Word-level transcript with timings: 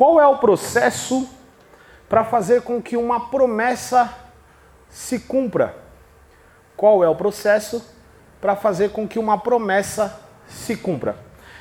qual 0.00 0.18
é 0.18 0.26
o 0.26 0.38
processo 0.38 1.28
para 2.08 2.24
fazer 2.24 2.62
com 2.62 2.80
que 2.80 2.96
uma 2.96 3.28
promessa 3.28 4.10
se 4.88 5.18
cumpra? 5.18 5.76
Qual 6.74 7.04
é 7.04 7.08
o 7.10 7.14
processo 7.14 7.84
para 8.40 8.56
fazer 8.56 8.92
com 8.92 9.06
que 9.06 9.18
uma 9.18 9.36
promessa 9.36 10.18
se 10.48 10.74
cumpra? 10.74 11.16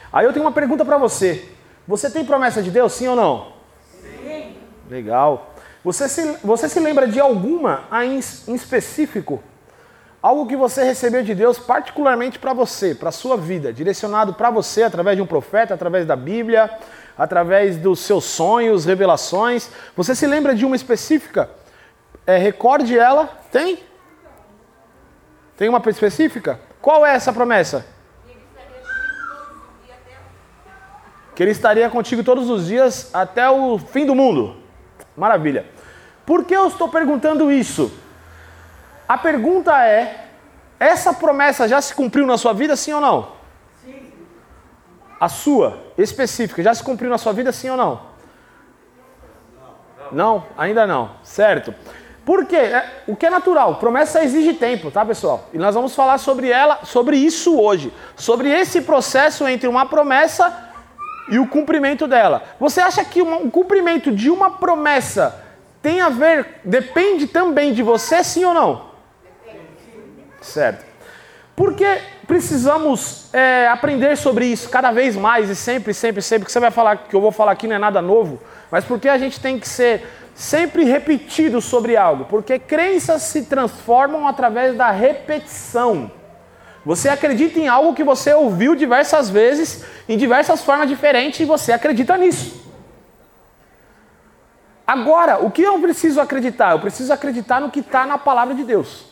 Aí 0.09 0.25
eu 0.25 0.31
tenho 0.31 0.45
uma 0.45 0.53
pergunta 0.53 0.85
para 0.85 0.97
você. 0.97 1.51
Você 1.85 2.09
tem 2.09 2.23
promessa 2.23 2.63
de 2.63 2.71
Deus, 2.71 2.93
sim 2.93 3.09
ou 3.09 3.15
não? 3.17 3.51
Sim. 4.01 4.55
Legal. 4.89 5.53
Você 5.83 6.07
se, 6.07 6.37
você 6.41 6.69
se 6.69 6.79
lembra 6.79 7.09
de 7.09 7.19
alguma 7.19 7.89
em, 8.05 8.21
em 8.47 8.55
específico? 8.55 9.43
Algo 10.21 10.47
que 10.47 10.55
você 10.55 10.83
recebeu 10.83 11.23
de 11.23 11.35
Deus 11.35 11.59
particularmente 11.59 12.39
para 12.39 12.53
você, 12.53 12.95
para 12.95 13.09
a 13.09 13.11
sua 13.11 13.35
vida, 13.35 13.73
direcionado 13.73 14.33
para 14.33 14.49
você 14.49 14.83
através 14.83 15.17
de 15.17 15.21
um 15.21 15.25
profeta, 15.25 15.73
através 15.73 16.05
da 16.05 16.15
Bíblia, 16.15 16.69
através 17.19 17.75
dos 17.75 17.99
seus 17.99 18.23
sonhos, 18.23 18.85
revelações. 18.85 19.69
Você 19.93 20.15
se 20.15 20.25
lembra 20.25 20.55
de 20.55 20.65
uma 20.65 20.77
específica? 20.77 21.49
É, 22.25 22.37
recorde 22.37 22.97
ela. 22.97 23.27
Tem? 23.51 23.83
Tem 25.57 25.67
uma 25.67 25.81
específica? 25.89 26.57
Qual 26.81 27.05
é 27.05 27.13
essa 27.13 27.33
promessa? 27.33 27.85
Que 31.35 31.43
ele 31.43 31.51
estaria 31.51 31.89
contigo 31.89 32.23
todos 32.23 32.49
os 32.49 32.67
dias 32.67 33.09
até 33.13 33.49
o 33.49 33.77
fim 33.77 34.05
do 34.05 34.15
mundo. 34.15 34.55
Maravilha. 35.15 35.65
Por 36.25 36.45
que 36.45 36.55
eu 36.55 36.67
estou 36.67 36.87
perguntando 36.87 37.51
isso? 37.51 37.91
A 39.07 39.17
pergunta 39.17 39.85
é: 39.85 40.27
essa 40.79 41.13
promessa 41.13 41.67
já 41.67 41.81
se 41.81 41.93
cumpriu 41.93 42.25
na 42.25 42.37
sua 42.37 42.53
vida, 42.53 42.75
sim 42.77 42.93
ou 42.93 43.01
não? 43.01 43.38
A 45.19 45.27
sua, 45.27 45.77
específica, 45.97 46.63
já 46.63 46.73
se 46.73 46.83
cumpriu 46.83 47.09
na 47.09 47.17
sua 47.17 47.33
vida, 47.33 47.51
sim 47.51 47.69
ou 47.69 47.77
não? 47.77 48.01
Não, 50.11 50.45
ainda 50.57 50.87
não. 50.87 51.11
Certo. 51.23 51.73
Por 52.25 52.45
quê? 52.45 52.57
É, 52.57 53.03
o 53.07 53.15
que 53.15 53.25
é 53.25 53.29
natural, 53.29 53.75
promessa 53.75 54.23
exige 54.23 54.53
tempo, 54.53 54.91
tá, 54.91 55.03
pessoal? 55.05 55.49
E 55.51 55.57
nós 55.57 55.73
vamos 55.73 55.95
falar 55.95 56.17
sobre 56.19 56.49
ela, 56.49 56.79
sobre 56.83 57.17
isso 57.17 57.59
hoje, 57.59 57.91
sobre 58.15 58.49
esse 58.49 58.81
processo 58.81 59.47
entre 59.47 59.67
uma 59.67 59.87
promessa 59.87 60.69
e 61.29 61.39
o 61.39 61.47
cumprimento 61.47 62.07
dela. 62.07 62.43
Você 62.59 62.81
acha 62.81 63.03
que 63.03 63.21
o 63.21 63.49
cumprimento 63.49 64.11
de 64.11 64.29
uma 64.29 64.51
promessa 64.51 65.43
tem 65.81 66.01
a 66.01 66.09
ver, 66.09 66.59
depende 66.63 67.27
também 67.27 67.73
de 67.73 67.81
você, 67.81 68.23
sim 68.23 68.45
ou 68.45 68.53
não? 68.53 68.89
Certo. 70.41 70.85
Porque 71.55 71.99
precisamos 72.29 73.25
é, 73.33 73.67
aprender 73.67 74.15
sobre 74.15 74.45
isso 74.45 74.69
cada 74.69 74.91
vez 74.91 75.15
mais 75.15 75.49
e 75.49 75.55
sempre, 75.55 75.95
sempre, 75.95 76.21
sempre. 76.21 76.45
Que 76.45 76.51
você 76.51 76.59
vai 76.59 76.69
falar 76.69 76.95
que 76.95 77.15
eu 77.15 77.19
vou 77.19 77.31
falar 77.31 77.53
aqui 77.53 77.67
não 77.67 77.75
é 77.75 77.79
nada 77.79 78.03
novo, 78.03 78.39
mas 78.69 78.85
porque 78.85 79.09
a 79.09 79.17
gente 79.17 79.39
tem 79.39 79.59
que 79.59 79.67
ser 79.67 80.07
sempre 80.35 80.83
repetido 80.83 81.59
sobre 81.59 81.97
algo. 81.97 82.25
Porque 82.25 82.59
crenças 82.59 83.23
se 83.23 83.45
transformam 83.45 84.27
através 84.27 84.77
da 84.77 84.91
repetição. 84.91 86.11
Você 86.85 87.09
acredita 87.09 87.59
em 87.59 87.67
algo 87.67 87.95
que 87.95 88.03
você 88.03 88.31
ouviu 88.31 88.75
diversas 88.75 89.27
vezes, 89.27 89.83
em 90.07 90.15
diversas 90.15 90.63
formas 90.63 90.87
diferentes, 90.87 91.39
e 91.39 91.45
você 91.45 91.71
acredita 91.71 92.15
nisso. 92.15 92.63
Agora, 94.85 95.43
o 95.43 95.49
que 95.49 95.63
eu 95.63 95.79
preciso 95.79 96.21
acreditar? 96.21 96.73
Eu 96.73 96.79
preciso 96.79 97.11
acreditar 97.11 97.59
no 97.59 97.71
que 97.71 97.79
está 97.79 98.05
na 98.05 98.19
palavra 98.19 98.53
de 98.53 98.63
Deus. 98.63 99.09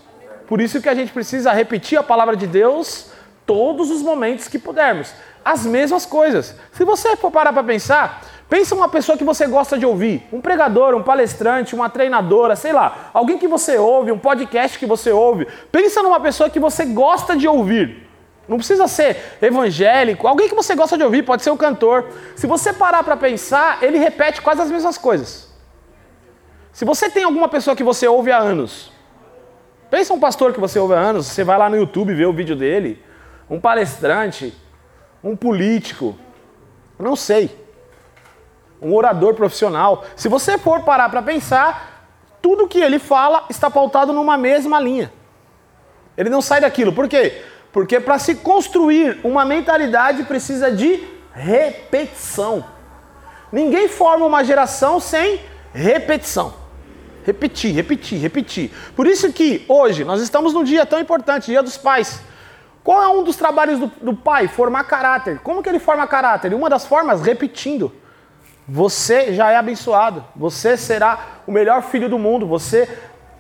Por 0.48 0.62
isso 0.62 0.82
que 0.82 0.90
a 0.90 0.96
gente 0.96 1.12
precisa 1.12 1.52
repetir 1.52 2.00
a 2.00 2.04
palavra 2.04 2.36
de 2.36 2.48
Deus 2.48 3.12
todos 3.46 3.92
os 3.92 4.02
momentos 4.02 4.48
que 4.48 4.58
pudermos. 4.58 5.14
As 5.44 5.66
mesmas 5.66 6.06
coisas. 6.06 6.56
Se 6.72 6.84
você 6.84 7.16
for 7.18 7.32
parar 7.32 7.52
para 7.52 7.64
pensar, 7.64 8.24
pensa 8.50 8.74
uma 8.74 8.90
pessoa 8.90 9.18
que 9.18 9.24
você 9.24 9.46
gosta 9.46 9.78
de 9.78 9.86
ouvir, 9.86 10.26
um 10.32 10.42
pregador, 10.42 10.96
um 10.96 11.04
palestrante, 11.04 11.76
uma 11.76 11.90
treinadora, 11.90 12.56
sei 12.56 12.72
lá, 12.72 13.10
alguém 13.14 13.38
que 13.38 13.48
você 13.48 13.78
ouve, 13.78 14.12
um 14.12 14.18
podcast 14.18 14.80
que 14.80 14.86
você 14.86 15.12
ouve. 15.12 15.48
Pensa 15.72 16.02
numa 16.02 16.20
pessoa 16.20 16.50
que 16.50 16.60
você 16.60 16.86
gosta 16.86 17.36
de 17.36 17.48
ouvir. 17.48 18.08
Não 18.48 18.58
precisa 18.58 18.88
ser 18.88 19.38
evangélico, 19.42 20.28
alguém 20.28 20.48
que 20.48 20.56
você 20.56 20.74
gosta 20.74 20.98
de 20.98 21.04
ouvir, 21.04 21.24
pode 21.24 21.44
ser 21.44 21.52
um 21.52 21.58
cantor. 21.58 22.06
Se 22.36 22.48
você 22.48 22.72
parar 22.72 23.04
para 23.04 23.18
pensar, 23.18 23.80
ele 23.82 23.98
repete 23.98 24.42
quase 24.42 24.62
as 24.62 24.72
mesmas 24.72 24.98
coisas. 24.98 25.50
Se 26.72 26.86
você 26.86 27.10
tem 27.10 27.24
alguma 27.24 27.50
pessoa 27.50 27.76
que 27.76 27.84
você 27.84 28.08
ouve 28.08 28.32
há 28.32 28.38
anos, 28.38 28.92
Pensa 29.90 30.14
um 30.14 30.20
pastor 30.20 30.54
que 30.54 30.60
você 30.60 30.78
ouve 30.80 30.94
há 30.94 31.00
anos, 31.00 31.28
você 31.28 31.44
vai 31.44 31.58
lá 31.58 31.70
no 31.70 31.78
YouTube 31.78 32.14
ver 32.14 32.26
o 32.26 32.34
vídeo 32.34 32.56
dele, 32.56 33.02
um 33.50 33.60
palestrante, 33.60 34.54
um 35.24 35.36
político, 35.36 36.18
não 37.00 37.16
sei, 37.16 37.56
um 38.82 38.94
orador 38.94 39.34
profissional. 39.34 40.04
Se 40.16 40.28
você 40.28 40.58
for 40.58 40.82
parar 40.82 41.10
para 41.10 41.22
pensar, 41.22 42.10
tudo 42.42 42.68
que 42.68 42.80
ele 42.80 43.00
fala 43.00 43.46
está 43.50 43.70
pautado 43.70 44.12
numa 44.12 44.38
mesma 44.38 44.80
linha. 44.80 45.12
Ele 46.18 46.30
não 46.30 46.42
sai 46.42 46.62
daquilo. 46.62 46.92
Por 46.92 47.08
quê? 47.08 47.42
Porque 47.72 48.00
para 48.00 48.18
se 48.20 48.36
construir 48.36 49.20
uma 49.24 49.46
mentalidade 49.46 50.24
precisa 50.24 50.72
de 50.72 51.04
repetição. 51.32 52.66
Ninguém 53.52 53.88
forma 53.88 54.26
uma 54.26 54.44
geração 54.44 55.00
sem 55.00 55.40
repetição. 55.74 56.54
Repetir, 57.28 57.76
repetir, 57.76 58.18
repetir. 58.22 58.72
Por 58.96 59.06
isso 59.06 59.34
que 59.34 59.66
hoje 59.68 60.06
nós 60.06 60.22
estamos 60.22 60.54
num 60.54 60.64
dia 60.64 60.86
tão 60.86 60.98
importante, 60.98 61.48
Dia 61.48 61.62
dos 61.62 61.78
Pais. 61.78 62.22
Qual 62.86 63.04
é 63.04 63.08
um 63.10 63.22
dos 63.22 63.36
trabalhos 63.36 63.78
do, 63.78 63.92
do 64.02 64.16
pai? 64.16 64.48
Formar 64.48 64.86
caráter. 64.86 65.40
Como 65.40 65.62
que 65.62 65.68
ele 65.68 65.78
forma 65.78 66.08
caráter? 66.08 66.54
Uma 66.54 66.70
das 66.70 66.86
formas, 66.86 67.22
repetindo. 67.22 67.94
Você 68.66 69.34
já 69.34 69.52
é 69.52 69.58
abençoado. 69.58 70.24
Você 70.38 70.78
será 70.78 71.42
o 71.46 71.52
melhor 71.52 71.84
filho 71.84 72.08
do 72.08 72.18
mundo. 72.18 72.48
Você 72.48 72.88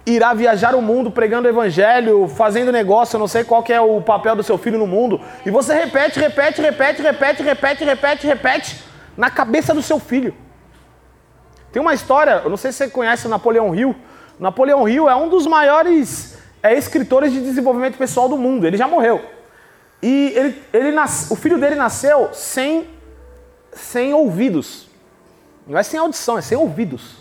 irá 0.05 0.33
viajar 0.33 0.75
o 0.75 0.81
mundo 0.81 1.09
pregando 1.09 1.47
o 1.47 1.49
evangelho, 1.49 2.27
fazendo 2.27 2.73
negócio, 2.73 3.17
não 3.17 3.27
sei 3.27 3.45
qual 3.45 3.63
é 3.69 3.79
o 3.79 4.01
papel 4.01 4.35
do 4.35 4.43
seu 4.43 4.57
filho 4.57 4.77
no 4.77 4.85
mundo. 4.85 5.21
E 5.45 5.49
você 5.49 5.73
repete, 5.73 6.19
repete, 6.19 6.61
repete, 6.61 7.01
repete, 7.01 7.41
repete, 7.41 7.85
repete, 7.85 8.27
repete 8.27 8.83
na 9.15 9.29
cabeça 9.29 9.73
do 9.73 9.81
seu 9.81 9.97
filho. 9.97 10.35
Tem 11.71 11.81
uma 11.81 11.93
história, 11.93 12.41
eu 12.43 12.49
não 12.49 12.57
sei 12.57 12.71
se 12.71 12.79
você 12.79 12.89
conhece 12.89 13.27
o 13.27 13.29
Napoleão 13.29 13.75
Hill. 13.75 13.95
Napoleão 14.39 14.87
Hill 14.87 15.09
é 15.09 15.15
um 15.15 15.29
dos 15.29 15.45
maiores 15.45 16.37
é, 16.63 16.73
escritores 16.77 17.31
de 17.31 17.41
desenvolvimento 17.41 17.97
pessoal 17.97 18.29
do 18.29 18.37
mundo. 18.37 18.65
Ele 18.65 18.77
já 18.77 18.87
morreu. 18.87 19.23
E 20.01 20.33
ele, 20.35 20.63
ele 20.71 20.91
nas, 20.91 21.31
o 21.31 21.35
filho 21.35 21.57
dele 21.57 21.75
nasceu 21.75 22.29
sem, 22.33 22.87
sem 23.71 24.13
ouvidos. 24.13 24.87
Não 25.67 25.77
é 25.77 25.83
sem 25.83 25.99
audição, 25.99 26.37
é 26.37 26.41
sem 26.41 26.57
ouvidos. 26.57 27.17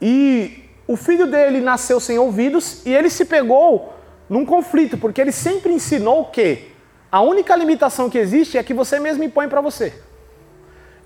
E 0.00 0.64
o 0.86 0.96
filho 0.96 1.26
dele 1.26 1.60
nasceu 1.60 2.00
sem 2.00 2.18
ouvidos 2.18 2.84
e 2.86 2.94
ele 2.94 3.10
se 3.10 3.24
pegou 3.24 3.94
num 4.28 4.44
conflito, 4.44 4.96
porque 4.98 5.20
ele 5.20 5.32
sempre 5.32 5.72
ensinou 5.72 6.26
que 6.26 6.72
a 7.10 7.20
única 7.20 7.54
limitação 7.56 8.10
que 8.10 8.18
existe 8.18 8.58
é 8.58 8.62
que 8.62 8.74
você 8.74 8.98
mesmo 8.98 9.24
impõe 9.24 9.48
para 9.48 9.60
você. 9.60 9.92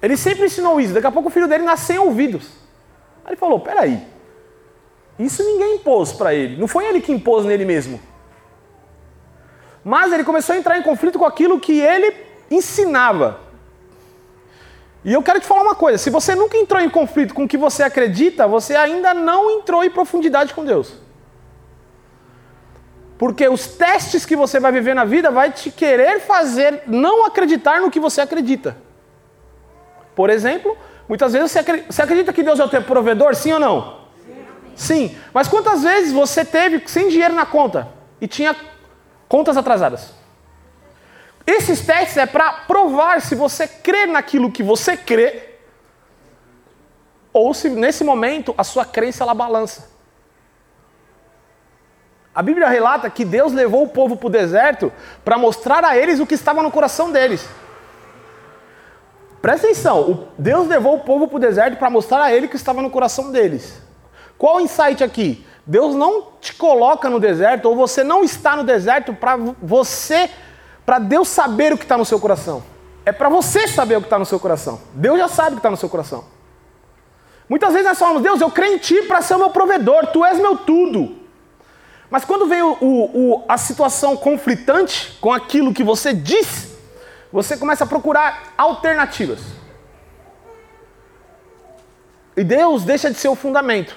Ele 0.03 0.17
sempre 0.17 0.47
ensinou 0.47 0.81
isso. 0.81 0.93
Daqui 0.93 1.07
a 1.07 1.13
pouco 1.13 1.29
o 1.29 1.33
filho 1.33 1.47
dele 1.47 1.63
nasceu 1.63 1.97
sem 1.97 1.99
ouvidos. 1.99 2.49
Aí 3.25 3.31
ele 3.31 3.37
falou: 3.37 3.61
peraí, 3.61 4.05
isso 5.19 5.45
ninguém 5.45 5.77
impôs 5.77 6.13
para 6.13 6.35
ele. 6.35 6.57
Não 6.57 6.67
foi 6.67 6.85
ele 6.87 7.01
que 7.01 7.13
impôs 7.13 7.45
nele 7.45 7.65
mesmo. 7.65 8.01
Mas 9.85 10.13
ele 10.13 10.25
começou 10.25 10.55
a 10.55 10.59
entrar 10.59 10.77
em 10.77 10.83
conflito 10.83 11.19
com 11.19 11.25
aquilo 11.25 11.61
que 11.61 11.81
ele 11.81 12.15
ensinava. 12.51 13.41
E 15.05 15.13
eu 15.13 15.23
quero 15.23 15.39
te 15.39 15.47
falar 15.47 15.63
uma 15.63 15.75
coisa: 15.75 15.99
se 15.99 16.11
você 16.11 16.35
nunca 16.35 16.57
entrou 16.57 16.81
em 16.81 16.91
conflito 16.91 17.33
com 17.33 17.45
o 17.45 17.49
que 17.49 17.57
você 17.57 17.85
acredita, 17.85 18.49
você 18.49 18.75
ainda 18.75 19.15
não 19.15 19.51
entrou 19.51 19.85
em 19.85 19.91
profundidade 19.91 20.53
com 20.53 20.65
Deus. 20.65 20.95
Porque 23.19 23.49
os 23.49 23.69
testes 23.69 24.27
que 24.27 24.35
você 24.35 24.59
vai 24.59 24.73
viver 24.73 24.95
na 24.95 25.05
vida 25.05 25.31
vai 25.31 25.53
te 25.53 25.71
querer 25.71 26.19
fazer 26.21 26.83
não 26.89 27.25
acreditar 27.25 27.81
no 27.81 27.89
que 27.89 28.01
você 28.01 28.21
acredita. 28.21 28.77
Por 30.15 30.31
exemplo, 30.31 30.77
muitas 31.09 31.33
vezes 31.33 31.53
você 31.53 32.03
acredita 32.03 32.33
que 32.33 32.43
Deus 32.43 32.61
é 32.61 32.65
o 32.65 32.69
teu 32.69 32.83
provedor, 32.83 33.35
sim 33.35 33.53
ou 33.53 33.61
não? 33.61 34.03
Sim. 34.25 34.47
sim. 34.77 35.19
Mas 35.33 35.49
quantas 35.49 35.83
vezes 35.83 36.13
você 36.13 36.45
teve 36.45 36.83
sem 36.87 37.09
dinheiro 37.09 37.35
na 37.35 37.47
conta 37.47 37.89
e 38.21 38.27
tinha 38.27 38.55
contas 39.29 39.57
atrasadas? 39.57 40.13
Esses 41.47 41.85
testes 41.85 42.17
é 42.17 42.27
para 42.27 42.53
provar 42.53 43.21
se 43.21 43.35
você 43.35 43.67
crê 43.67 44.07
naquilo 44.07 44.51
que 44.51 44.63
você 44.63 44.97
crê 44.97 45.51
ou 47.33 47.55
se 47.55 47.69
nesse 47.71 48.05
momento 48.05 48.55
a 48.57 48.63
sua 48.63 48.85
crença 48.85 49.25
ela 49.25 49.35
balança. 49.35 49.91
A 52.35 52.43
Bíblia 52.43 52.69
relata 52.69 53.11
que 53.11 53.25
Deus 53.25 53.53
levou 53.53 53.83
o 53.85 53.89
povo 53.89 54.17
para 54.17 54.27
o 54.27 54.31
deserto 54.31 54.93
para 55.25 55.37
mostrar 55.37 55.85
a 55.85 55.97
eles 55.97 56.21
o 56.21 56.27
que 56.27 56.35
estava 56.35 56.63
no 56.63 56.71
coração 56.71 57.11
deles. 57.11 57.47
Presta 59.43 59.67
atenção, 59.67 60.29
Deus 60.39 60.69
levou 60.69 60.95
o 60.95 61.01
povo 61.01 61.27
para 61.27 61.37
o 61.37 61.41
deserto 61.41 61.77
para 61.77 61.91
mostrar 61.91 62.23
a 62.23 62.33
ele 62.33 62.47
que 62.47 62.55
estava 62.55 62.81
no 62.81 62.89
coração 62.89 63.33
deles. 63.33 63.83
Qual 64.39 64.57
o 64.57 64.61
insight 64.61 65.03
aqui? 65.03 65.45
Deus 65.67 65.97
não 65.97 66.29
te 66.41 66.55
coloca 66.55 67.11
no 67.11 67.19
deserto, 67.19 67.67
ou 67.69 67.75
você 67.75 68.05
não 68.05 68.23
está 68.23 68.55
no 68.55 68.63
deserto 68.63 69.13
para 69.13 69.37
você, 69.61 70.31
para 70.87 71.01
Deus 71.01 71.27
saber 71.27 71.73
o 71.73 71.77
que 71.77 71.85
está 71.85 71.99
no 71.99 72.05
seu 72.05 72.21
coração. 72.21 72.63
é 73.05 73.11
para 73.11 73.29
você 73.29 73.67
saber 73.67 73.97
o 73.97 74.01
que 74.01 74.07
está 74.07 74.17
no 74.17 74.25
seu 74.25 74.39
coração. 74.39 74.81
Deus 74.95 75.19
já 75.19 75.27
sabe 75.27 75.51
o 75.51 75.53
que 75.55 75.59
está 75.59 75.71
no 75.71 75.77
seu 75.77 75.89
coração. 75.89 76.25
Muitas 77.49 77.73
vezes 77.73 77.89
nós 77.89 77.99
falamos, 77.99 78.23
Deus, 78.23 78.41
eu 78.41 78.49
creio 78.49 78.77
em 78.77 78.79
Ti 78.79 79.03
para 79.03 79.21
ser 79.21 79.35
o 79.35 79.39
meu 79.39 79.51
provedor, 79.51 80.07
Tu 80.07 80.25
és 80.25 80.39
meu 80.39 80.57
tudo. 80.57 81.17
Mas 82.09 82.25
quando 82.25 82.47
vem 82.47 82.63
o, 82.63 82.77
o, 82.81 83.45
a 83.49 83.59
situação 83.59 84.17
conflitante 84.17 85.19
com 85.21 85.33
aquilo 85.33 85.75
que 85.75 85.83
você 85.83 86.15
disse, 86.15 86.72
você 87.33 87.57
começa 87.57 87.85
a 87.85 87.87
procurar 87.87 88.53
alternativas. 88.59 89.41
E 92.37 92.45
Deus 92.45 92.85
deixa 92.85 93.11
de 93.11 93.17
ser 93.17 93.29
o 93.29 93.35
fundamento. 93.35 93.97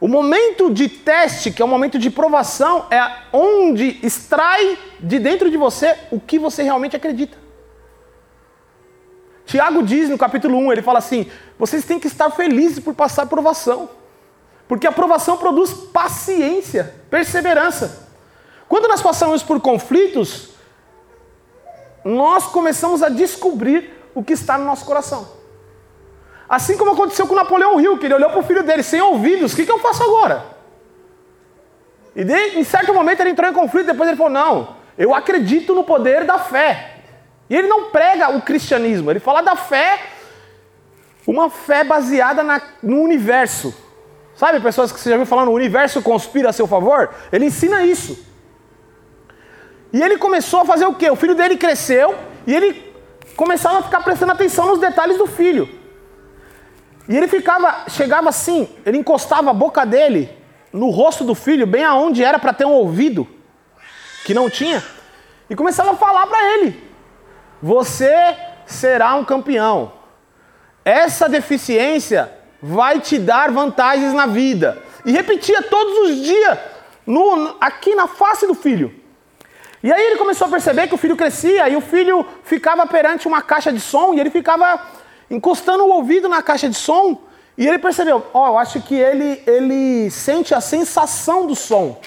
O 0.00 0.06
momento 0.06 0.72
de 0.72 0.88
teste, 0.88 1.50
que 1.50 1.60
é 1.60 1.64
o 1.64 1.68
momento 1.68 1.98
de 1.98 2.10
provação, 2.10 2.86
é 2.90 3.00
onde 3.32 3.98
extrai 4.02 4.78
de 5.00 5.18
dentro 5.18 5.50
de 5.50 5.56
você 5.56 5.96
o 6.10 6.20
que 6.20 6.38
você 6.38 6.62
realmente 6.62 6.94
acredita. 6.94 7.36
Tiago 9.44 9.82
diz 9.82 10.08
no 10.08 10.18
capítulo 10.18 10.56
1, 10.58 10.72
ele 10.72 10.82
fala 10.82 10.98
assim: 10.98 11.28
vocês 11.58 11.84
têm 11.84 11.98
que 11.98 12.06
estar 12.06 12.30
felizes 12.30 12.78
por 12.78 12.94
passar 12.94 13.26
provação. 13.26 13.88
Porque 14.68 14.86
a 14.86 14.92
provação 14.92 15.38
produz 15.38 15.72
paciência, 15.72 16.94
perseverança. 17.10 18.06
Quando 18.68 18.86
nós 18.86 19.00
passamos 19.00 19.42
por 19.42 19.58
conflitos, 19.60 20.50
nós 22.08 22.46
começamos 22.46 23.02
a 23.02 23.08
descobrir 23.08 23.92
o 24.14 24.24
que 24.24 24.32
está 24.32 24.56
no 24.56 24.64
nosso 24.64 24.84
coração. 24.84 25.28
Assim 26.48 26.76
como 26.76 26.92
aconteceu 26.92 27.26
com 27.26 27.34
Napoleão 27.34 27.78
Hill, 27.78 27.98
que 27.98 28.06
ele 28.06 28.14
olhou 28.14 28.30
para 28.30 28.40
o 28.40 28.42
filho 28.42 28.62
dele 28.62 28.82
sem 28.82 29.00
ouvidos: 29.00 29.52
o 29.52 29.56
que, 29.56 29.66
que 29.66 29.70
eu 29.70 29.78
faço 29.78 30.02
agora? 30.02 30.44
E 32.16 32.24
de, 32.24 32.58
em 32.58 32.64
certo 32.64 32.94
momento 32.94 33.20
ele 33.20 33.30
entrou 33.30 33.50
em 33.50 33.52
conflito, 33.52 33.86
depois 33.86 34.08
ele 34.08 34.16
falou: 34.16 34.32
não, 34.32 34.76
eu 34.96 35.14
acredito 35.14 35.74
no 35.74 35.84
poder 35.84 36.24
da 36.24 36.38
fé. 36.38 36.94
E 37.50 37.54
ele 37.54 37.68
não 37.68 37.90
prega 37.90 38.30
o 38.30 38.42
cristianismo, 38.42 39.10
ele 39.10 39.20
fala 39.20 39.42
da 39.42 39.56
fé, 39.56 40.00
uma 41.26 41.50
fé 41.50 41.84
baseada 41.84 42.42
na, 42.42 42.60
no 42.82 43.02
universo. 43.02 43.74
Sabe, 44.34 44.60
pessoas 44.60 44.92
que 44.92 45.00
você 45.00 45.10
já 45.10 45.16
viu 45.16 45.26
falando, 45.26 45.48
o 45.48 45.54
universo 45.54 46.00
conspira 46.00 46.50
a 46.50 46.52
seu 46.52 46.66
favor? 46.66 47.10
Ele 47.30 47.46
ensina 47.46 47.84
isso. 47.84 48.27
E 49.92 50.02
ele 50.02 50.18
começou 50.18 50.60
a 50.60 50.64
fazer 50.64 50.86
o 50.86 50.94
quê? 50.94 51.10
O 51.10 51.16
filho 51.16 51.34
dele 51.34 51.56
cresceu 51.56 52.14
e 52.46 52.54
ele 52.54 52.92
começava 53.36 53.78
a 53.78 53.82
ficar 53.82 54.00
prestando 54.02 54.32
atenção 54.32 54.66
nos 54.66 54.78
detalhes 54.78 55.16
do 55.16 55.26
filho. 55.26 55.68
E 57.08 57.16
ele 57.16 57.26
ficava, 57.26 57.84
chegava 57.88 58.28
assim, 58.28 58.68
ele 58.84 58.98
encostava 58.98 59.50
a 59.50 59.54
boca 59.54 59.86
dele 59.86 60.28
no 60.72 60.90
rosto 60.90 61.24
do 61.24 61.34
filho, 61.34 61.66
bem 61.66 61.84
aonde 61.84 62.22
era 62.22 62.38
para 62.38 62.52
ter 62.52 62.66
um 62.66 62.72
ouvido, 62.72 63.26
que 64.24 64.34
não 64.34 64.50
tinha, 64.50 64.84
e 65.48 65.56
começava 65.56 65.92
a 65.92 65.96
falar 65.96 66.26
para 66.26 66.54
ele: 66.54 66.82
Você 67.62 68.36
será 68.66 69.14
um 69.14 69.24
campeão. 69.24 69.92
Essa 70.84 71.28
deficiência 71.28 72.30
vai 72.62 73.00
te 73.00 73.18
dar 73.18 73.50
vantagens 73.50 74.12
na 74.12 74.26
vida. 74.26 74.82
E 75.04 75.12
repetia 75.12 75.62
todos 75.62 76.10
os 76.10 76.22
dias, 76.22 76.58
no, 77.06 77.56
aqui 77.60 77.94
na 77.94 78.06
face 78.06 78.46
do 78.46 78.54
filho. 78.54 78.94
E 79.82 79.92
aí 79.92 80.06
ele 80.06 80.16
começou 80.16 80.46
a 80.46 80.50
perceber 80.50 80.88
que 80.88 80.94
o 80.94 80.98
filho 80.98 81.16
crescia 81.16 81.68
e 81.68 81.76
o 81.76 81.80
filho 81.80 82.26
ficava 82.42 82.86
perante 82.86 83.28
uma 83.28 83.40
caixa 83.40 83.72
de 83.72 83.80
som 83.80 84.12
e 84.14 84.20
ele 84.20 84.30
ficava 84.30 84.80
encostando 85.30 85.84
o 85.84 85.90
ouvido 85.90 86.28
na 86.28 86.42
caixa 86.42 86.68
de 86.68 86.74
som, 86.74 87.20
e 87.56 87.66
ele 87.66 87.78
percebeu, 87.78 88.24
ó, 88.32 88.44
oh, 88.44 88.46
eu 88.48 88.58
acho 88.58 88.80
que 88.80 88.94
ele, 88.94 89.42
ele 89.46 90.10
sente 90.10 90.54
a 90.54 90.60
sensação 90.60 91.46
do 91.46 91.56
som. 91.56 92.00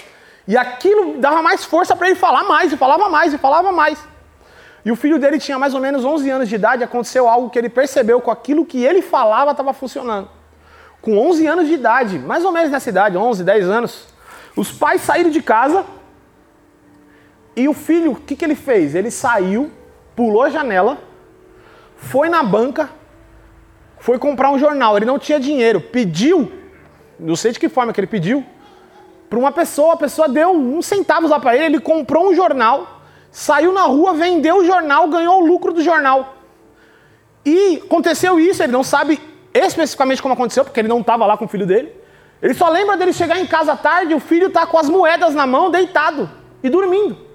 E 0.48 0.56
aquilo 0.56 1.18
dava 1.18 1.42
mais 1.42 1.64
força 1.64 1.94
para 1.94 2.08
ele 2.08 2.16
falar 2.16 2.44
mais, 2.44 2.72
e 2.72 2.76
falava 2.76 3.08
mais, 3.08 3.34
e 3.34 3.38
falava 3.38 3.70
mais. 3.70 3.98
E 4.84 4.90
o 4.90 4.96
filho 4.96 5.18
dele 5.18 5.38
tinha 5.38 5.58
mais 5.58 5.74
ou 5.74 5.80
menos 5.80 6.04
11 6.04 6.28
anos 6.30 6.48
de 6.48 6.54
idade, 6.54 6.82
aconteceu 6.82 7.28
algo 7.28 7.50
que 7.50 7.58
ele 7.58 7.68
percebeu 7.68 8.20
com 8.20 8.30
aquilo 8.30 8.64
que 8.64 8.82
ele 8.82 9.02
falava 9.02 9.52
estava 9.52 9.72
funcionando. 9.72 10.28
Com 11.00 11.18
11 11.18 11.46
anos 11.46 11.68
de 11.68 11.74
idade, 11.74 12.18
mais 12.18 12.44
ou 12.44 12.50
menos 12.50 12.70
nessa 12.70 12.88
idade, 12.88 13.16
11, 13.16 13.44
10 13.44 13.68
anos, 13.68 14.06
os 14.56 14.72
pais 14.72 15.02
saíram 15.02 15.30
de 15.30 15.42
casa 15.42 15.84
e 17.54 17.68
o 17.68 17.74
filho, 17.74 18.12
o 18.12 18.16
que, 18.16 18.34
que 18.34 18.44
ele 18.44 18.54
fez? 18.54 18.94
Ele 18.94 19.10
saiu, 19.10 19.70
pulou 20.16 20.42
a 20.42 20.50
janela, 20.50 20.98
foi 21.96 22.28
na 22.28 22.42
banca, 22.42 22.90
foi 23.98 24.18
comprar 24.18 24.50
um 24.50 24.58
jornal, 24.58 24.96
ele 24.96 25.06
não 25.06 25.18
tinha 25.18 25.38
dinheiro, 25.38 25.80
pediu, 25.80 26.50
não 27.18 27.36
sei 27.36 27.52
de 27.52 27.60
que 27.60 27.68
forma 27.68 27.92
que 27.92 28.00
ele 28.00 28.06
pediu, 28.06 28.44
para 29.28 29.38
uma 29.38 29.52
pessoa, 29.52 29.94
a 29.94 29.96
pessoa 29.96 30.28
deu 30.28 30.50
uns 30.50 30.86
centavos 30.86 31.30
lá 31.30 31.38
para 31.38 31.54
ele, 31.54 31.64
ele 31.64 31.80
comprou 31.80 32.28
um 32.28 32.34
jornal, 32.34 33.00
saiu 33.30 33.72
na 33.72 33.82
rua, 33.82 34.12
vendeu 34.12 34.58
o 34.58 34.64
jornal, 34.64 35.08
ganhou 35.08 35.42
o 35.42 35.46
lucro 35.46 35.72
do 35.72 35.82
jornal. 35.82 36.36
E 37.44 37.82
aconteceu 37.84 38.38
isso, 38.38 38.62
ele 38.62 38.72
não 38.72 38.84
sabe 38.84 39.18
especificamente 39.54 40.20
como 40.20 40.34
aconteceu, 40.34 40.64
porque 40.64 40.80
ele 40.80 40.88
não 40.88 41.00
estava 41.00 41.24
lá 41.24 41.36
com 41.36 41.46
o 41.46 41.48
filho 41.48 41.66
dele. 41.66 41.92
Ele 42.42 42.54
só 42.54 42.68
lembra 42.68 42.96
dele 42.96 43.12
chegar 43.12 43.38
em 43.38 43.46
casa 43.46 43.76
tarde 43.76 44.14
o 44.14 44.20
filho 44.20 44.48
está 44.48 44.66
com 44.66 44.76
as 44.76 44.88
moedas 44.88 45.34
na 45.34 45.46
mão, 45.46 45.70
deitado 45.70 46.28
e 46.62 46.68
dormindo. 46.68 47.31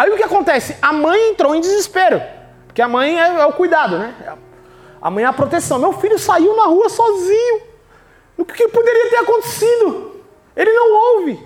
Aí 0.00 0.08
o 0.08 0.16
que 0.16 0.22
acontece? 0.22 0.74
A 0.80 0.94
mãe 0.94 1.28
entrou 1.28 1.54
em 1.54 1.60
desespero, 1.60 2.22
porque 2.66 2.80
a 2.80 2.88
mãe 2.88 3.20
é, 3.20 3.38
é 3.38 3.44
o 3.44 3.52
cuidado, 3.52 3.98
né? 3.98 4.14
Amanhã 4.98 5.28
a 5.28 5.32
proteção. 5.34 5.78
Meu 5.78 5.92
filho 5.92 6.18
saiu 6.18 6.56
na 6.56 6.64
rua 6.64 6.88
sozinho. 6.88 7.60
O 8.34 8.42
que 8.42 8.66
poderia 8.68 9.10
ter 9.10 9.16
acontecido? 9.16 10.22
Ele 10.56 10.72
não 10.72 11.18
ouve. 11.18 11.38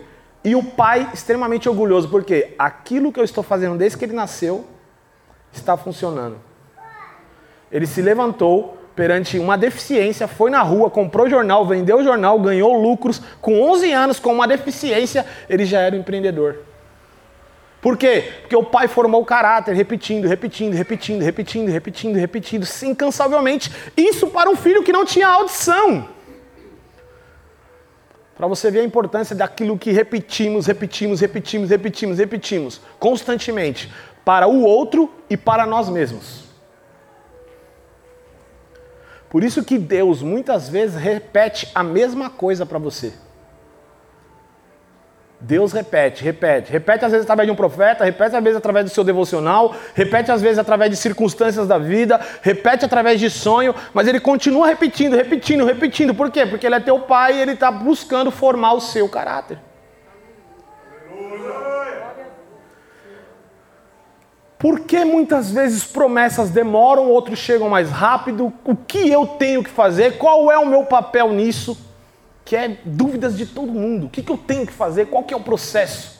E 0.44 0.54
o 0.54 0.62
pai 0.62 1.10
extremamente 1.12 1.68
orgulhoso, 1.68 2.08
porque 2.08 2.54
aquilo 2.56 3.10
que 3.10 3.18
eu 3.18 3.24
estou 3.24 3.42
fazendo 3.42 3.76
desde 3.76 3.98
que 3.98 4.04
ele 4.04 4.12
nasceu 4.12 4.64
está 5.52 5.76
funcionando. 5.76 6.36
Ele 7.72 7.88
se 7.88 8.00
levantou 8.00 8.78
perante 8.94 9.36
uma 9.36 9.58
deficiência, 9.58 10.28
foi 10.28 10.48
na 10.48 10.62
rua, 10.62 10.88
comprou 10.88 11.28
jornal, 11.28 11.66
vendeu 11.66 12.04
jornal, 12.04 12.38
ganhou 12.38 12.72
lucros. 12.80 13.20
Com 13.40 13.60
11 13.60 13.92
anos, 13.92 14.20
com 14.20 14.32
uma 14.32 14.46
deficiência, 14.46 15.26
ele 15.48 15.64
já 15.64 15.80
era 15.80 15.96
um 15.96 15.98
empreendedor. 15.98 16.58
Por 17.84 17.98
quê? 17.98 18.32
Porque 18.40 18.56
o 18.56 18.64
pai 18.64 18.88
formou 18.88 19.20
o 19.20 19.26
caráter, 19.26 19.74
repetindo, 19.74 20.26
repetindo, 20.26 20.72
repetindo, 20.72 21.20
repetindo, 21.20 21.68
repetindo, 21.68 22.16
repetindo, 22.16 22.66
incansavelmente. 22.84 23.70
Isso 23.94 24.28
para 24.28 24.48
um 24.48 24.56
filho 24.56 24.82
que 24.82 24.90
não 24.90 25.04
tinha 25.04 25.28
audição. 25.28 26.08
Para 28.34 28.46
você 28.46 28.70
ver 28.70 28.80
a 28.80 28.84
importância 28.84 29.36
daquilo 29.36 29.76
que 29.76 29.92
repetimos, 29.92 30.64
repetimos, 30.64 31.20
repetimos, 31.20 31.68
repetimos, 31.68 32.18
repetimos, 32.18 32.80
constantemente, 32.98 33.92
para 34.24 34.46
o 34.46 34.62
outro 34.62 35.12
e 35.28 35.36
para 35.36 35.66
nós 35.66 35.90
mesmos. 35.90 36.44
Por 39.28 39.44
isso 39.44 39.62
que 39.62 39.76
Deus 39.76 40.22
muitas 40.22 40.70
vezes 40.70 40.96
repete 40.96 41.70
a 41.74 41.82
mesma 41.82 42.30
coisa 42.30 42.64
para 42.64 42.78
você. 42.78 43.12
Deus 45.46 45.74
repete, 45.74 46.24
repete. 46.24 46.72
Repete 46.72 47.04
às 47.04 47.12
vezes 47.12 47.24
através 47.24 47.46
de 47.46 47.52
um 47.52 47.56
profeta, 47.56 48.02
repete 48.02 48.34
às 48.34 48.42
vezes 48.42 48.56
através 48.56 48.86
do 48.86 48.90
seu 48.90 49.04
devocional, 49.04 49.74
repete 49.94 50.32
às 50.32 50.40
vezes 50.40 50.58
através 50.58 50.90
de 50.90 50.96
circunstâncias 50.96 51.68
da 51.68 51.76
vida, 51.76 52.18
repete 52.40 52.86
através 52.86 53.20
de 53.20 53.28
sonho, 53.28 53.74
mas 53.92 54.08
ele 54.08 54.20
continua 54.20 54.66
repetindo, 54.66 55.14
repetindo, 55.14 55.66
repetindo. 55.66 56.14
Por 56.14 56.30
quê? 56.30 56.46
Porque 56.46 56.66
ele 56.66 56.76
é 56.76 56.80
teu 56.80 56.98
pai 57.00 57.36
e 57.36 57.42
ele 57.42 57.52
está 57.52 57.70
buscando 57.70 58.30
formar 58.30 58.72
o 58.72 58.80
seu 58.80 59.06
caráter. 59.06 59.58
Por 64.58 64.80
que 64.80 65.04
muitas 65.04 65.50
vezes 65.50 65.84
promessas 65.84 66.48
demoram, 66.48 67.10
outros 67.10 67.38
chegam 67.38 67.68
mais 67.68 67.90
rápido? 67.90 68.50
O 68.64 68.74
que 68.74 69.10
eu 69.10 69.26
tenho 69.26 69.62
que 69.62 69.68
fazer? 69.68 70.16
Qual 70.16 70.50
é 70.50 70.56
o 70.56 70.64
meu 70.64 70.84
papel 70.84 71.34
nisso? 71.34 71.83
Que 72.44 72.54
é 72.54 72.78
dúvidas 72.84 73.36
de 73.36 73.46
todo 73.46 73.72
mundo. 73.72 74.06
O 74.06 74.10
que, 74.10 74.22
que 74.22 74.30
eu 74.30 74.36
tenho 74.36 74.66
que 74.66 74.72
fazer? 74.72 75.06
Qual 75.06 75.24
que 75.24 75.32
é 75.32 75.36
o 75.36 75.40
processo? 75.40 76.18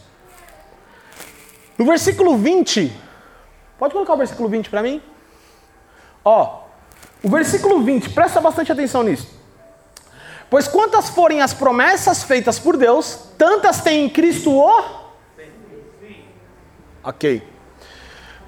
No 1.77 1.85
versículo 1.85 2.37
20, 2.37 2.93
pode 3.79 3.93
colocar 3.93 4.15
o 4.15 4.17
versículo 4.17 4.49
20 4.49 4.71
para 4.71 4.83
mim? 4.83 5.03
Ó, 6.25 6.63
o 7.23 7.29
versículo 7.29 7.83
20, 7.83 8.11
presta 8.11 8.41
bastante 8.41 8.73
atenção 8.73 9.03
nisso. 9.03 9.35
Pois 10.49 10.69
quantas 10.69 11.09
forem 11.09 11.43
as 11.43 11.53
promessas 11.53 12.23
feitas 12.23 12.59
por 12.59 12.77
Deus, 12.77 13.19
tantas 13.37 13.83
tem 13.83 14.05
em 14.05 14.09
Cristo 14.09 14.53
o. 14.53 15.05
Ok. 17.03 17.43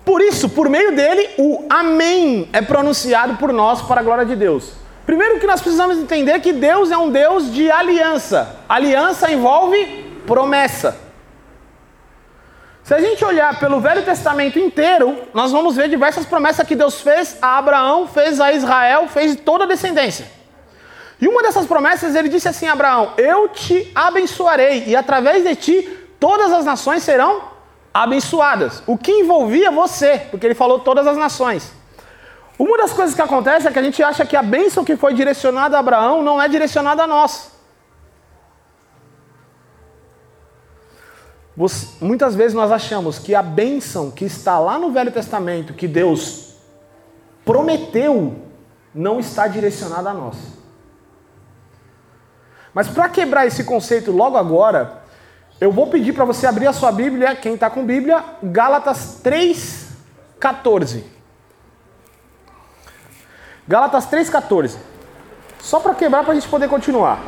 Por 0.04 0.23
isso, 0.23 0.49
por 0.49 0.68
meio 0.68 0.95
dele, 0.95 1.30
o 1.37 1.66
Amém 1.68 2.49
é 2.52 2.62
pronunciado 2.62 3.37
por 3.37 3.52
nós 3.52 3.83
para 3.83 4.00
a 4.00 4.04
glória 4.04 4.25
de 4.25 4.37
Deus. 4.37 4.86
Primeiro 5.06 5.38
que 5.38 5.46
nós 5.46 5.60
precisamos 5.60 5.98
entender 5.98 6.40
que 6.40 6.52
Deus 6.52 6.90
é 6.90 6.98
um 6.98 7.08
Deus 7.08 7.52
de 7.52 7.70
aliança. 7.70 8.56
Aliança 8.68 9.30
envolve 9.30 10.04
promessa. 10.26 10.98
Se 12.82 12.92
a 12.92 13.00
gente 13.00 13.25
olhar 13.25 13.58
pelo 13.60 13.80
Velho 13.80 14.04
Testamento 14.04 14.58
inteiro, 14.58 15.16
nós 15.32 15.52
vamos 15.52 15.76
ver 15.76 15.88
diversas 15.88 16.26
promessas 16.26 16.66
que 16.66 16.75
Deus 16.75 17.00
fez 17.00 17.38
a 17.40 17.56
Abraão, 17.56 18.08
fez 18.08 18.40
a 18.40 18.52
Israel, 18.52 19.06
fez 19.06 19.36
toda 19.36 19.62
a 19.62 19.66
descendência. 19.68 20.26
E 21.20 21.28
uma 21.28 21.40
dessas 21.40 21.66
promessas 21.66 22.16
ele 22.16 22.28
disse 22.28 22.48
assim 22.48 22.66
Abraão: 22.66 23.12
Eu 23.16 23.48
te 23.48 23.90
abençoarei, 23.94 24.84
e 24.88 24.96
através 24.96 25.44
de 25.44 25.54
ti 25.54 25.98
todas 26.18 26.52
as 26.52 26.64
nações 26.64 27.04
serão 27.04 27.42
abençoadas. 27.94 28.82
O 28.86 28.98
que 28.98 29.12
envolvia 29.12 29.70
você, 29.70 30.22
porque 30.30 30.46
ele 30.46 30.54
falou 30.54 30.80
todas 30.80 31.06
as 31.06 31.16
nações. 31.16 31.75
Uma 32.58 32.78
das 32.78 32.92
coisas 32.92 33.14
que 33.14 33.20
acontece 33.20 33.68
é 33.68 33.70
que 33.70 33.78
a 33.78 33.82
gente 33.82 34.02
acha 34.02 34.25
que 34.25 34.36
a 34.36 34.42
bênção 34.42 34.84
que 34.84 34.96
foi 34.96 35.12
direcionada 35.12 35.76
a 35.76 35.80
Abraão 35.80 36.22
não 36.22 36.40
é 36.40 36.48
direcionada 36.48 37.02
a 37.02 37.06
nós. 37.06 37.52
Muitas 42.00 42.34
vezes 42.34 42.54
nós 42.54 42.70
achamos 42.70 43.18
que 43.18 43.34
a 43.34 43.42
bênção 43.42 44.10
que 44.10 44.25
está 44.25 44.58
lá 44.58 44.78
no 44.78 44.90
Velho 44.90 45.10
Testamento, 45.10 45.75
que 45.75 45.88
Deus 45.88 46.54
prometeu, 47.44 48.36
não 48.94 49.20
está 49.20 49.46
direcionada 49.46 50.10
a 50.10 50.14
nós. 50.14 50.36
Mas 52.75 52.88
para 52.88 53.08
quebrar 53.08 53.46
esse 53.46 53.64
conceito 53.64 54.12
logo 54.12 54.36
agora, 54.36 55.02
eu 55.58 55.72
vou 55.72 55.86
pedir 55.86 56.12
para 56.12 56.26
você 56.26 56.46
abrir 56.46 56.66
a 56.66 56.72
sua 56.75 56.92
Bíblia, 56.92 57.34
quem 57.34 57.54
está 57.54 57.70
com 57.70 57.84
Bíblia, 57.86 58.22
Gálatas 58.42 59.20
3, 59.22 59.88
14. 60.38 61.15
Gálatas 63.68 64.06
3, 64.06 64.30
14. 64.30 64.78
Só 65.61 65.80
para 65.80 65.94
quebrar 65.94 66.23
para 66.23 66.32
a 66.32 66.35
gente 66.35 66.49
poder 66.49 66.68
continuar. 66.68 67.18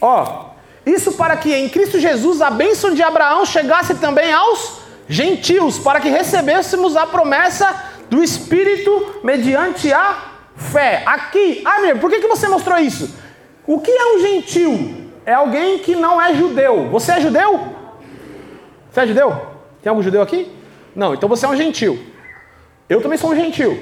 Ó, 0.00 0.50
isso 0.84 1.12
para 1.12 1.36
que 1.36 1.54
em 1.54 1.68
Cristo 1.68 1.98
Jesus 1.98 2.40
a 2.40 2.50
bênção 2.50 2.94
de 2.94 3.02
Abraão 3.02 3.44
chegasse 3.44 3.94
também 3.94 4.32
aos 4.32 4.80
gentios, 5.08 5.78
para 5.78 6.00
que 6.00 6.08
recebêssemos 6.08 6.96
a 6.96 7.06
promessa 7.06 7.74
do 8.08 8.22
Espírito 8.22 9.20
mediante 9.22 9.92
a 9.92 10.32
fé. 10.56 11.02
Aqui, 11.06 11.62
Amir, 11.64 11.98
por 11.98 12.10
que, 12.10 12.20
que 12.20 12.28
você 12.28 12.48
mostrou 12.48 12.78
isso? 12.78 13.14
O 13.66 13.80
que 13.80 13.90
é 13.90 14.14
um 14.14 14.20
gentil? 14.20 15.10
É 15.24 15.34
alguém 15.34 15.78
que 15.78 15.94
não 15.94 16.20
é 16.20 16.34
judeu. 16.34 16.88
Você 16.90 17.12
é 17.12 17.20
judeu? 17.20 17.60
Você 18.90 19.00
é 19.00 19.06
judeu? 19.06 19.30
Tem 19.82 19.90
algum 19.90 20.02
judeu 20.02 20.22
aqui? 20.22 20.59
Não, 20.94 21.14
então 21.14 21.28
você 21.28 21.46
é 21.46 21.48
um 21.48 21.56
gentil. 21.56 21.98
Eu 22.88 23.00
também 23.00 23.18
sou 23.18 23.30
um 23.30 23.36
gentil. 23.36 23.78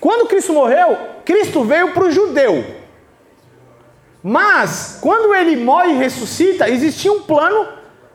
Quando 0.00 0.28
Cristo 0.28 0.52
morreu, 0.52 0.98
Cristo 1.24 1.62
veio 1.64 1.92
para 1.92 2.04
o 2.04 2.10
judeu. 2.10 2.64
Mas, 4.22 4.98
quando 5.00 5.34
ele 5.34 5.56
morre 5.56 5.92
e 5.92 5.96
ressuscita, 5.96 6.68
existia 6.68 7.12
um 7.12 7.22
plano 7.22 7.66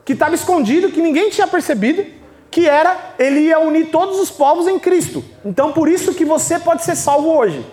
que 0.05 0.13
estava 0.13 0.35
escondido, 0.35 0.91
que 0.91 1.01
ninguém 1.01 1.29
tinha 1.29 1.47
percebido, 1.47 2.05
que 2.49 2.67
era 2.67 3.15
ele 3.19 3.41
ia 3.41 3.59
unir 3.59 3.89
todos 3.89 4.19
os 4.19 4.29
povos 4.29 4.67
em 4.67 4.79
Cristo. 4.79 5.23
Então, 5.43 5.73
por 5.73 5.89
isso 5.89 6.13
que 6.13 6.23
você 6.23 6.57
pode 6.59 6.83
ser 6.83 6.95
salvo 6.95 7.29
hoje. 7.35 7.65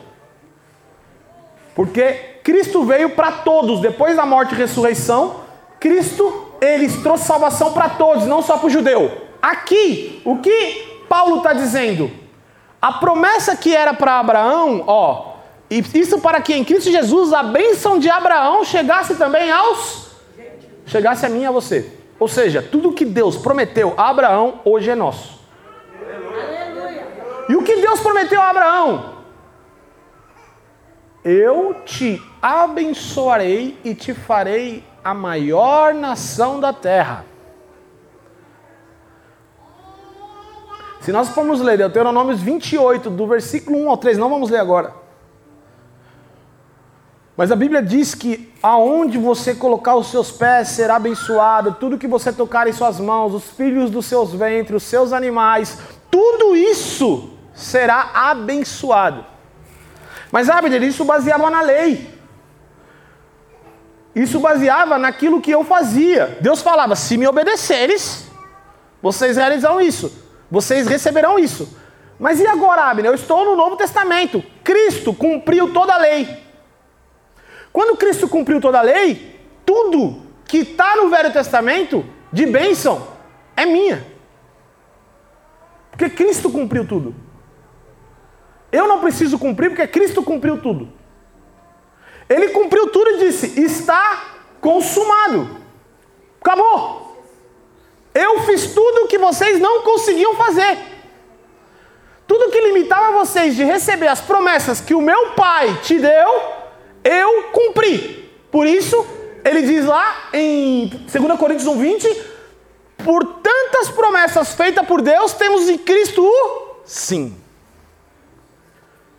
Porque 1.75 2.39
Cristo 2.43 2.83
veio 2.85 3.11
para 3.11 3.31
todos, 3.31 3.81
depois 3.81 4.17
da 4.17 4.27
morte 4.27 4.55
e 4.55 4.59
ressurreição, 4.59 5.41
Cristo, 5.79 6.53
ele 6.61 6.89
trouxe 7.03 7.25
salvação 7.25 7.73
para 7.73 7.91
todos, 7.91 8.27
não 8.27 8.43
só 8.43 8.57
para 8.57 8.67
o 8.67 8.71
judeu. 8.71 9.24
Aqui, 9.45 10.23
o 10.25 10.39
que 10.39 11.05
Paulo 11.07 11.37
está 11.37 11.53
dizendo? 11.53 12.11
A 12.81 12.95
promessa 12.95 13.55
que 13.55 13.77
era 13.77 13.93
para 13.93 14.19
Abraão, 14.19 14.85
ó, 14.87 15.35
isso 15.71 16.19
para 16.19 16.41
que 16.41 16.55
em 16.55 16.65
Cristo 16.65 16.91
Jesus 16.91 17.31
a 17.31 17.43
bênção 17.43 17.99
de 17.99 18.09
Abraão 18.09 18.65
chegasse 18.65 19.17
também 19.17 19.51
aos. 19.51 20.13
chegasse 20.87 21.27
a 21.27 21.29
mim 21.29 21.43
e 21.43 21.47
a 21.47 21.51
você. 21.51 21.93
Ou 22.19 22.27
seja, 22.27 22.63
tudo 22.63 22.95
que 22.95 23.05
Deus 23.05 23.37
prometeu 23.37 23.93
a 23.99 24.09
Abraão, 24.09 24.61
hoje 24.65 24.89
é 24.89 24.95
nosso. 24.95 25.39
Aleluia. 26.01 27.07
E 27.47 27.55
o 27.55 27.63
que 27.63 27.77
Deus 27.77 28.01
prometeu 28.01 28.41
a 28.41 28.49
Abraão? 28.49 29.15
Eu 31.23 31.83
te 31.85 32.19
abençoarei 32.41 33.79
e 33.85 33.95
te 33.95 34.15
farei 34.15 34.83
a 35.05 35.13
maior 35.13 35.93
nação 35.93 36.59
da 36.61 36.73
terra. 36.73 37.34
Se 41.05 41.13
nós 41.13 41.29
formos 41.29 41.61
ler 41.61 41.77
Deuteronômio 41.77 42.35
28, 42.35 43.11
do 43.11 43.27
versículo 43.27 43.79
1 43.85 43.91
ao 43.91 43.97
3, 43.99 44.17
não 44.17 44.31
vamos 44.31 44.49
ler 44.49 44.57
agora. 44.57 44.95
Mas 47.37 47.53
a 47.53 47.57
Bíblia 47.57 47.83
diz 47.83 48.15
que 48.15 48.51
aonde 48.63 49.19
você 49.19 49.55
colocar 49.55 49.97
os 49.97 50.07
seus 50.11 50.31
pés 50.31 50.69
será 50.69 50.97
abençoado, 50.97 51.77
tudo 51.79 51.99
que 51.99 52.07
você 52.07 52.33
tocar 52.33 52.67
em 52.69 52.73
suas 52.73 52.99
mãos, 52.99 53.35
os 53.35 53.51
filhos 53.51 53.91
dos 53.91 54.07
seus 54.07 54.33
ventres, 54.33 54.83
os 54.83 54.89
seus 54.89 55.13
animais, 55.13 55.77
tudo 56.11 56.57
isso 56.57 57.35
será 57.53 58.13
abençoado. 58.15 59.27
Mas, 60.33 60.49
Abner, 60.49 60.83
isso 60.83 61.05
baseava 61.05 61.51
na 61.51 61.61
lei. 61.61 62.19
Isso 64.15 64.41
baseava 64.41 64.97
naquilo 64.97 65.43
que 65.43 65.51
eu 65.51 65.65
fazia. 65.65 66.39
Deus 66.41 66.63
falava: 66.63 66.97
se 66.97 67.19
me 67.19 67.27
obedeceres, 67.27 68.27
vocês 69.03 69.37
realizarão 69.37 69.83
isso, 69.83 70.24
vocês 70.51 70.87
receberão 70.87 71.39
isso. 71.39 71.77
Mas 72.19 72.41
e 72.41 72.47
agora, 72.47 72.83
Abner? 72.91 73.11
Eu 73.11 73.15
estou 73.15 73.45
no 73.45 73.57
Novo 73.57 73.77
Testamento. 73.77 74.43
Cristo 74.63 75.13
cumpriu 75.13 75.73
toda 75.73 75.95
a 75.95 75.99
lei. 75.99 76.45
Quando 77.73 77.97
Cristo 77.97 78.29
cumpriu 78.29 78.61
toda 78.61 78.79
a 78.79 78.83
lei, 78.83 79.41
tudo 79.67 80.23
que 80.47 80.59
está 80.59 80.97
no 80.97 81.09
Velho 81.09 81.33
Testamento 81.33 82.05
de 82.33 82.47
bênção 82.47 83.09
é 83.57 83.67
minha. 83.67 84.07
Porque 85.91 86.09
Cristo 86.09 86.51
cumpriu 86.51 86.87
tudo. 86.87 87.15
Eu 88.71 88.89
não 88.89 89.01
preciso 89.01 89.39
cumprir 89.39 89.71
porque 89.71 89.87
Cristo 89.87 90.23
cumpriu 90.23 90.61
tudo. 90.61 90.89
Ele 92.29 92.49
cumpriu 92.49 92.89
tudo 92.91 93.11
e 93.11 93.19
disse: 93.19 93.61
está 93.61 94.25
consumado. 94.61 95.49
Acabou. 96.41 97.04
Eu 98.15 98.41
fiz 98.41 98.73
tudo 98.73 99.05
o 99.05 99.09
que 99.09 99.19
vocês 99.19 99.59
não 99.61 99.83
conseguiam 99.83 100.35
fazer. 100.35 100.79
Tudo 102.27 102.51
que 102.51 102.61
limitava 102.61 103.19
vocês 103.19 103.57
de 103.57 103.65
receber 103.65 104.07
as 104.07 104.21
promessas 104.21 104.81
que 104.81 104.95
o 104.95 105.01
meu 105.01 105.33
Pai 105.33 105.81
te 105.83 105.99
deu, 105.99 106.43
eu 107.03 107.45
cumpri. 107.53 108.31
Por 108.51 108.67
isso, 108.67 109.05
ele 109.45 109.63
diz 109.63 109.85
lá 109.85 110.31
em 110.33 110.87
2 110.87 111.39
Coríntios 111.39 111.69
1,20: 111.69 112.17
Por 113.05 113.25
tantas 113.43 113.91
promessas 113.91 114.55
feitas 114.55 114.87
por 114.87 115.03
Deus, 115.03 115.33
temos 115.33 115.69
em 115.69 115.77
Cristo 115.77 116.25
o 116.25 116.77
sim. 116.85 117.37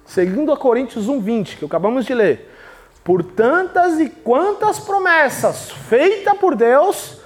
Segundo 0.06 0.52
a 0.54 0.58
Coríntios 0.58 1.08
1:20, 1.08 1.58
que 1.58 1.66
acabamos 1.66 2.06
de 2.06 2.14
ler, 2.14 2.50
por 3.04 3.24
tantas 3.24 4.00
e 4.00 4.10
quantas 4.10 4.80
promessas 4.80 5.72
feitas 5.90 6.38
por 6.38 6.56
Deus, 6.56 7.18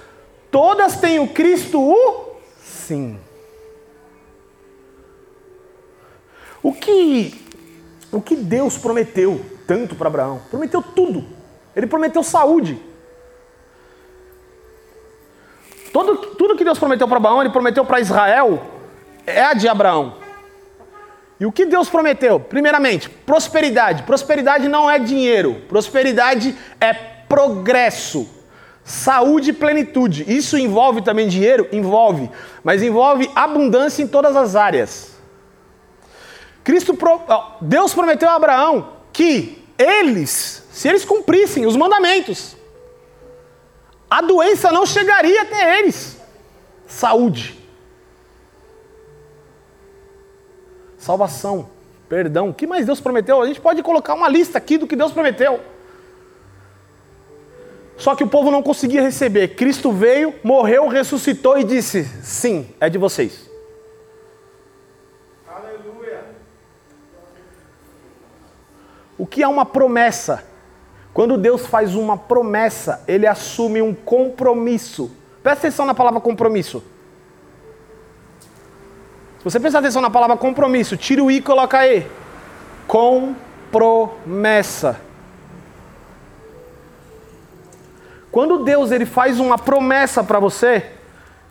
todas 0.50 1.00
têm 1.00 1.18
o 1.18 1.28
Cristo 1.28 1.80
o 1.80 2.36
sim. 2.62 3.18
O 6.62 6.72
que 6.72 7.40
o 8.12 8.20
que 8.20 8.34
Deus 8.34 8.76
prometeu 8.76 9.40
tanto 9.66 9.94
para 9.94 10.08
Abraão? 10.08 10.42
Prometeu 10.50 10.82
tudo. 10.82 11.24
Ele 11.74 11.86
prometeu 11.86 12.22
saúde. 12.22 12.80
Todo, 15.92 16.16
tudo 16.16 16.56
que 16.56 16.64
Deus 16.64 16.78
prometeu 16.78 17.06
para 17.06 17.16
Abraão, 17.16 17.40
ele 17.40 17.50
prometeu 17.50 17.84
para 17.84 18.00
Israel, 18.00 18.62
é 19.26 19.42
a 19.42 19.54
de 19.54 19.68
Abraão. 19.68 20.16
E 21.38 21.46
o 21.46 21.52
que 21.52 21.64
Deus 21.64 21.88
prometeu? 21.88 22.38
Primeiramente, 22.38 23.08
prosperidade. 23.08 24.02
Prosperidade 24.02 24.68
não 24.68 24.90
é 24.90 24.98
dinheiro, 24.98 25.62
prosperidade 25.68 26.56
é 26.80 26.92
progresso. 26.92 28.28
Saúde 28.84 29.50
e 29.50 29.52
plenitude. 29.52 30.24
Isso 30.26 30.56
envolve 30.58 31.02
também 31.02 31.28
dinheiro? 31.28 31.68
Envolve, 31.72 32.30
mas 32.64 32.82
envolve 32.82 33.30
abundância 33.34 34.02
em 34.02 34.06
todas 34.08 34.34
as 34.36 34.56
áreas. 34.56 35.16
Cristo, 36.64 36.96
Deus 37.60 37.94
prometeu 37.94 38.28
a 38.28 38.34
Abraão 38.34 38.92
que 39.12 39.64
eles, 39.78 40.64
se 40.70 40.88
eles 40.88 41.04
cumprissem 41.04 41.66
os 41.66 41.76
mandamentos, 41.76 42.56
a 44.10 44.20
doença 44.20 44.70
não 44.70 44.84
chegaria 44.84 45.42
até 45.42 45.78
eles. 45.78 46.20
Saúde. 46.86 47.60
salvação, 51.00 51.70
perdão. 52.08 52.50
O 52.50 52.54
que 52.54 52.66
mais 52.66 52.86
Deus 52.86 53.00
prometeu? 53.00 53.40
A 53.40 53.46
gente 53.46 53.60
pode 53.60 53.82
colocar 53.82 54.14
uma 54.14 54.28
lista 54.28 54.58
aqui 54.58 54.76
do 54.76 54.86
que 54.86 54.94
Deus 54.94 55.12
prometeu. 55.12 55.60
Só 58.00 58.16
que 58.16 58.24
o 58.24 58.26
povo 58.26 58.50
não 58.50 58.62
conseguia 58.62 59.02
receber. 59.02 59.48
Cristo 59.48 59.92
veio, 59.92 60.34
morreu, 60.42 60.88
ressuscitou 60.88 61.58
e 61.58 61.64
disse: 61.64 62.02
Sim, 62.22 62.66
é 62.80 62.88
de 62.88 62.96
vocês. 62.96 63.48
Aleluia. 65.46 66.24
O 69.18 69.26
que 69.26 69.42
é 69.42 69.46
uma 69.46 69.66
promessa? 69.66 70.42
Quando 71.12 71.36
Deus 71.36 71.66
faz 71.66 71.94
uma 71.94 72.16
promessa, 72.16 73.04
ele 73.06 73.26
assume 73.26 73.82
um 73.82 73.94
compromisso. 73.94 75.14
Presta 75.42 75.66
atenção 75.66 75.84
na 75.84 75.92
palavra 75.92 76.22
compromisso. 76.22 76.82
Se 79.38 79.44
você 79.44 79.60
prestar 79.60 79.80
atenção 79.80 80.00
na 80.00 80.10
palavra 80.10 80.38
compromisso, 80.38 80.96
tira 80.96 81.22
o 81.22 81.30
i 81.30 81.36
e 81.36 81.42
coloca 81.42 81.86
e. 81.86 82.06
Com 82.86 83.34
promessa. 83.70 85.09
Quando 88.30 88.64
Deus 88.64 88.90
ele 88.90 89.06
faz 89.06 89.40
uma 89.40 89.58
promessa 89.58 90.22
para 90.22 90.38
você, 90.38 90.86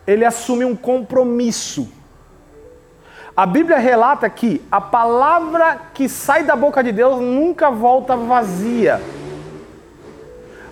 ele 0.06 0.24
assume 0.24 0.64
um 0.64 0.74
compromisso. 0.74 1.92
A 3.36 3.46
Bíblia 3.46 3.78
relata 3.78 4.28
que 4.28 4.62
a 4.70 4.80
palavra 4.80 5.80
que 5.94 6.08
sai 6.08 6.44
da 6.44 6.56
boca 6.56 6.82
de 6.82 6.92
Deus 6.92 7.20
nunca 7.20 7.70
volta 7.70 8.16
vazia. 8.16 9.00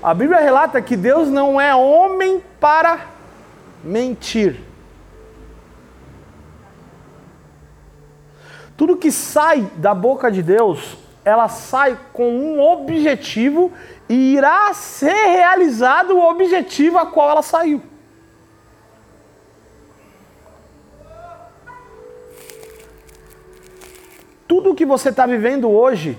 A 0.03 0.15
Bíblia 0.15 0.41
relata 0.41 0.81
que 0.81 0.97
Deus 0.97 1.29
não 1.29 1.61
é 1.61 1.75
homem 1.75 2.43
para 2.61 3.01
mentir. 3.83 4.61
Tudo 8.77 8.97
que 8.97 9.11
sai 9.11 9.63
da 9.77 9.93
boca 9.93 10.31
de 10.31 10.43
Deus, 10.43 10.97
ela 11.25 11.49
sai 11.49 11.99
com 12.13 12.31
um 12.31 12.61
objetivo 12.61 13.73
irá 14.09 14.73
ser 14.73 15.27
realizado 15.27 16.17
o 16.17 16.31
objetivo 16.31 16.99
a 16.99 17.07
qual 17.07 17.31
ela 17.31 17.43
saiu. 17.43 17.83
Tudo 24.47 24.75
que 24.75 24.87
você 24.87 25.11
está 25.11 25.27
vivendo 25.27 25.71
hoje 25.71 26.19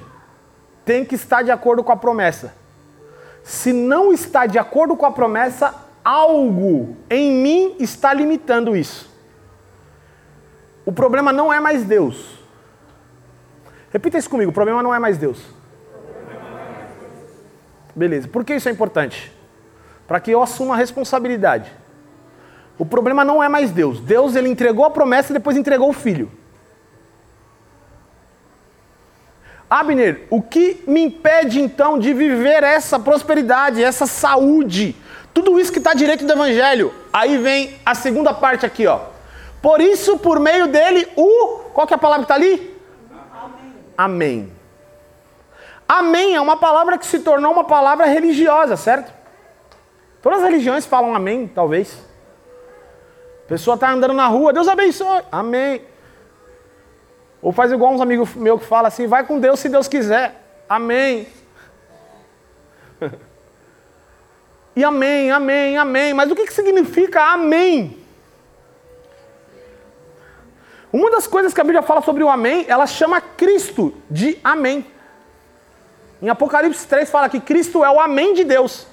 tem 0.85 1.03
que 1.03 1.15
estar 1.15 1.41
de 1.41 1.49
acordo 1.49 1.83
com 1.83 1.91
a 1.91 1.97
promessa. 1.97 2.53
Se 3.43 3.73
não 3.73 4.13
está 4.13 4.45
de 4.45 4.59
acordo 4.59 4.95
com 4.95 5.05
a 5.05 5.11
promessa, 5.11 5.73
algo 6.03 6.95
em 7.09 7.31
mim 7.31 7.75
está 7.79 8.13
limitando 8.13 8.77
isso. 8.77 9.09
O 10.85 10.91
problema 10.91 11.33
não 11.33 11.51
é 11.51 11.59
mais 11.59 11.83
Deus. 11.83 12.39
Repita 13.91 14.17
isso 14.17 14.29
comigo: 14.29 14.51
o 14.51 14.53
problema 14.53 14.83
não 14.83 14.93
é 14.93 14.99
mais 14.99 15.17
Deus. 15.17 15.58
Beleza, 17.95 18.27
por 18.27 18.43
que 18.43 18.53
isso 18.53 18.69
é 18.69 18.71
importante? 18.71 19.31
Para 20.07 20.19
que 20.19 20.31
eu 20.31 20.41
assuma 20.41 20.75
a 20.75 20.77
responsabilidade. 20.77 21.71
O 22.77 22.85
problema 22.85 23.25
não 23.25 23.43
é 23.43 23.49
mais 23.49 23.71
Deus. 23.71 23.99
Deus 23.99 24.35
ele 24.35 24.47
entregou 24.47 24.85
a 24.85 24.89
promessa 24.89 25.31
e 25.31 25.33
depois 25.33 25.57
entregou 25.57 25.89
o 25.89 25.93
filho. 25.93 26.31
Abner, 29.69 30.25
o 30.31 30.41
que 30.41 30.83
me 30.87 31.01
impede 31.01 31.61
então 31.61 31.99
de 31.99 32.13
viver 32.13 32.63
essa 32.63 32.97
prosperidade, 32.97 33.83
essa 33.83 34.07
saúde, 34.07 34.95
tudo 35.31 35.59
isso 35.59 35.71
que 35.71 35.77
está 35.77 35.93
direito 35.93 36.25
do 36.25 36.33
Evangelho? 36.33 36.91
Aí 37.13 37.37
vem 37.37 37.75
a 37.85 37.93
segunda 37.93 38.33
parte 38.33 38.65
aqui, 38.65 38.87
ó. 38.87 39.01
Por 39.61 39.79
isso, 39.79 40.17
por 40.17 40.39
meio 40.39 40.67
dele, 40.67 41.07
o. 41.15 41.59
Qual 41.73 41.85
que 41.85 41.93
é 41.93 41.97
a 41.97 41.99
palavra 41.99 42.25
que 42.25 42.31
está 42.31 42.35
ali? 42.35 42.75
Amém. 43.31 43.73
Amém 43.97 44.58
é 46.35 46.41
uma 46.41 46.57
palavra 46.57 46.97
que 46.97 47.05
se 47.05 47.19
tornou 47.19 47.51
uma 47.51 47.63
palavra 47.63 48.05
religiosa, 48.05 48.77
certo? 48.77 49.11
Todas 50.21 50.39
as 50.39 50.45
religiões 50.45 50.85
falam 50.85 51.15
amém, 51.15 51.47
talvez. 51.47 51.97
A 53.45 53.47
pessoa 53.49 53.75
está 53.75 53.89
andando 53.91 54.13
na 54.13 54.27
rua, 54.27 54.53
Deus 54.53 54.67
abençoe, 54.67 55.23
amém. 55.31 55.81
Ou 57.41 57.51
faz 57.51 57.71
igual 57.71 57.93
uns 57.93 58.01
amigos 58.01 58.35
meus 58.35 58.61
que 58.61 58.67
falam 58.67 58.85
assim, 58.85 59.07
vai 59.07 59.25
com 59.25 59.39
Deus 59.39 59.59
se 59.59 59.69
Deus 59.69 59.87
quiser, 59.87 60.35
amém. 60.67 61.27
e 64.75 64.83
amém, 64.83 65.31
amém, 65.31 65.77
amém. 65.77 66.13
Mas 66.13 66.29
o 66.29 66.35
que, 66.35 66.45
que 66.45 66.53
significa 66.53 67.23
amém? 67.33 67.97
Uma 70.91 71.09
das 71.11 71.25
coisas 71.27 71.53
que 71.53 71.61
a 71.61 71.63
Bíblia 71.63 71.81
fala 71.81 72.01
sobre 72.01 72.23
o 72.23 72.29
amém, 72.29 72.65
ela 72.67 72.85
chama 72.85 73.21
Cristo 73.21 73.93
de 74.09 74.37
amém. 74.43 74.85
Em 76.21 76.29
Apocalipse 76.29 76.87
3 76.87 77.09
fala 77.09 77.29
que 77.29 77.39
Cristo 77.39 77.83
é 77.83 77.89
o 77.89 77.99
amém 77.99 78.33
de 78.33 78.43
Deus. 78.43 78.85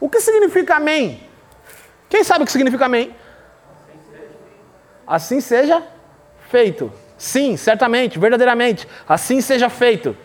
O 0.00 0.08
que 0.08 0.20
significa 0.20 0.76
amém? 0.76 1.26
Quem 2.08 2.22
sabe 2.22 2.42
o 2.42 2.46
que 2.46 2.52
significa 2.52 2.86
amém? 2.86 3.14
Assim 5.06 5.40
seja 5.40 5.82
feito. 6.50 6.92
Sim, 7.16 7.56
certamente, 7.56 8.18
verdadeiramente. 8.18 8.86
Assim 9.08 9.40
seja 9.40 9.68
feito. 9.70 10.16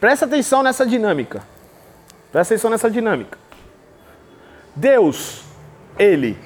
Presta 0.00 0.24
atenção 0.24 0.62
nessa 0.62 0.84
dinâmica. 0.84 1.42
Presta 2.32 2.54
atenção 2.54 2.70
nessa 2.70 2.90
dinâmica. 2.90 3.38
Deus, 4.74 5.44
Ele 5.98 6.36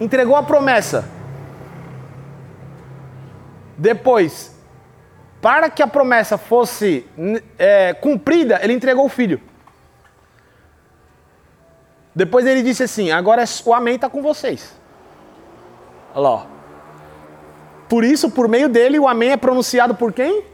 entregou 0.00 0.34
a 0.34 0.42
promessa. 0.42 1.08
Depois, 3.76 4.53
para 5.44 5.68
que 5.68 5.82
a 5.82 5.86
promessa 5.86 6.38
fosse 6.38 7.06
é, 7.58 7.92
cumprida, 7.92 8.58
ele 8.62 8.72
entregou 8.72 9.04
o 9.04 9.10
filho. 9.10 9.38
Depois 12.14 12.46
ele 12.46 12.62
disse 12.62 12.82
assim: 12.82 13.10
agora 13.10 13.42
é 13.42 13.44
o 13.66 13.74
amém 13.74 13.96
está 13.96 14.08
com 14.08 14.22
vocês. 14.22 14.74
Olha 16.14 16.28
lá. 16.28 16.46
Por 17.90 18.04
isso, 18.04 18.30
por 18.30 18.48
meio 18.48 18.70
dele, 18.70 18.98
o 18.98 19.06
amém 19.06 19.32
é 19.32 19.36
pronunciado 19.36 19.94
por 19.94 20.14
quem? 20.14 20.44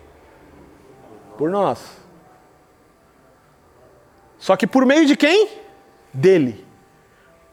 Por 1.38 1.48
nós. 1.50 1.79
Só 4.40 4.57
que 4.57 4.66
por 4.66 4.85
meio 4.85 5.07
de 5.07 5.14
quem? 5.16 5.50
Dele. 6.12 6.66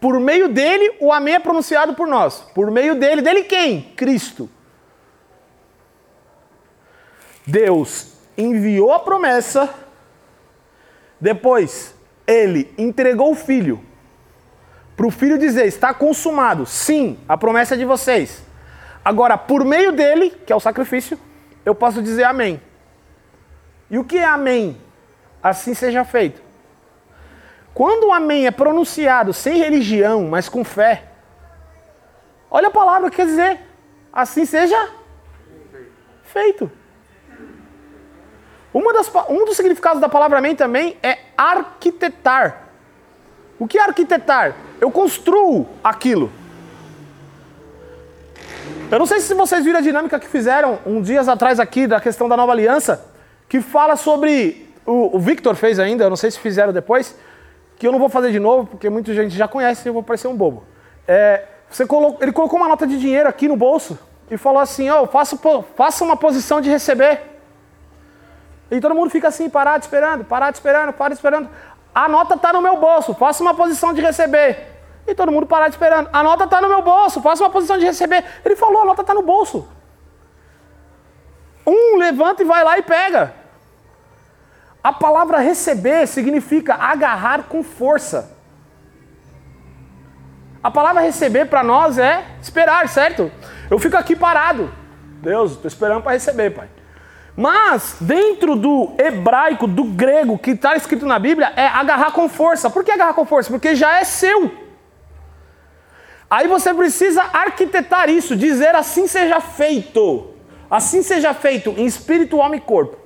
Por 0.00 0.18
meio 0.18 0.48
dele, 0.48 0.96
o 1.00 1.12
amém 1.12 1.34
é 1.34 1.38
pronunciado 1.38 1.94
por 1.94 2.08
nós. 2.08 2.40
Por 2.52 2.68
meio 2.68 2.96
dele, 2.96 3.22
dele 3.22 3.44
quem? 3.44 3.92
Cristo. 3.94 4.50
Deus 7.48 8.12
enviou 8.36 8.92
a 8.92 8.98
promessa, 8.98 9.72
depois 11.18 11.94
ele 12.26 12.70
entregou 12.76 13.32
o 13.32 13.34
filho. 13.34 13.82
Para 14.94 15.06
o 15.06 15.10
filho 15.10 15.38
dizer, 15.38 15.64
está 15.64 15.94
consumado. 15.94 16.66
Sim, 16.66 17.18
a 17.26 17.38
promessa 17.38 17.74
é 17.74 17.78
de 17.78 17.86
vocês. 17.86 18.42
Agora, 19.02 19.38
por 19.38 19.64
meio 19.64 19.92
dele, 19.92 20.30
que 20.44 20.52
é 20.52 20.56
o 20.56 20.60
sacrifício, 20.60 21.18
eu 21.64 21.74
posso 21.74 22.02
dizer 22.02 22.24
amém. 22.24 22.60
E 23.90 23.96
o 23.96 24.04
que 24.04 24.18
é 24.18 24.26
amém? 24.26 24.78
Assim 25.42 25.72
seja 25.72 26.04
feito. 26.04 26.42
Quando 27.72 28.08
o 28.08 28.12
amém 28.12 28.46
é 28.46 28.50
pronunciado 28.50 29.32
sem 29.32 29.56
religião, 29.56 30.28
mas 30.28 30.50
com 30.50 30.62
fé, 30.64 31.04
olha 32.50 32.68
a 32.68 32.72
palavra 32.72 33.08
que 33.08 33.16
quer 33.16 33.26
dizer, 33.26 33.60
assim 34.12 34.44
seja 34.44 34.90
feito. 36.24 36.70
Das, 38.72 39.10
um 39.28 39.44
dos 39.44 39.56
significados 39.56 40.00
da 40.00 40.08
palavra 40.08 40.38
amém 40.38 40.54
também 40.54 40.96
é 41.02 41.18
arquitetar. 41.36 42.68
O 43.58 43.66
que 43.66 43.78
é 43.78 43.82
arquitetar? 43.82 44.54
Eu 44.80 44.90
construo 44.90 45.66
aquilo. 45.82 46.30
Eu 48.90 48.98
não 48.98 49.06
sei 49.06 49.20
se 49.20 49.34
vocês 49.34 49.64
viram 49.64 49.78
a 49.78 49.82
dinâmica 49.82 50.18
que 50.18 50.26
fizeram 50.26 50.78
um 50.86 51.02
dias 51.02 51.28
atrás 51.28 51.60
aqui 51.60 51.86
da 51.86 52.00
questão 52.00 52.28
da 52.28 52.36
nova 52.36 52.52
aliança, 52.52 53.04
que 53.48 53.60
fala 53.60 53.96
sobre. 53.96 54.66
O, 54.86 55.16
o 55.16 55.18
Victor 55.18 55.54
fez 55.54 55.78
ainda, 55.78 56.04
eu 56.04 56.10
não 56.10 56.16
sei 56.16 56.30
se 56.30 56.38
fizeram 56.38 56.72
depois, 56.72 57.14
que 57.78 57.86
eu 57.86 57.92
não 57.92 57.98
vou 57.98 58.08
fazer 58.08 58.30
de 58.30 58.38
novo, 58.38 58.66
porque 58.66 58.88
muita 58.88 59.12
gente 59.12 59.36
já 59.36 59.46
conhece 59.46 59.86
e 59.86 59.88
eu 59.88 59.92
vou 59.92 60.02
parecer 60.02 60.28
um 60.28 60.34
bobo. 60.34 60.64
É, 61.06 61.44
você 61.68 61.86
colocou, 61.86 62.22
ele 62.22 62.32
colocou 62.32 62.58
uma 62.58 62.68
nota 62.68 62.86
de 62.86 62.98
dinheiro 62.98 63.28
aqui 63.28 63.46
no 63.46 63.56
bolso 63.56 63.98
e 64.30 64.38
falou 64.38 64.60
assim: 64.60 64.88
ó, 64.88 65.02
oh, 65.02 65.62
faça 65.76 66.04
uma 66.04 66.16
posição 66.16 66.60
de 66.60 66.70
receber. 66.70 67.37
E 68.70 68.80
todo 68.80 68.94
mundo 68.94 69.10
fica 69.10 69.28
assim, 69.28 69.48
parado 69.48 69.82
esperando, 69.82 70.24
parado 70.24 70.54
esperando, 70.54 70.92
parado 70.92 71.14
esperando. 71.14 71.48
A 71.94 72.08
nota 72.08 72.34
está 72.34 72.52
no 72.52 72.60
meu 72.60 72.76
bolso, 72.76 73.14
faça 73.14 73.42
uma 73.42 73.54
posição 73.54 73.92
de 73.92 74.00
receber. 74.00 74.78
E 75.06 75.14
todo 75.14 75.32
mundo 75.32 75.46
parado 75.46 75.70
esperando. 75.70 76.10
A 76.12 76.22
nota 76.22 76.44
está 76.44 76.60
no 76.60 76.68
meu 76.68 76.82
bolso, 76.82 77.22
faça 77.22 77.42
uma 77.42 77.50
posição 77.50 77.78
de 77.78 77.84
receber. 77.84 78.24
Ele 78.44 78.54
falou: 78.54 78.82
a 78.82 78.84
nota 78.84 79.00
está 79.00 79.14
no 79.14 79.22
bolso. 79.22 79.66
Um 81.66 81.96
levanta 81.96 82.42
e 82.42 82.44
vai 82.44 82.62
lá 82.62 82.78
e 82.78 82.82
pega. 82.82 83.34
A 84.82 84.92
palavra 84.92 85.38
receber 85.38 86.06
significa 86.06 86.74
agarrar 86.74 87.44
com 87.44 87.62
força. 87.62 88.36
A 90.62 90.70
palavra 90.70 91.02
receber 91.02 91.46
para 91.46 91.62
nós 91.62 91.98
é 91.98 92.24
esperar, 92.42 92.88
certo? 92.88 93.30
Eu 93.70 93.78
fico 93.78 93.96
aqui 93.96 94.14
parado. 94.14 94.72
Deus, 95.22 95.52
estou 95.52 95.68
esperando 95.68 96.02
para 96.02 96.12
receber, 96.12 96.50
Pai. 96.50 96.68
Mas, 97.38 97.94
dentro 98.00 98.56
do 98.56 98.90
hebraico, 98.98 99.68
do 99.68 99.84
grego, 99.84 100.36
que 100.36 100.50
está 100.50 100.74
escrito 100.74 101.06
na 101.06 101.20
Bíblia, 101.20 101.52
é 101.54 101.68
agarrar 101.68 102.10
com 102.10 102.28
força. 102.28 102.68
Por 102.68 102.82
que 102.82 102.90
agarrar 102.90 103.14
com 103.14 103.24
força? 103.24 103.48
Porque 103.48 103.76
já 103.76 104.00
é 104.00 104.02
seu. 104.02 104.50
Aí 106.28 106.48
você 106.48 106.74
precisa 106.74 107.22
arquitetar 107.32 108.10
isso, 108.10 108.34
dizer 108.34 108.74
assim 108.74 109.06
seja 109.06 109.40
feito. 109.40 110.34
Assim 110.68 111.00
seja 111.00 111.32
feito 111.32 111.70
em 111.76 111.86
espírito, 111.86 112.42
alma 112.42 112.56
e 112.56 112.60
corpo. 112.60 112.98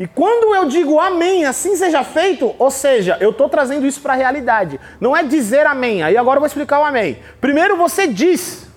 E 0.00 0.06
quando 0.08 0.52
eu 0.52 0.64
digo 0.64 0.98
amém, 0.98 1.44
assim 1.44 1.76
seja 1.76 2.02
feito, 2.02 2.56
ou 2.58 2.72
seja, 2.72 3.16
eu 3.20 3.30
estou 3.30 3.48
trazendo 3.48 3.86
isso 3.86 4.00
para 4.00 4.14
a 4.14 4.16
realidade. 4.16 4.80
Não 5.00 5.16
é 5.16 5.22
dizer 5.22 5.64
amém. 5.64 6.02
Aí 6.02 6.16
agora 6.16 6.38
eu 6.38 6.40
vou 6.40 6.48
explicar 6.48 6.80
o 6.80 6.84
amém. 6.84 7.22
Primeiro 7.40 7.76
você 7.76 8.08
diz. 8.08 8.67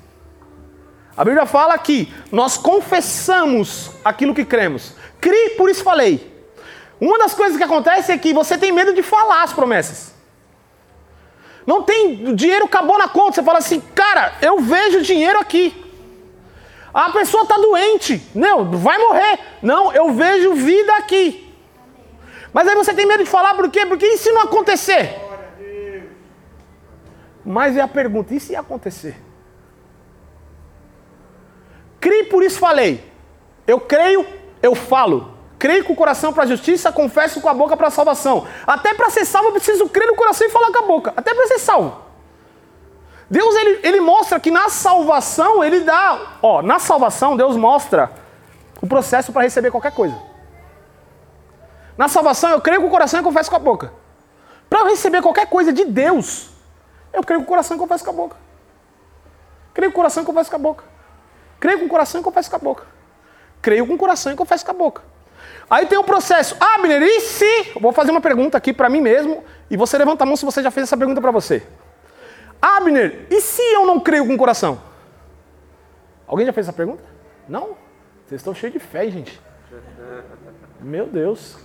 A 1.16 1.26
Bíblia 1.26 1.46
fala 1.46 1.78
que 1.78 2.14
nós 2.32 2.58
confessamos 2.58 3.92
aquilo 4.04 4.34
que 4.34 4.46
cremos. 4.46 4.94
Crie, 5.20 5.52
por 5.52 5.70
isso 5.70 5.84
falei. 5.84 6.32
Uma 7.00 7.18
das 7.18 7.34
coisas 7.34 7.58
que 7.58 7.64
acontece 7.64 8.12
é 8.12 8.18
que 8.18 8.34
você 8.34 8.58
tem 8.58 8.72
medo 8.72 8.94
de 8.94 9.04
falar 9.04 9.44
as 9.44 9.54
promessas. 9.54 10.14
Não 11.66 11.84
tem, 11.84 12.30
o 12.30 12.36
dinheiro 12.36 12.66
acabou 12.66 12.98
na 12.98 13.08
conta. 13.08 13.34
Você 13.34 13.44
fala 13.44 13.60
assim, 13.60 13.82
cara, 13.94 14.34
eu 14.42 14.60
vejo 14.60 15.02
dinheiro 15.02 15.40
aqui. 15.40 15.76
A 16.94 17.10
pessoa 17.12 17.44
está 17.44 17.56
doente. 17.58 18.22
Não, 18.34 18.70
vai 18.72 18.98
morrer. 18.98 19.40
Não, 19.62 19.94
eu 19.94 20.12
vejo 20.14 20.54
vida 20.54 20.94
aqui. 20.96 21.54
Mas 22.54 22.68
aí 22.68 22.76
você 22.76 22.94
tem 22.94 23.06
medo 23.06 23.24
de 23.24 23.30
falar 23.30 23.54
por 23.56 23.70
quê? 23.70 23.86
Porque 23.86 24.06
e 24.06 24.18
se 24.18 24.32
não 24.32 24.42
acontecer? 24.42 25.20
Mas 27.46 27.76
é 27.76 27.82
a 27.82 27.88
pergunta, 27.88 28.34
e 28.34 28.40
se 28.40 28.56
acontecer? 28.56 29.16
Crie, 32.02 32.24
por 32.24 32.44
isso 32.44 32.60
falei. 32.60 33.10
Eu 33.68 33.80
creio, 33.80 34.26
eu 34.62 34.76
falo. 34.76 35.38
Creio 35.60 35.86
com 35.86 35.94
o 35.94 35.96
coração 35.96 36.34
para 36.34 36.44
a 36.44 36.48
justiça, 36.48 36.92
confesso 36.92 37.40
com 37.40 37.48
a 37.48 37.54
boca 37.54 37.78
para 37.78 37.88
a 37.88 37.92
salvação. 37.92 38.48
Até 38.66 38.96
para 38.96 39.12
ser 39.12 39.24
salvo 39.24 39.50
eu 39.50 39.54
preciso 39.54 39.88
crer 39.88 40.08
no 40.08 40.16
coração 40.16 40.48
e 40.48 40.50
falar 40.50 40.72
com 40.72 40.80
a 40.80 40.88
boca. 40.88 41.14
Até 41.16 41.36
para 41.36 41.48
ser 41.48 41.60
salvo. 41.60 41.96
Deus 43.30 43.56
ele, 43.56 43.80
ele 43.84 44.02
mostra 44.02 44.40
que 44.40 44.50
na 44.50 44.68
salvação 44.68 45.64
ele 45.64 45.82
dá, 45.82 46.38
ó, 46.42 46.62
na 46.62 46.80
salvação 46.80 47.38
Deus 47.38 47.56
mostra 47.56 48.12
o 48.82 48.88
processo 48.88 49.32
para 49.32 49.44
receber 49.44 49.70
qualquer 49.72 49.94
coisa. 49.94 50.20
Na 51.96 52.08
salvação 52.08 52.50
eu 52.50 52.60
creio 52.60 52.82
com 52.82 52.88
o 52.88 52.90
coração 52.90 53.20
e 53.20 53.24
confesso 53.24 53.50
com 53.50 53.56
a 53.56 53.60
boca. 53.60 53.94
Para 54.68 54.86
receber 54.86 55.22
qualquer 55.22 55.46
coisa 55.46 55.72
de 55.72 55.86
Deus, 55.86 56.50
eu 57.14 57.24
creio 57.24 57.42
com 57.42 57.46
o 57.46 57.48
coração 57.48 57.78
e 57.78 57.80
confesso 57.80 58.04
com 58.04 58.10
a 58.10 58.14
boca. 58.14 58.36
Creio 59.74 59.92
com 59.92 60.00
o 60.00 60.02
coração 60.02 60.24
e 60.24 60.26
confesso 60.26 60.50
com 60.50 60.56
a 60.56 60.60
boca. 60.60 60.91
Creio 61.62 61.78
com 61.78 61.86
o 61.86 61.90
coração 61.90 62.20
e 62.20 62.24
confesso 62.24 62.50
com 62.50 62.56
a 62.56 62.60
boca. 62.60 62.84
Creio 63.62 63.86
com 63.86 63.94
o 63.94 63.98
coração 63.98 64.34
e 64.34 64.36
confesso 64.36 64.66
com 64.66 64.72
a 64.72 64.74
boca. 64.74 65.04
Aí 65.70 65.86
tem 65.86 65.96
o 65.96 66.02
um 66.02 66.04
processo. 66.04 66.58
Abner, 66.60 67.04
e 67.04 67.22
se. 67.22 67.72
Vou 67.80 67.94
fazer 67.94 68.10
uma 68.10 68.20
pergunta 68.20 68.58
aqui 68.58 68.74
para 68.74 68.90
mim 68.90 69.00
mesmo. 69.00 69.44
E 69.70 69.78
você 69.78 69.96
levanta 69.96 70.24
a 70.24 70.28
mão 70.28 70.36
se 70.36 70.44
você 70.44 70.64
já 70.64 70.72
fez 70.72 70.88
essa 70.88 70.98
pergunta 70.98 71.22
para 71.22 71.30
você. 71.30 71.62
Abner, 72.60 73.28
e 73.30 73.40
se 73.40 73.62
eu 73.62 73.86
não 73.86 74.00
creio 74.00 74.26
com 74.26 74.34
o 74.34 74.38
coração? 74.38 74.82
Alguém 76.26 76.48
já 76.48 76.52
fez 76.52 76.68
essa 76.68 76.76
pergunta? 76.76 77.04
Não? 77.48 77.78
Vocês 78.26 78.42
estão 78.42 78.56
cheios 78.56 78.74
de 78.74 78.80
fé, 78.80 79.08
gente. 79.12 79.40
Meu 80.80 81.06
Deus. 81.06 81.58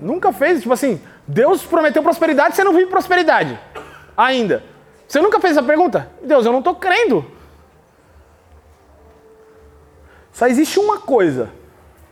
Nunca 0.00 0.32
fez, 0.32 0.60
tipo 0.60 0.72
assim, 0.72 1.02
Deus 1.26 1.64
prometeu 1.64 2.04
prosperidade, 2.04 2.54
você 2.54 2.62
não 2.62 2.72
vive 2.72 2.86
prosperidade. 2.86 3.58
Ainda. 4.16 4.62
Você 5.08 5.20
nunca 5.20 5.40
fez 5.40 5.56
essa 5.56 5.66
pergunta? 5.66 6.08
Deus, 6.22 6.46
eu 6.46 6.52
não 6.52 6.60
estou 6.60 6.76
crendo. 6.76 7.35
Só 10.36 10.46
existe 10.46 10.78
uma 10.78 10.98
coisa. 10.98 11.48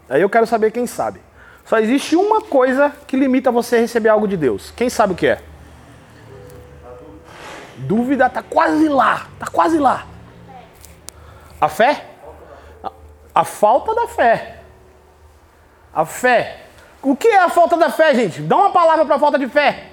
Aí 0.09 0.23
eu 0.23 0.31
quero 0.31 0.47
saber 0.47 0.71
quem 0.71 0.87
sabe. 0.87 1.21
Só 1.67 1.79
existe 1.79 2.17
uma 2.17 2.41
coisa 2.41 2.91
que 3.07 3.19
limita 3.19 3.53
você 3.53 3.77
a 3.77 3.81
receber 3.81 4.09
algo 4.09 4.27
de 4.27 4.35
Deus. 4.35 4.73
Quem 4.75 4.89
sabe 4.89 5.13
o 5.13 5.17
que 5.17 5.27
é? 5.27 5.43
Dúvida 7.77 8.25
está 8.25 8.43
quase 8.43 8.89
lá, 8.89 9.27
está 9.35 9.47
quase 9.53 9.79
lá. 9.79 10.07
A 11.61 11.69
fé? 11.69 12.07
A 13.35 13.45
falta 13.45 13.95
da 13.95 14.09
fé. 14.09 14.61
A 15.93 16.07
fé. 16.07 16.63
O 17.03 17.15
que 17.15 17.29
é 17.29 17.43
a 17.43 17.51
falta 17.51 17.77
da 17.77 17.91
fé, 17.91 18.15
gente? 18.15 18.41
Dá 18.41 18.57
uma 18.57 18.73
palavra 18.73 19.05
para 19.05 19.17
a 19.17 19.19
falta 19.19 19.39
de 19.39 19.49
fé. 19.49 19.91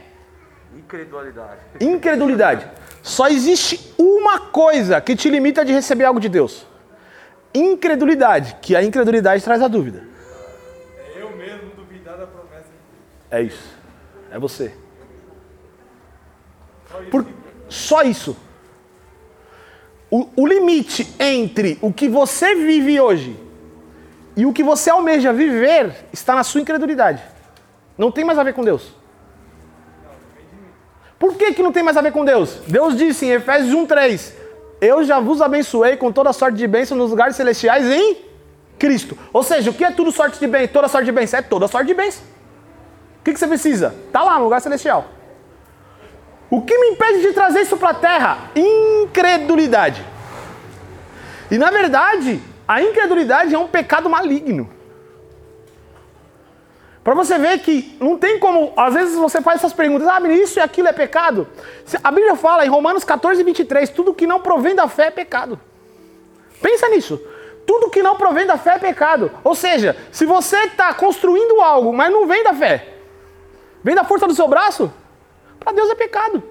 Incredulidade. 0.74 1.60
Incredulidade. 1.82 2.68
Só 3.04 3.28
existe 3.28 3.94
uma 3.98 4.40
coisa 4.40 5.02
que 5.02 5.18
te 5.18 5.30
limita 5.30 5.66
de 5.66 5.74
receber 5.74 6.06
algo 6.06 6.22
de 6.22 6.30
Deus 6.30 6.71
incredulidade, 7.54 8.58
que 8.62 8.76
a 8.76 8.84
incredulidade 8.84 9.44
traz 9.44 9.62
a 9.62 9.68
dúvida. 9.68 10.04
É 11.16 11.22
eu 11.22 11.36
mesmo 11.36 11.72
duvidar 11.76 12.18
da 12.18 12.28
promessa 12.28 12.66
de 12.66 12.70
Deus. 12.92 13.32
É 13.32 13.42
isso. 13.42 13.76
É 14.32 14.40
você. 14.40 14.74
Só 16.90 17.02
isso. 17.02 17.10
Por, 17.12 17.28
só 17.70 18.02
isso. 18.04 18.38
O, 20.10 20.28
o 20.36 20.48
limite 20.48 21.14
entre 21.20 21.78
o 21.82 21.94
que 21.94 22.10
você 22.10 22.56
vive 22.56 23.00
hoje 23.00 23.40
e 24.36 24.46
o 24.46 24.54
que 24.54 24.64
você 24.64 24.90
almeja 24.90 25.32
viver 25.32 25.94
está 26.12 26.36
na 26.36 26.44
sua 26.44 26.62
incredulidade. 26.62 27.24
Não 27.98 28.12
tem 28.12 28.26
mais 28.26 28.40
a 28.40 28.44
ver 28.44 28.54
com 28.54 28.64
Deus. 28.64 28.94
Por 31.20 31.36
que, 31.36 31.54
que 31.54 31.62
não 31.62 31.72
tem 31.72 31.84
mais 31.84 31.96
a 31.96 32.02
ver 32.02 32.12
com 32.12 32.26
Deus? 32.26 32.56
Deus 32.68 32.98
disse 32.98 33.26
em 33.26 33.32
Efésios 33.32 33.74
1,3: 33.76 34.34
eu 34.82 35.04
já 35.04 35.20
vos 35.20 35.42
abençoei 35.42 35.96
com 35.96 36.12
toda 36.12 36.34
sorte 36.34 36.58
de 36.58 36.68
bênção 36.68 36.98
nos 36.98 37.12
lugares 37.12 37.36
celestiais 37.36 37.86
em 37.86 38.18
Cristo. 38.80 39.16
Ou 39.32 39.44
seja, 39.44 39.70
o 39.70 39.74
que 39.74 39.86
é 39.86 39.92
tudo 39.92 40.12
sorte 40.12 40.40
de 40.40 40.48
bênção? 40.48 40.74
Toda 40.74 40.88
sorte 40.88 41.06
de 41.06 41.12
bênção 41.12 41.40
é 41.40 41.44
toda 41.44 41.68
sorte 41.68 41.88
de 41.88 41.94
bênção. 41.94 42.24
O 43.20 43.24
que, 43.24 43.34
que 43.34 43.40
você 43.40 43.48
precisa? 43.48 43.94
Tá 44.12 44.24
lá 44.24 44.40
no 44.40 44.46
lugar 44.46 44.60
celestial. 44.60 45.06
O 46.50 46.64
que 46.64 46.76
me 46.76 46.88
impede 46.88 47.22
de 47.22 47.32
trazer 47.32 47.62
isso 47.62 47.78
para 47.78 47.92
a 47.92 47.94
terra? 47.94 48.50
Incredulidade. 48.56 50.04
E 51.52 51.58
na 51.60 51.70
verdade, 51.70 52.42
a 52.68 52.82
incredulidade 52.82 53.54
é 53.54 53.60
um 53.60 53.68
pecado 53.68 54.10
maligno. 54.10 54.68
Para 57.04 57.16
você 57.16 57.38
ver 57.38 57.60
que 57.60 57.98
não 58.00 58.18
tem 58.18 58.38
como, 58.38 58.74
às 58.78 58.94
vezes 58.94 59.16
você 59.16 59.42
faz 59.42 59.58
essas 59.58 59.74
perguntas, 59.74 60.08
ah, 60.08 60.20
isso 60.30 60.60
e 60.60 60.62
aquilo 60.62 60.88
é 60.88 60.94
pecado. 60.94 61.48
A 62.04 62.12
Bíblia 62.12 62.36
fala 62.36 62.66
em 62.66 62.70
Romanos 62.70 63.04
14, 63.04 63.44
23, 63.44 63.90
tudo 63.90 64.14
que 64.14 64.28
não 64.28 64.40
provém 64.40 64.76
da 64.76 64.88
fé 64.88 65.08
é 65.08 65.12
pecado. 65.12 65.60
Pensa 66.62 66.88
nisso. 66.90 67.20
Tudo 67.66 67.90
que 67.90 68.04
não 68.04 68.16
provém 68.16 68.46
da 68.46 68.58
fé 68.58 68.76
é 68.76 68.80
pecado. 68.80 69.32
Ou 69.44 69.56
seja, 69.56 69.96
se 70.12 70.26
você 70.26 70.58
está 70.66 70.94
construindo 70.94 71.60
algo, 71.62 71.92
mas 71.92 72.12
não 72.12 72.28
vem 72.28 72.44
da 72.44 72.54
fé, 72.54 72.96
vem 73.84 73.96
da 73.96 74.04
força 74.04 74.28
do 74.28 74.36
seu 74.36 74.48
braço, 74.48 74.94
para 75.60 75.74
Deus 75.74 75.90
é 75.90 75.96
pecado. 75.96 76.44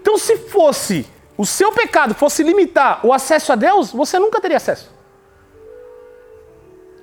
Então, 0.00 0.18
se 0.18 0.36
fosse 0.36 1.06
o 1.40 1.46
seu 1.46 1.72
pecado 1.72 2.14
fosse 2.14 2.42
limitar 2.42 3.00
o 3.02 3.14
acesso 3.14 3.50
a 3.50 3.54
Deus, 3.54 3.92
você 3.92 4.18
nunca 4.18 4.40
teria 4.40 4.58
acesso. 4.58 4.90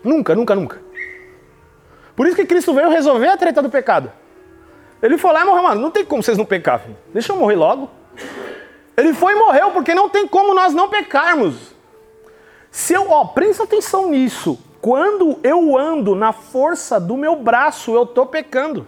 Nunca, 0.04 0.36
nunca, 0.36 0.54
nunca. 0.54 0.87
Por 2.18 2.26
isso 2.26 2.36
que 2.36 2.48
Cristo 2.48 2.74
veio 2.74 2.90
resolver 2.90 3.28
a 3.28 3.38
treta 3.38 3.62
do 3.62 3.70
pecado. 3.70 4.12
Ele 5.04 5.18
lá 5.22 5.42
e 5.42 5.46
morreu, 5.46 5.62
mano. 5.62 5.80
Não 5.80 5.92
tem 5.92 6.04
como 6.04 6.24
vocês 6.24 6.36
não 6.36 6.46
pecar, 6.46 6.80
filho. 6.80 6.98
Deixa 7.14 7.32
eu 7.32 7.38
morrer 7.38 7.56
logo. 7.56 7.88
Ele 8.98 9.14
foi 9.14 9.34
e 9.34 9.36
morreu, 9.36 9.70
porque 9.70 9.94
não 9.94 10.10
tem 10.10 10.28
como 10.28 10.56
nós 10.56 10.74
não 10.74 10.90
pecarmos. 10.90 11.76
Se 12.72 12.94
eu, 12.94 13.12
ó, 13.12 13.26
presta 13.26 13.66
atenção 13.66 14.10
nisso. 14.10 14.58
Quando 14.82 15.40
eu 15.44 15.78
ando 15.78 16.16
na 16.16 16.34
força 16.34 17.00
do 17.00 17.16
meu 17.16 17.36
braço, 17.36 17.94
eu 17.94 18.02
estou 18.02 18.26
pecando. 18.26 18.88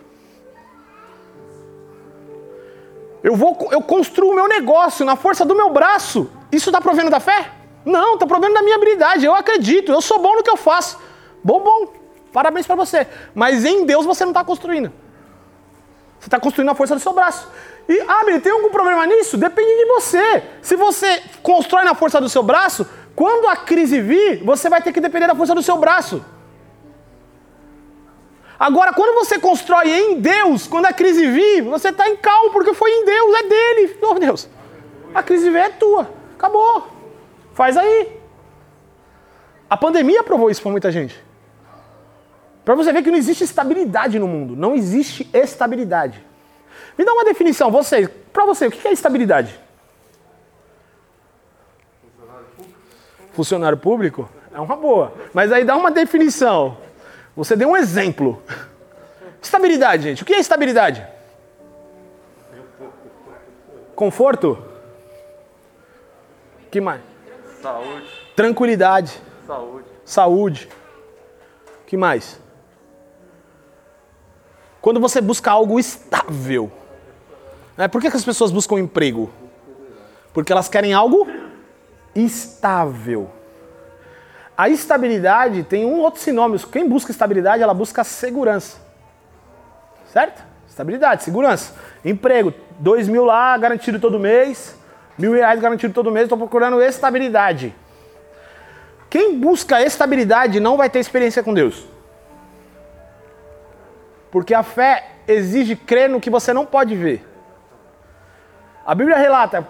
Eu 3.22 3.36
vou, 3.36 3.56
eu 3.72 3.84
construo 3.84 4.32
o 4.32 4.36
meu 4.36 4.48
negócio 4.48 5.06
na 5.06 5.16
força 5.16 5.46
do 5.46 5.54
meu 5.54 5.70
braço. 5.70 6.32
Isso 6.52 6.70
está 6.70 6.82
provendo 6.82 7.12
da 7.12 7.20
fé? 7.20 7.52
Não, 7.86 8.16
está 8.16 8.26
provendo 8.26 8.56
da 8.56 8.64
minha 8.64 8.76
habilidade. 8.76 9.24
Eu 9.24 9.36
acredito, 9.36 9.92
eu 9.92 10.02
sou 10.02 10.18
bom 10.18 10.36
no 10.36 10.42
que 10.42 10.50
eu 10.50 10.58
faço. 10.58 10.98
Bom, 11.44 11.60
bom. 11.60 11.99
Parabéns 12.32 12.66
para 12.66 12.76
você. 12.76 13.08
Mas 13.34 13.66
em 13.66 13.86
Deus 13.86 14.06
você 14.06 14.24
não 14.24 14.32
está 14.32 14.44
construindo. 14.44 14.92
Você 16.20 16.28
está 16.28 16.40
construindo 16.40 16.70
a 16.70 16.76
força 16.76 16.96
do 16.96 17.02
seu 17.02 17.14
braço. 17.14 17.50
E, 17.88 18.00
ah, 18.02 18.40
tem 18.40 18.52
algum 18.52 18.70
problema 18.70 19.06
nisso? 19.06 19.38
Depende 19.38 19.76
de 19.78 19.86
você. 19.86 20.44
Se 20.62 20.76
você 20.76 21.24
constrói 21.42 21.84
na 21.84 21.96
força 21.96 22.20
do 22.20 22.30
seu 22.30 22.44
braço, 22.44 22.88
quando 23.16 23.48
a 23.48 23.56
crise 23.56 24.00
vir, 24.02 24.44
você 24.44 24.70
vai 24.70 24.82
ter 24.82 24.92
que 24.92 25.02
depender 25.02 25.28
da 25.28 25.36
força 25.36 25.56
do 25.56 25.64
seu 25.64 25.78
braço. 25.78 26.24
Agora, 28.60 28.92
quando 28.94 29.16
você 29.16 29.40
constrói 29.40 29.90
em 29.90 30.20
Deus, 30.20 30.68
quando 30.68 30.86
a 30.86 30.94
crise 30.94 31.26
vir, 31.26 31.62
você 31.62 31.90
está 31.90 32.10
em 32.10 32.18
calmo, 32.18 32.52
porque 32.52 32.74
foi 32.74 32.92
em 32.92 33.06
Deus, 33.06 33.36
é 33.36 33.44
dele. 33.44 33.98
Oh, 34.02 34.14
Deus. 34.16 34.50
A 35.16 35.24
crise 35.24 35.50
vir 35.50 35.60
é 35.60 35.70
tua. 35.70 36.12
Acabou. 36.36 36.88
Faz 37.54 37.78
aí. 37.78 38.20
A 39.70 39.78
pandemia 39.78 40.24
provou 40.24 40.50
isso 40.50 40.62
para 40.62 40.72
muita 40.72 40.92
gente. 40.92 41.29
Para 42.70 42.76
você 42.76 42.94
ver 42.94 43.02
que 43.02 43.10
não 43.10 43.18
existe 43.18 43.44
estabilidade 43.44 44.20
no 44.20 44.28
mundo. 44.28 44.56
Não 44.56 44.76
existe 44.76 45.28
estabilidade. 45.34 46.24
Me 46.96 47.04
dá 47.04 47.12
uma 47.12 47.26
definição, 47.26 47.72
vocês. 47.72 48.08
Para 48.32 48.46
você, 48.46 48.68
o 48.68 48.72
que 48.72 48.88
é 48.88 48.92
estabilidade? 48.92 49.60
Funcionário 52.00 52.46
público. 52.56 52.80
Funcionário 53.34 53.78
público? 53.80 54.30
É 54.54 54.60
uma 54.60 54.76
boa. 54.76 55.12
Mas 55.34 55.52
aí 55.52 55.66
dá 55.66 55.76
uma 55.76 55.90
definição. 55.90 56.78
Você 57.36 57.56
deu 57.56 57.70
um 57.70 57.76
exemplo. 57.76 58.40
Estabilidade, 59.42 60.04
gente. 60.04 60.22
O 60.22 60.26
que 60.28 60.36
é 60.36 60.40
estabilidade? 60.40 61.04
Conforto? 63.96 64.64
que 66.70 66.80
mais? 66.80 67.02
Saúde. 67.64 68.32
Tranquilidade. 68.36 69.20
Saúde. 69.48 69.88
Saúde. 70.06 70.70
que 71.88 71.98
mais? 71.98 72.40
Quando 74.82 75.00
você 75.00 75.20
busca 75.22 75.52
algo 75.52 75.80
estável. 75.80 76.72
Né? 77.78 77.88
Por 77.88 78.02
que, 78.02 78.08
as 78.08 78.24
pessoas 78.24 78.52
buscam 78.52 78.80
emprego? 78.80 79.30
Porque 80.34 80.52
elas 80.52 80.70
querem 80.70 80.94
algo 80.94 81.28
estável. 82.16 83.30
a 84.58 84.68
estabilidade 84.68 85.64
tem 85.64 85.86
um 85.86 86.00
outro 86.00 86.22
sinônimo. 86.22 86.60
Quem 86.68 86.88
busca 86.88 87.12
estabilidade, 87.12 87.64
ela 87.64 87.74
busca 87.74 88.04
segurança. 88.04 88.78
Certo? 90.12 90.44
Estabilidade, 90.68 91.24
segurança. 91.24 91.74
Emprego, 92.04 92.54
dois 92.78 93.08
mil 93.08 93.24
lá, 93.24 93.58
garantido 93.58 94.00
todo 94.00 94.20
mês. 94.20 94.76
Mil 95.18 95.34
reais 95.34 95.60
garantido 95.60 95.94
todo 95.94 96.12
mês, 96.12 96.26
estou 96.26 96.38
procurando 96.38 96.82
estabilidade. 96.82 97.76
Quem 99.10 99.38
busca 99.38 99.82
estabilidade 99.82 100.60
não 100.60 100.78
vai 100.78 100.90
ter 100.90 101.00
experiência 101.00 101.44
com 101.44 101.54
Deus. 101.54 101.86
Porque 104.32 104.54
a 104.54 104.64
fé 104.64 105.06
exige 105.28 105.76
crer 105.76 106.10
no 106.10 106.20
que 106.20 106.30
você 106.30 106.54
não 106.54 106.66
pode 106.66 106.96
ver. 106.96 107.26
A 108.86 108.94
Bíblia 108.94 109.18
relata: 109.18 109.68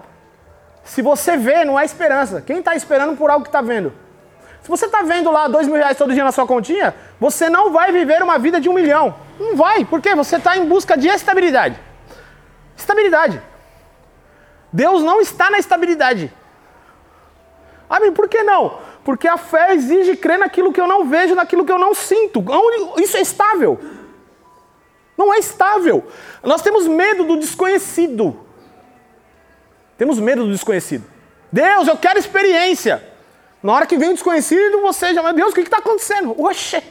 se 0.83 1.01
você 1.01 1.37
vê, 1.37 1.63
não 1.63 1.77
há 1.77 1.85
esperança. 1.85 2.41
Quem 2.41 2.59
está 2.59 2.75
esperando 2.75 3.17
por 3.17 3.29
algo 3.29 3.43
que 3.43 3.49
está 3.49 3.61
vendo? 3.61 3.93
Se 4.61 4.69
você 4.69 4.85
está 4.85 5.01
vendo 5.01 5.31
lá 5.31 5.47
dois 5.47 5.67
mil 5.67 5.77
reais 5.77 5.97
todo 5.97 6.13
dia 6.13 6.23
na 6.23 6.31
sua 6.31 6.45
continha, 6.45 6.93
você 7.19 7.49
não 7.49 7.71
vai 7.71 7.91
viver 7.91 8.21
uma 8.21 8.37
vida 8.37 8.59
de 8.59 8.69
um 8.69 8.73
milhão. 8.73 9.15
Não 9.39 9.55
vai, 9.55 9.85
porque 9.85 10.13
você 10.15 10.35
está 10.35 10.57
em 10.57 10.65
busca 10.65 10.97
de 10.97 11.07
estabilidade. 11.07 11.79
Estabilidade. 12.75 13.41
Deus 14.71 15.01
não 15.01 15.21
está 15.21 15.49
na 15.49 15.57
estabilidade. 15.57 16.31
Ah, 17.89 17.99
por 18.13 18.27
que 18.27 18.43
não? 18.43 18.79
Porque 19.03 19.27
a 19.27 19.37
fé 19.37 19.73
exige 19.73 20.15
crer 20.15 20.37
naquilo 20.37 20.71
que 20.71 20.79
eu 20.79 20.87
não 20.87 21.05
vejo, 21.05 21.33
naquilo 21.33 21.65
que 21.65 21.71
eu 21.71 21.79
não 21.79 21.95
sinto. 21.95 22.43
Isso 22.97 23.17
é 23.17 23.21
estável. 23.21 23.79
Não 25.19 25.33
é 25.33 25.37
estável. 25.37 26.07
Nós 26.41 26.61
temos 26.61 26.87
medo 26.87 27.25
do 27.25 27.35
desconhecido. 27.37 28.39
Temos 29.97 30.17
medo 30.17 30.45
do 30.45 30.51
desconhecido. 30.53 31.03
Deus, 31.51 31.89
eu 31.89 31.97
quero 31.97 32.17
experiência. 32.17 33.03
Na 33.61 33.73
hora 33.73 33.85
que 33.85 33.97
vem 33.97 34.11
o 34.11 34.13
desconhecido, 34.13 34.79
você 34.79 35.13
já, 35.13 35.21
meu 35.21 35.33
Deus, 35.33 35.51
o 35.51 35.53
que 35.53 35.59
está 35.59 35.79
acontecendo? 35.79 36.41
Oxe, 36.41 36.81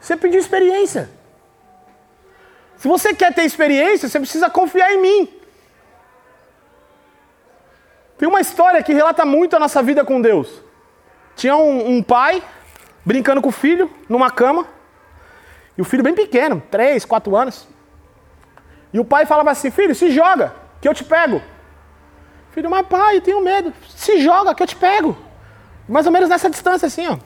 você 0.00 0.16
pediu 0.16 0.40
experiência. 0.40 1.10
Se 2.78 2.88
você 2.88 3.12
quer 3.12 3.34
ter 3.34 3.44
experiência, 3.44 4.08
você 4.08 4.18
precisa 4.18 4.48
confiar 4.48 4.90
em 4.94 5.02
mim. 5.02 5.28
Tem 8.16 8.26
uma 8.26 8.40
história 8.40 8.82
que 8.82 8.94
relata 8.94 9.26
muito 9.26 9.56
a 9.56 9.58
nossa 9.58 9.82
vida 9.82 10.06
com 10.06 10.22
Deus. 10.22 10.48
Tinha 11.36 11.54
um, 11.54 11.96
um 11.96 12.02
pai 12.02 12.42
brincando 13.04 13.42
com 13.42 13.50
o 13.50 13.52
filho 13.52 13.90
numa 14.08 14.30
cama, 14.30 14.66
e 15.78 15.80
o 15.80 15.84
filho 15.84 16.02
bem 16.02 16.12
pequeno, 16.12 16.60
3, 16.72 17.04
4 17.04 17.36
anos. 17.36 17.68
E 18.92 18.98
o 18.98 19.04
pai 19.04 19.24
falava 19.24 19.52
assim: 19.52 19.70
Filho, 19.70 19.94
se 19.94 20.10
joga, 20.10 20.52
que 20.80 20.88
eu 20.88 20.92
te 20.92 21.04
pego. 21.04 21.40
Filho, 22.50 22.68
mas 22.68 22.84
pai, 22.84 23.18
eu 23.18 23.20
tenho 23.20 23.40
medo. 23.40 23.72
Se 23.88 24.18
joga, 24.18 24.52
que 24.56 24.62
eu 24.62 24.66
te 24.66 24.74
pego. 24.74 25.16
Mais 25.88 26.04
ou 26.04 26.12
menos 26.12 26.28
nessa 26.28 26.50
distância 26.50 26.86
assim, 26.86 27.06
ó. 27.06 27.16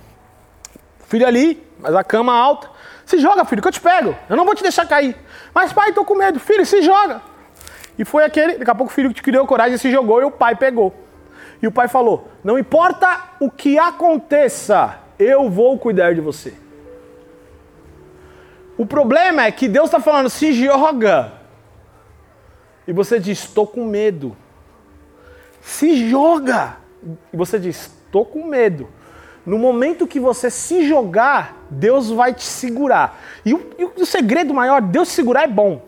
Filho 1.07 1.27
ali, 1.27 1.67
mas 1.79 1.95
a 1.95 2.05
cama 2.05 2.35
alta. 2.35 2.69
Se 3.07 3.19
joga, 3.19 3.45
filho, 3.47 3.63
que 3.63 3.69
eu 3.69 3.73
te 3.73 3.81
pego. 3.81 4.15
Eu 4.29 4.37
não 4.37 4.45
vou 4.45 4.55
te 4.55 4.63
deixar 4.63 4.87
cair. 4.87 5.17
Mas 5.55 5.73
pai, 5.73 5.93
tô 5.93 6.05
com 6.05 6.15
medo. 6.15 6.39
Filho, 6.39 6.67
se 6.67 6.83
joga. 6.83 7.23
E 7.99 8.05
foi 8.05 8.23
aquele, 8.25 8.59
daqui 8.59 8.71
a 8.71 8.75
pouco 8.75 8.93
o 8.93 8.95
filho 8.95 9.15
que 9.15 9.23
criou 9.23 9.47
coragem 9.47 9.79
se 9.79 9.91
jogou 9.91 10.21
e 10.21 10.25
o 10.25 10.31
pai 10.31 10.57
pegou. 10.57 10.95
E 11.63 11.67
o 11.67 11.73
pai 11.73 11.89
falou: 11.89 12.29
Não 12.45 12.59
importa 12.59 13.31
o 13.41 13.51
que 13.51 13.79
aconteça, 13.79 14.99
eu 15.19 15.49
vou 15.49 15.79
cuidar 15.79 16.15
de 16.15 16.21
você. 16.21 16.62
O 18.77 18.87
problema 18.87 19.45
é 19.45 19.53
que 19.53 19.69
Deus 19.69 19.87
está 19.87 20.01
falando: 20.01 20.31
se 20.31 20.53
joga. 20.53 21.33
E 22.87 22.93
você 22.93 23.19
diz: 23.19 23.41
Estou 23.41 23.67
com 23.67 23.85
medo. 23.85 24.37
Se 25.61 26.09
joga. 26.09 26.77
E 27.33 27.37
você 27.37 27.59
diz: 27.59 27.91
tô 28.11 28.25
com 28.25 28.45
medo. 28.45 28.89
No 29.45 29.59
momento 29.59 30.07
que 30.07 30.21
você 30.21 30.51
se 30.51 30.87
jogar, 30.87 31.57
Deus 31.69 32.11
vai 32.11 32.33
te 32.33 32.45
segurar. 32.45 33.21
E 33.45 33.55
o, 33.55 33.71
e 33.77 33.85
o 33.85 34.07
segredo 34.07 34.55
maior, 34.55 34.81
Deus 34.81 35.09
segurar 35.09 35.43
é 35.43 35.49
bom. 35.49 35.85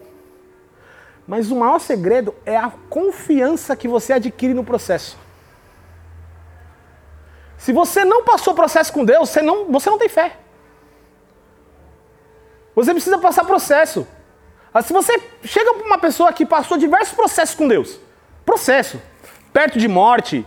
Mas 1.27 1.51
o 1.51 1.57
maior 1.57 1.79
segredo 1.79 2.35
é 2.45 2.57
a 2.57 2.73
confiança 2.91 3.77
que 3.77 3.87
você 3.87 4.15
adquire 4.15 4.53
no 4.53 4.65
processo. 4.65 5.17
Se 7.57 7.73
você 7.73 8.05
não 8.05 8.25
passou 8.25 8.53
o 8.53 8.57
processo 8.57 8.93
com 8.93 9.05
Deus, 9.05 9.31
você 9.31 9.41
não, 9.41 9.67
você 9.71 9.89
não 9.89 9.99
tem 9.99 10.09
fé. 10.09 10.37
Você 12.75 12.93
precisa 12.93 13.19
passar 13.19 13.45
processo. 13.45 14.07
Se 14.83 14.93
você 14.93 15.21
chega 15.45 15.75
para 15.75 15.87
uma 15.87 15.99
pessoa 15.99 16.33
que 16.33 16.45
passou 16.45 16.77
diversos 16.77 17.15
processos 17.15 17.55
com 17.55 17.69
Deus, 17.69 17.99
processo, 18.45 19.01
perto 19.53 19.79
de 19.79 19.87
morte, 19.87 20.45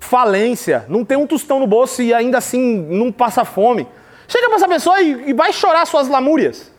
falência, 0.00 0.84
não 0.88 1.04
tem 1.04 1.16
um 1.16 1.26
tostão 1.26 1.58
no 1.58 1.66
bolso 1.66 2.02
e 2.02 2.12
ainda 2.12 2.38
assim 2.38 2.82
não 2.82 3.10
passa 3.10 3.44
fome. 3.44 3.88
Chega 4.28 4.46
para 4.48 4.56
essa 4.56 4.68
pessoa 4.68 5.00
e, 5.00 5.30
e, 5.30 5.32
vai 5.32 5.52
chorar 5.52 5.86
suas 5.86 6.08
lamúrias. 6.08 6.70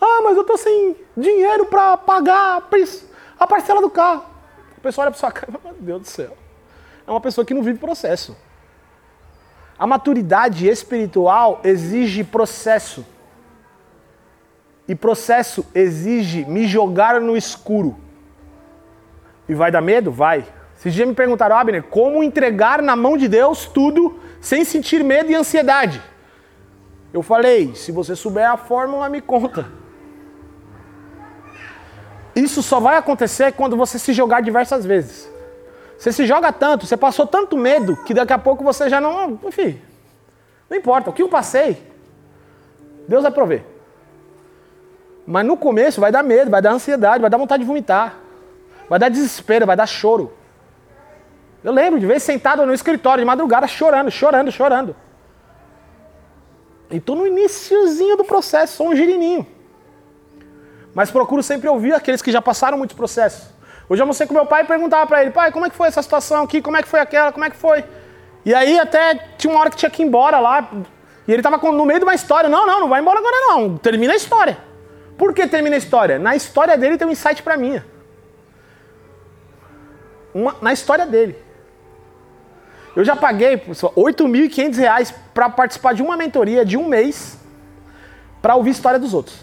Ah, 0.00 0.20
mas 0.22 0.36
eu 0.36 0.44
tô 0.44 0.56
sem 0.56 0.96
dinheiro 1.16 1.66
para 1.66 1.96
pagar 1.96 2.62
a 3.38 3.46
parcela 3.46 3.80
do 3.80 3.90
carro. 3.90 4.24
A 4.76 4.80
pessoa 4.80 5.04
olha 5.04 5.10
para 5.10 5.20
sua 5.20 5.32
cara, 5.32 5.52
meu 5.62 5.74
Deus 5.78 6.02
do 6.02 6.06
céu. 6.06 6.36
É 7.06 7.10
uma 7.10 7.20
pessoa 7.20 7.44
que 7.44 7.54
não 7.54 7.62
vive 7.62 7.78
processo. 7.78 8.36
A 9.78 9.86
maturidade 9.86 10.68
espiritual 10.68 11.60
exige 11.64 12.22
processo. 12.22 13.04
E 14.90 14.94
processo 14.96 15.64
exige 15.72 16.44
me 16.46 16.66
jogar 16.66 17.20
no 17.20 17.36
escuro. 17.36 17.96
E 19.48 19.54
vai 19.54 19.70
dar 19.70 19.80
medo? 19.80 20.10
Vai. 20.10 20.44
Esses 20.76 20.92
dias 20.92 21.06
me 21.06 21.14
perguntaram, 21.14 21.56
Abner, 21.56 21.84
como 21.84 22.24
entregar 22.24 22.82
na 22.82 22.96
mão 22.96 23.16
de 23.16 23.28
Deus 23.28 23.66
tudo 23.66 24.18
sem 24.40 24.64
sentir 24.64 25.04
medo 25.04 25.30
e 25.30 25.34
ansiedade? 25.36 26.02
Eu 27.12 27.22
falei, 27.22 27.72
se 27.76 27.92
você 27.92 28.16
souber 28.16 28.50
a 28.50 28.56
fórmula, 28.56 29.08
me 29.08 29.20
conta. 29.20 29.68
Isso 32.34 32.60
só 32.60 32.80
vai 32.80 32.96
acontecer 32.96 33.52
quando 33.52 33.76
você 33.76 33.96
se 33.96 34.12
jogar 34.12 34.40
diversas 34.40 34.84
vezes. 34.84 35.30
Você 35.96 36.10
se 36.10 36.26
joga 36.26 36.52
tanto, 36.52 36.84
você 36.84 36.96
passou 36.96 37.28
tanto 37.28 37.56
medo, 37.56 37.96
que 37.98 38.12
daqui 38.12 38.32
a 38.32 38.38
pouco 38.38 38.64
você 38.64 38.88
já 38.88 39.00
não. 39.00 39.38
Enfim, 39.44 39.80
não 40.68 40.76
importa, 40.76 41.10
o 41.10 41.12
que 41.12 41.22
eu 41.22 41.28
passei, 41.28 41.80
Deus 43.06 43.22
vai 43.22 43.30
prover. 43.30 43.64
Mas 45.30 45.46
no 45.46 45.56
começo 45.56 46.00
vai 46.00 46.10
dar 46.10 46.24
medo, 46.24 46.50
vai 46.50 46.60
dar 46.60 46.72
ansiedade, 46.72 47.20
vai 47.20 47.30
dar 47.30 47.38
vontade 47.38 47.62
de 47.62 47.66
vomitar, 47.66 48.16
vai 48.88 48.98
dar 48.98 49.08
desespero, 49.08 49.64
vai 49.64 49.76
dar 49.76 49.86
choro. 49.86 50.32
Eu 51.62 51.72
lembro 51.72 52.00
de 52.00 52.06
vez 52.06 52.20
sentado 52.24 52.66
no 52.66 52.74
escritório 52.74 53.22
de 53.22 53.24
madrugada 53.24 53.68
chorando, 53.68 54.10
chorando, 54.10 54.50
chorando. 54.50 54.96
E 56.90 56.96
estou 56.96 57.14
no 57.14 57.28
iníciozinho 57.28 58.16
do 58.16 58.24
processo, 58.24 58.78
sou 58.78 58.88
um 58.88 58.96
girininho. 58.96 59.46
Mas 60.92 61.12
procuro 61.12 61.44
sempre 61.44 61.68
ouvir 61.68 61.94
aqueles 61.94 62.20
que 62.20 62.32
já 62.32 62.42
passaram 62.42 62.76
muitos 62.76 62.96
processos. 62.96 63.50
Hoje 63.88 64.02
eu 64.02 64.04
almocei 64.04 64.26
com 64.26 64.34
meu 64.34 64.46
pai 64.46 64.64
e 64.64 64.66
perguntava 64.66 65.06
para 65.06 65.22
ele, 65.22 65.30
pai, 65.30 65.52
como 65.52 65.64
é 65.64 65.70
que 65.70 65.76
foi 65.76 65.86
essa 65.86 66.02
situação 66.02 66.42
aqui? 66.42 66.60
Como 66.60 66.76
é 66.76 66.82
que 66.82 66.88
foi 66.88 66.98
aquela? 66.98 67.30
Como 67.30 67.44
é 67.44 67.50
que 67.50 67.56
foi? 67.56 67.84
E 68.44 68.52
aí 68.52 68.80
até 68.80 69.14
tinha 69.38 69.52
uma 69.52 69.60
hora 69.60 69.70
que 69.70 69.76
tinha 69.76 69.90
que 69.90 70.02
ir 70.02 70.06
embora 70.06 70.40
lá. 70.40 70.68
E 71.28 71.30
ele 71.30 71.38
estava 71.38 71.56
no 71.70 71.86
meio 71.86 72.00
de 72.00 72.04
uma 72.04 72.16
história. 72.16 72.50
Não, 72.50 72.66
não, 72.66 72.80
não 72.80 72.88
vai 72.88 73.00
embora 73.00 73.20
agora 73.20 73.36
não. 73.50 73.78
Termina 73.78 74.12
a 74.12 74.16
história. 74.16 74.69
Por 75.20 75.34
que 75.34 75.46
termina 75.46 75.76
a 75.76 75.78
história? 75.78 76.18
Na 76.18 76.34
história 76.34 76.78
dele 76.78 76.96
tem 76.96 77.06
um 77.06 77.10
insight 77.10 77.42
para 77.42 77.54
mim. 77.54 77.78
Uma, 80.32 80.56
na 80.62 80.72
história 80.72 81.04
dele. 81.04 81.36
Eu 82.96 83.04
já 83.04 83.14
paguei 83.14 83.56
R$ 83.56 83.66
8.500 83.66 85.14
para 85.34 85.50
participar 85.50 85.92
de 85.92 86.02
uma 86.02 86.16
mentoria 86.16 86.64
de 86.64 86.78
um 86.78 86.88
mês 86.88 87.38
para 88.40 88.56
ouvir 88.56 88.70
a 88.70 88.72
história 88.72 88.98
dos 88.98 89.12
outros. 89.12 89.36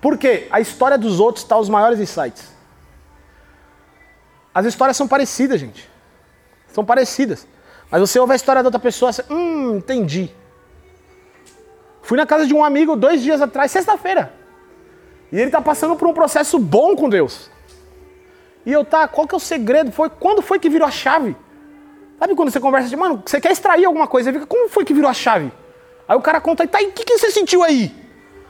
Por 0.00 0.16
quê? 0.16 0.46
A 0.52 0.60
história 0.60 0.96
dos 0.96 1.18
outros 1.18 1.42
está 1.42 1.58
os 1.58 1.68
maiores 1.68 1.98
insights. 1.98 2.54
As 4.54 4.64
histórias 4.66 4.96
são 4.96 5.08
parecidas, 5.08 5.58
gente. 5.58 5.90
São 6.68 6.84
parecidas. 6.84 7.44
Mas 7.90 8.00
você 8.00 8.20
ouve 8.20 8.34
a 8.34 8.36
história 8.36 8.62
da 8.62 8.68
outra 8.68 8.78
pessoa, 8.78 9.12
você, 9.12 9.24
hum, 9.28 9.78
entendi. 9.78 10.32
Fui 12.08 12.16
na 12.16 12.24
casa 12.24 12.46
de 12.46 12.54
um 12.54 12.64
amigo 12.64 12.96
dois 12.96 13.20
dias 13.20 13.42
atrás, 13.42 13.70
sexta-feira. 13.70 14.32
E 15.30 15.36
ele 15.36 15.48
está 15.48 15.60
passando 15.60 15.94
por 15.94 16.08
um 16.08 16.14
processo 16.14 16.58
bom 16.58 16.96
com 16.96 17.06
Deus. 17.06 17.50
E 18.64 18.72
eu, 18.72 18.82
tá, 18.82 19.06
qual 19.06 19.28
que 19.28 19.34
é 19.34 19.36
o 19.36 19.38
segredo? 19.38 19.92
Foi 19.92 20.08
quando 20.08 20.40
foi 20.40 20.58
que 20.58 20.70
virou 20.70 20.88
a 20.88 20.90
chave? 20.90 21.36
Sabe 22.18 22.34
quando 22.34 22.50
você 22.50 22.58
conversa 22.58 22.88
de, 22.88 22.96
mano, 22.96 23.22
você 23.26 23.38
quer 23.38 23.52
extrair 23.52 23.84
alguma 23.84 24.06
coisa, 24.06 24.32
fica, 24.32 24.46
como 24.46 24.70
foi 24.70 24.86
que 24.86 24.94
virou 24.94 25.10
a 25.10 25.12
chave? 25.12 25.52
Aí 26.08 26.16
o 26.16 26.22
cara 26.22 26.40
conta, 26.40 26.66
tá, 26.66 26.80
e 26.80 26.86
o 26.86 26.92
que, 26.92 27.04
que 27.04 27.18
você 27.18 27.30
sentiu 27.30 27.62
aí? 27.62 27.94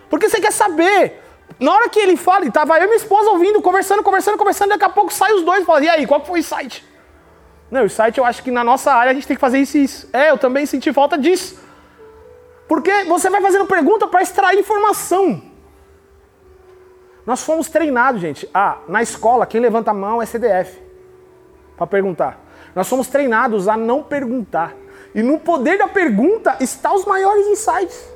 Porque 0.08 0.28
você 0.28 0.40
quer 0.40 0.52
saber. 0.52 1.20
Na 1.58 1.72
hora 1.72 1.88
que 1.88 1.98
ele 1.98 2.16
fala, 2.16 2.46
e 2.46 2.52
tava 2.52 2.78
eu 2.78 2.84
e 2.84 2.86
minha 2.86 2.96
esposa 2.96 3.28
ouvindo, 3.30 3.60
conversando, 3.60 4.04
conversando, 4.04 4.38
conversando, 4.38 4.68
daqui 4.68 4.84
a 4.84 4.88
pouco 4.88 5.12
sai 5.12 5.32
os 5.32 5.42
dois 5.42 5.64
e 5.64 5.66
fala, 5.66 5.84
e 5.84 5.88
aí, 5.88 6.06
qual 6.06 6.24
foi 6.24 6.36
o 6.36 6.38
insight? 6.38 6.86
Não, 7.72 7.82
o 7.82 7.86
insight 7.86 8.16
eu 8.16 8.24
acho 8.24 8.40
que 8.40 8.52
na 8.52 8.62
nossa 8.62 8.92
área 8.92 9.10
a 9.10 9.14
gente 9.14 9.26
tem 9.26 9.36
que 9.36 9.40
fazer 9.40 9.58
isso 9.58 9.76
e 9.76 9.82
isso. 9.82 10.08
É, 10.12 10.30
eu 10.30 10.38
também 10.38 10.64
senti 10.64 10.92
falta 10.92 11.18
disso. 11.18 11.66
Porque 12.68 13.04
você 13.04 13.30
vai 13.30 13.40
fazendo 13.40 13.64
pergunta 13.64 14.06
para 14.06 14.22
extrair 14.22 14.60
informação. 14.60 15.42
Nós 17.24 17.42
fomos 17.42 17.68
treinados, 17.68 18.20
gente. 18.20 18.48
Ah, 18.52 18.78
na 18.86 19.02
escola, 19.02 19.46
quem 19.46 19.60
levanta 19.60 19.90
a 19.90 19.94
mão 19.94 20.20
é 20.20 20.26
CDF. 20.26 20.78
Para 21.76 21.86
perguntar. 21.86 22.38
Nós 22.74 22.86
somos 22.86 23.08
treinados 23.08 23.66
a 23.68 23.76
não 23.76 24.02
perguntar. 24.02 24.76
E 25.14 25.22
no 25.22 25.40
poder 25.40 25.78
da 25.78 25.88
pergunta 25.88 26.56
está 26.60 26.92
os 26.92 27.06
maiores 27.06 27.46
insights. 27.46 28.06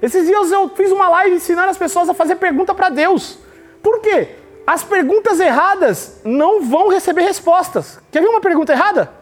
Esses 0.00 0.26
dias 0.26 0.50
eu 0.50 0.70
fiz 0.70 0.90
uma 0.90 1.08
live 1.10 1.36
ensinando 1.36 1.70
as 1.70 1.78
pessoas 1.78 2.08
a 2.08 2.14
fazer 2.14 2.36
pergunta 2.36 2.74
para 2.74 2.88
Deus. 2.88 3.38
Por 3.82 4.00
quê? 4.00 4.36
As 4.66 4.82
perguntas 4.82 5.38
erradas 5.38 6.20
não 6.24 6.62
vão 6.62 6.88
receber 6.88 7.22
respostas. 7.22 8.00
Quer 8.10 8.22
ver 8.22 8.28
uma 8.28 8.40
pergunta 8.40 8.72
errada? 8.72 9.12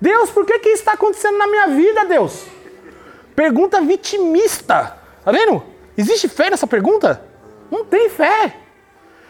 Deus, 0.00 0.30
por 0.30 0.44
que, 0.44 0.58
que 0.58 0.68
isso 0.68 0.82
está 0.82 0.92
acontecendo 0.92 1.38
na 1.38 1.46
minha 1.46 1.66
vida, 1.68 2.04
Deus? 2.04 2.46
Pergunta 3.34 3.80
vitimista. 3.80 4.96
Tá 5.24 5.32
vendo? 5.32 5.62
Existe 5.96 6.28
fé 6.28 6.50
nessa 6.50 6.66
pergunta? 6.66 7.22
Não 7.70 7.84
tem 7.84 8.08
fé. 8.08 8.56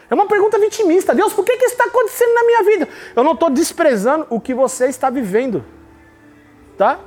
É 0.09 0.15
uma 0.15 0.27
pergunta 0.27 0.59
vitimista. 0.59 1.15
Deus, 1.15 1.33
por 1.33 1.45
que, 1.45 1.57
que 1.57 1.65
isso 1.65 1.75
está 1.75 1.85
acontecendo 1.85 2.35
na 2.35 2.45
minha 2.45 2.63
vida? 2.65 2.89
Eu 3.15 3.23
não 3.23 3.33
estou 3.33 3.49
desprezando 3.49 4.27
o 4.29 4.41
que 4.41 4.53
você 4.53 4.87
está 4.87 5.09
vivendo. 5.09 5.65
Tá? 6.77 6.99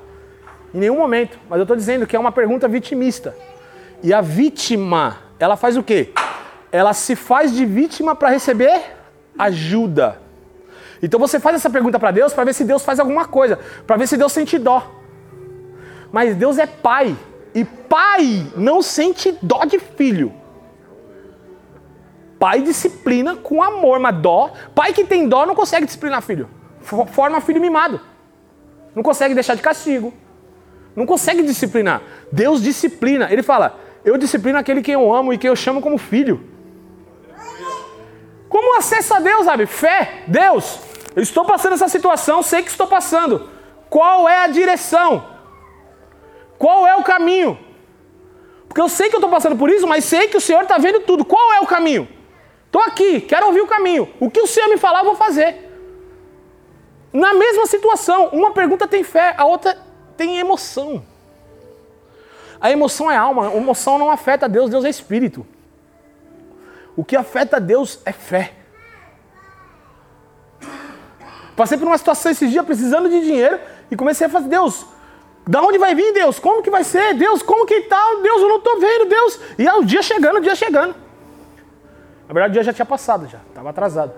Em 0.74 0.80
nenhum 0.80 0.98
momento. 0.98 1.38
Mas 1.50 1.58
eu 1.58 1.64
estou 1.64 1.76
dizendo 1.76 2.08
que 2.08 2.16
é 2.16 2.20
uma 2.20 2.32
pergunta 2.32 2.68
vitimista. 2.68 3.36
E 4.02 4.14
a 4.14 4.22
vítima, 4.22 5.18
ela 5.40 5.58
faz 5.58 5.76
o 5.76 5.84
quê? 5.84 6.12
Ela 6.72 6.94
se 6.94 7.16
faz 7.16 7.54
de 7.54 7.66
vítima 7.66 8.16
para 8.16 8.30
receber 8.30 8.82
ajuda. 9.38 10.22
Então 11.02 11.20
você 11.20 11.40
faz 11.40 11.58
essa 11.58 11.70
pergunta 11.70 12.00
para 12.00 12.12
Deus 12.12 12.34
para 12.34 12.46
ver 12.46 12.54
se 12.54 12.64
Deus 12.64 12.84
faz 12.84 13.00
alguma 13.00 13.26
coisa, 13.26 13.60
para 13.86 13.98
ver 13.98 14.08
se 14.08 14.16
Deus 14.16 14.32
sente 14.32 14.58
dó. 14.58 15.03
Mas 16.14 16.36
Deus 16.36 16.60
é 16.60 16.68
pai. 16.68 17.18
E 17.56 17.66
pai 17.66 18.46
não 18.56 18.84
sente 18.84 19.36
dó 19.42 19.66
de 19.66 19.80
filho. 19.80 20.32
Pai 22.38 22.62
disciplina 22.62 23.36
com 23.36 23.64
amor, 23.64 24.00
mas 24.00 24.16
dó. 24.18 24.54
Pai 24.76 24.94
que 24.94 25.04
tem 25.06 25.28
dó 25.28 25.44
não 25.44 25.56
consegue 25.56 25.88
disciplinar 25.88 26.22
filho. 26.22 26.48
Forma 26.82 27.42
filho 27.42 27.60
mimado. 27.60 28.00
Não 28.94 29.02
consegue 29.02 29.34
deixar 29.34 29.56
de 29.56 29.64
castigo. 29.64 30.14
Não 30.96 31.08
consegue 31.08 31.42
disciplinar. 31.42 32.04
Deus 32.32 32.62
disciplina. 32.62 33.32
Ele 33.32 33.42
fala: 33.42 33.80
Eu 34.06 34.16
disciplino 34.16 34.60
aquele 34.60 34.84
que 34.84 34.92
eu 34.92 35.12
amo 35.12 35.34
e 35.34 35.38
que 35.40 35.50
eu 35.50 35.56
chamo 35.56 35.82
como 35.82 35.98
filho. 35.98 36.48
Como 38.48 38.78
acesso 38.78 39.16
a 39.16 39.20
Deus, 39.20 39.46
sabe? 39.46 39.66
Fé, 39.66 40.26
Deus. 40.28 40.80
Eu 41.16 41.24
estou 41.24 41.44
passando 41.44 41.74
essa 41.74 41.88
situação, 41.88 42.44
sei 42.44 42.62
que 42.62 42.70
estou 42.70 42.86
passando. 42.86 43.50
Qual 43.90 44.30
é 44.30 44.44
a 44.44 44.48
direção? 44.48 45.33
Qual 46.64 46.88
é 46.88 46.96
o 46.96 47.04
caminho? 47.04 47.60
Porque 48.70 48.80
eu 48.80 48.88
sei 48.88 49.10
que 49.10 49.16
eu 49.16 49.18
estou 49.18 49.30
passando 49.30 49.58
por 49.58 49.70
isso, 49.70 49.86
mas 49.86 50.06
sei 50.06 50.30
que 50.30 50.38
o 50.38 50.40
Senhor 50.40 50.62
está 50.62 50.78
vendo 50.78 51.02
tudo. 51.02 51.26
Qual 51.26 51.52
é 51.52 51.60
o 51.60 51.68
caminho? 51.68 52.08
Estou 52.68 52.82
aqui, 52.82 53.20
quero 53.20 53.48
ouvir 53.48 53.60
o 53.60 53.68
caminho. 53.68 54.10
O 54.18 54.32
que 54.32 54.40
o 54.40 54.48
Senhor 54.48 54.70
me 54.70 54.78
falar, 54.78 55.00
eu 55.00 55.06
vou 55.08 55.16
fazer. 55.18 55.70
Na 57.12 57.34
mesma 57.34 57.68
situação, 57.68 58.30
uma 58.30 58.54
pergunta 58.54 58.88
tem 58.88 59.04
fé, 59.04 59.36
a 59.38 59.44
outra 59.44 59.78
tem 60.16 60.38
emoção. 60.38 61.04
A 62.62 62.72
emoção 62.72 63.12
é 63.12 63.18
alma, 63.18 63.50
a 63.50 63.56
emoção 63.58 63.98
não 63.98 64.10
afeta 64.10 64.48
Deus, 64.48 64.70
Deus 64.70 64.86
é 64.86 64.90
espírito. 64.90 65.46
O 66.96 67.04
que 67.04 67.18
afeta 67.18 67.60
Deus 67.60 68.00
é 68.06 68.14
fé. 68.14 68.54
Passei 71.58 71.78
por 71.78 71.88
uma 71.88 71.98
situação 71.98 72.32
esses 72.32 72.50
dias 72.50 72.66
precisando 72.66 73.10
de 73.10 73.20
dinheiro 73.20 73.60
e 73.92 73.98
comecei 73.98 74.28
a 74.28 74.30
fazer, 74.30 74.48
Deus, 74.48 74.93
da 75.46 75.62
onde 75.62 75.78
vai 75.78 75.94
vir, 75.94 76.14
Deus? 76.14 76.40
Como 76.40 76.64
que 76.64 76.70
vai 76.70 76.84
ser? 76.84 77.14
Deus, 77.16 77.42
como 77.42 77.66
que 77.66 77.82
tal? 77.82 78.22
Deus, 78.22 78.42
eu 78.42 78.50
não 78.50 78.58
estou 78.58 78.80
vendo, 78.80 79.06
Deus. 79.06 79.40
E 79.58 79.68
é 79.68 79.74
o 79.74 79.84
dia 79.84 80.02
chegando, 80.02 80.38
o 80.38 80.42
dia 80.42 80.56
chegando. 80.56 80.96
Na 82.28 82.34
verdade, 82.34 82.52
o 82.52 82.54
dia 82.54 82.64
já 82.64 82.74
tinha 82.74 82.86
passado, 82.86 83.28
já. 83.28 83.40
Estava 83.50 83.70
atrasado. 83.70 84.14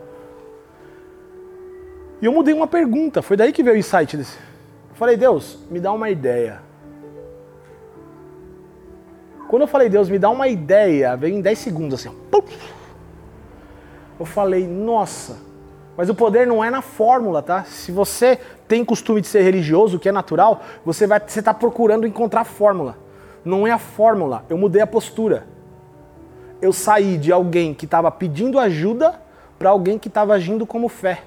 E 2.22 2.26
eu 2.26 2.32
mudei 2.32 2.54
uma 2.54 2.68
pergunta. 2.68 3.22
Foi 3.22 3.36
daí 3.36 3.52
que 3.52 3.64
veio 3.64 3.76
o 3.76 3.80
insight 3.80 4.16
desse. 4.16 4.38
Eu 4.90 4.96
falei, 4.96 5.18
Deus, 5.18 5.60
me 5.70 5.80
dá 5.80 5.92
uma 5.92 6.10
ideia. 6.10 6.62
Quando 9.48 9.64
eu 9.64 9.68
falei, 9.68 9.90
Deus, 9.90 10.10
me 10.10 10.20
dá 10.20 10.30
uma 10.30 10.48
ideia, 10.48 11.16
veio 11.16 11.36
em 11.36 11.42
10 11.42 11.60
segundos 11.60 12.00
assim. 12.00 12.16
Eu 14.20 14.26
falei, 14.26 14.66
nossa, 14.68 15.38
mas 15.98 16.10
o 16.10 16.16
poder 16.16 16.46
não 16.46 16.64
é 16.64 16.70
na 16.70 16.82
fórmula, 16.82 17.42
tá? 17.42 17.64
Se 17.64 17.92
você 17.92 18.40
tem 18.68 18.84
costume 18.84 19.22
de 19.22 19.28
ser 19.28 19.42
religioso, 19.42 19.98
que 19.98 20.10
é 20.10 20.12
natural, 20.12 20.62
você 20.84 21.08
vai 21.08 21.22
você 21.26 21.40
está 21.40 21.54
procurando 21.54 22.06
encontrar 22.06 22.44
fórmula. 22.44 22.98
Não 23.44 23.66
é 23.66 23.72
a 23.72 23.78
fórmula. 23.78 24.44
Eu 24.50 24.58
mudei 24.58 24.82
a 24.82 24.88
postura. 24.88 25.48
Eu 26.62 26.74
saí 26.74 27.18
de 27.18 27.32
alguém 27.32 27.74
que 27.74 27.86
estava 27.86 28.12
pedindo 28.12 28.60
ajuda 28.60 29.22
para 29.58 29.70
alguém 29.70 29.98
que 29.98 30.08
estava 30.08 30.34
agindo 30.34 30.66
como 30.66 30.90
fé. 30.90 31.24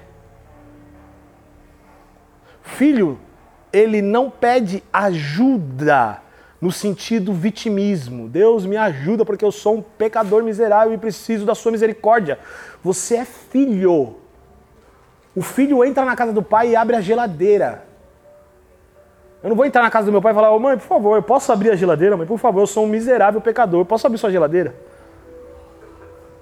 Filho, 2.61 3.19
ele 3.71 4.01
não 4.01 4.29
pede 4.29 4.83
ajuda 4.91 6.21
no 6.61 6.71
sentido 6.71 7.33
vitimismo. 7.33 8.27
Deus 8.27 8.65
me 8.65 8.75
ajuda 8.77 9.25
porque 9.25 9.45
eu 9.45 9.51
sou 9.51 9.77
um 9.77 9.81
pecador 9.81 10.43
miserável 10.43 10.93
e 10.93 10.97
preciso 10.97 11.45
da 11.45 11.55
sua 11.55 11.71
misericórdia. 11.71 12.37
Você 12.83 13.15
é 13.15 13.25
filho. 13.25 14.17
O 15.39 15.41
filho 15.41 15.85
entra 15.85 16.03
na 16.03 16.17
casa 16.17 16.33
do 16.33 16.43
pai 16.43 16.71
e 16.71 16.75
abre 16.75 16.97
a 16.97 16.99
geladeira. 17.01 17.85
Eu 19.41 19.47
não 19.47 19.55
vou 19.55 19.65
entrar 19.65 19.81
na 19.81 19.89
casa 19.89 20.07
do 20.07 20.11
meu 20.11 20.21
pai 20.21 20.33
e 20.33 20.35
falar, 20.35 20.51
oh, 20.51 20.59
mãe, 20.59 20.77
por 20.77 20.85
favor, 20.85 21.15
eu 21.15 21.23
posso 21.23 21.49
abrir 21.53 21.71
a 21.71 21.77
geladeira? 21.77 22.17
Mãe, 22.17 22.27
por 22.27 22.37
favor, 22.37 22.59
eu 22.59 22.67
sou 22.67 22.83
um 22.83 22.89
miserável 22.89 23.39
pecador, 23.39 23.79
eu 23.79 23.85
posso 23.85 24.05
abrir 24.05 24.17
sua 24.19 24.29
geladeira? 24.29 24.75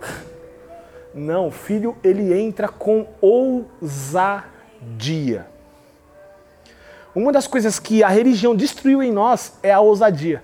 Não, 1.13 1.49
o 1.49 1.51
filho 1.51 1.95
ele 2.03 2.33
entra 2.33 2.67
com 2.67 3.05
ousadia. 3.21 4.41
Uma 7.13 7.31
das 7.31 7.45
coisas 7.45 7.77
que 7.77 8.01
a 8.01 8.07
religião 8.07 8.55
destruiu 8.55 9.03
em 9.03 9.11
nós 9.11 9.59
é 9.61 9.71
a 9.71 9.79
ousadia. 9.79 10.41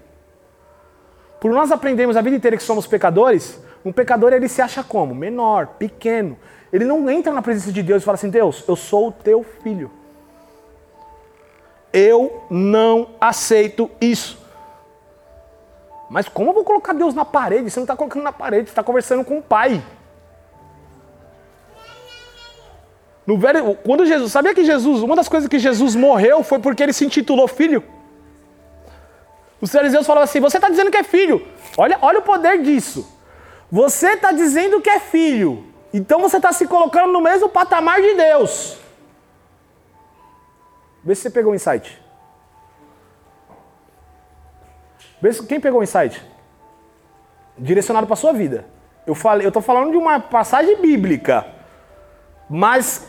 Por 1.39 1.51
nós 1.51 1.71
aprendemos 1.71 2.15
a 2.15 2.21
vida 2.21 2.35
inteira 2.35 2.55
que 2.55 2.61
somos 2.61 2.85
pecadores, 2.85 3.59
um 3.83 3.91
pecador 3.91 4.31
ele 4.31 4.47
se 4.47 4.61
acha 4.61 4.83
como? 4.83 5.15
Menor, 5.15 5.65
pequeno. 5.79 6.37
Ele 6.73 6.85
não 6.85 7.07
entra 7.07 7.31
na 7.31 7.43
presença 7.43 7.71
de 7.71 7.83
Deus 7.83 8.01
e 8.01 8.05
fala 8.05 8.15
assim: 8.15 8.31
Deus, 8.31 8.63
eu 8.67 8.75
sou 8.75 9.09
o 9.09 9.11
teu 9.11 9.45
filho. 9.61 9.91
Eu 11.93 12.43
não 12.49 13.09
aceito 13.21 13.91
isso. 14.01 14.41
Mas 16.09 16.27
como 16.27 16.49
eu 16.49 16.53
vou 16.55 16.63
colocar 16.63 16.93
Deus 16.93 17.13
na 17.13 17.23
parede? 17.23 17.69
Você 17.69 17.79
não 17.79 17.83
está 17.83 17.95
colocando 17.95 18.23
na 18.23 18.31
parede, 18.31 18.65
você 18.65 18.71
está 18.71 18.81
conversando 18.81 19.23
com 19.23 19.37
o 19.37 19.41
Pai. 19.41 19.83
No 23.25 23.37
velho, 23.37 23.75
quando 23.85 24.05
Jesus, 24.05 24.31
sabia 24.31 24.55
que 24.55 24.65
Jesus, 24.65 25.03
uma 25.03 25.15
das 25.15 25.29
coisas 25.29 25.47
que 25.47 25.59
Jesus 25.59 25.95
morreu 25.95 26.43
foi 26.43 26.57
porque 26.57 26.81
ele 26.81 26.91
se 26.91 27.05
intitulou 27.05 27.47
filho? 27.47 27.83
Os 29.61 29.71
fariseus 29.71 30.07
falavam 30.07 30.23
assim: 30.23 30.39
você 30.39 30.57
está 30.57 30.69
dizendo 30.69 30.89
que 30.89 30.97
é 30.97 31.03
filho. 31.03 31.47
Olha, 31.77 31.99
olha 32.01 32.17
o 32.17 32.23
poder 32.23 32.63
disso. 32.63 33.07
Você 33.71 34.13
está 34.13 34.31
dizendo 34.31 34.81
que 34.81 34.89
é 34.89 34.99
filho. 34.99 35.72
Então 35.93 36.19
você 36.19 36.37
está 36.37 36.51
se 36.51 36.67
colocando 36.67 37.13
no 37.13 37.21
mesmo 37.21 37.47
patamar 37.47 38.01
de 38.01 38.15
Deus. 38.15 38.79
Vê 41.03 41.13
se 41.13 41.21
você 41.21 41.29
pegou 41.29 41.51
o 41.51 41.55
insight. 41.55 42.01
Vê 45.21 45.31
se, 45.31 45.45
quem 45.45 45.59
pegou 45.59 45.81
o 45.81 45.83
insight? 45.83 46.25
Direcionado 47.57 48.07
para 48.07 48.15
sua 48.15 48.33
vida. 48.33 48.65
Eu 49.05 49.13
falei, 49.13 49.45
eu 49.45 49.49
estou 49.49 49.61
falando 49.61 49.91
de 49.91 49.97
uma 49.97 50.19
passagem 50.19 50.81
bíblica. 50.81 51.45
Mas 52.49 53.05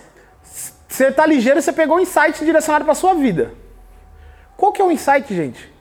você 0.88 1.06
está 1.08 1.24
ligeiro, 1.24 1.62
você 1.62 1.72
pegou 1.72 1.96
o 1.96 2.00
insight 2.00 2.44
direcionado 2.44 2.84
para 2.84 2.94
sua 2.94 3.14
vida. 3.14 3.54
Qual 4.56 4.72
que 4.72 4.82
é 4.82 4.84
o 4.84 4.92
insight, 4.92 5.34
gente? 5.34 5.72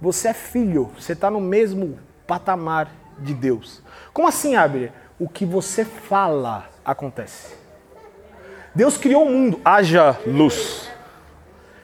Você 0.00 0.28
é 0.28 0.32
filho, 0.32 0.90
você 0.98 1.12
está 1.12 1.30
no 1.30 1.40
mesmo 1.40 1.98
patamar 2.26 2.90
de 3.18 3.34
Deus. 3.34 3.82
Como 4.12 4.28
assim, 4.28 4.56
Abner? 4.56 4.92
O 5.18 5.28
que 5.28 5.44
você 5.44 5.84
fala 5.84 6.68
acontece. 6.84 7.54
Deus 8.74 8.96
criou 8.96 9.24
o 9.24 9.30
mundo, 9.30 9.60
haja 9.64 10.18
luz. 10.26 10.88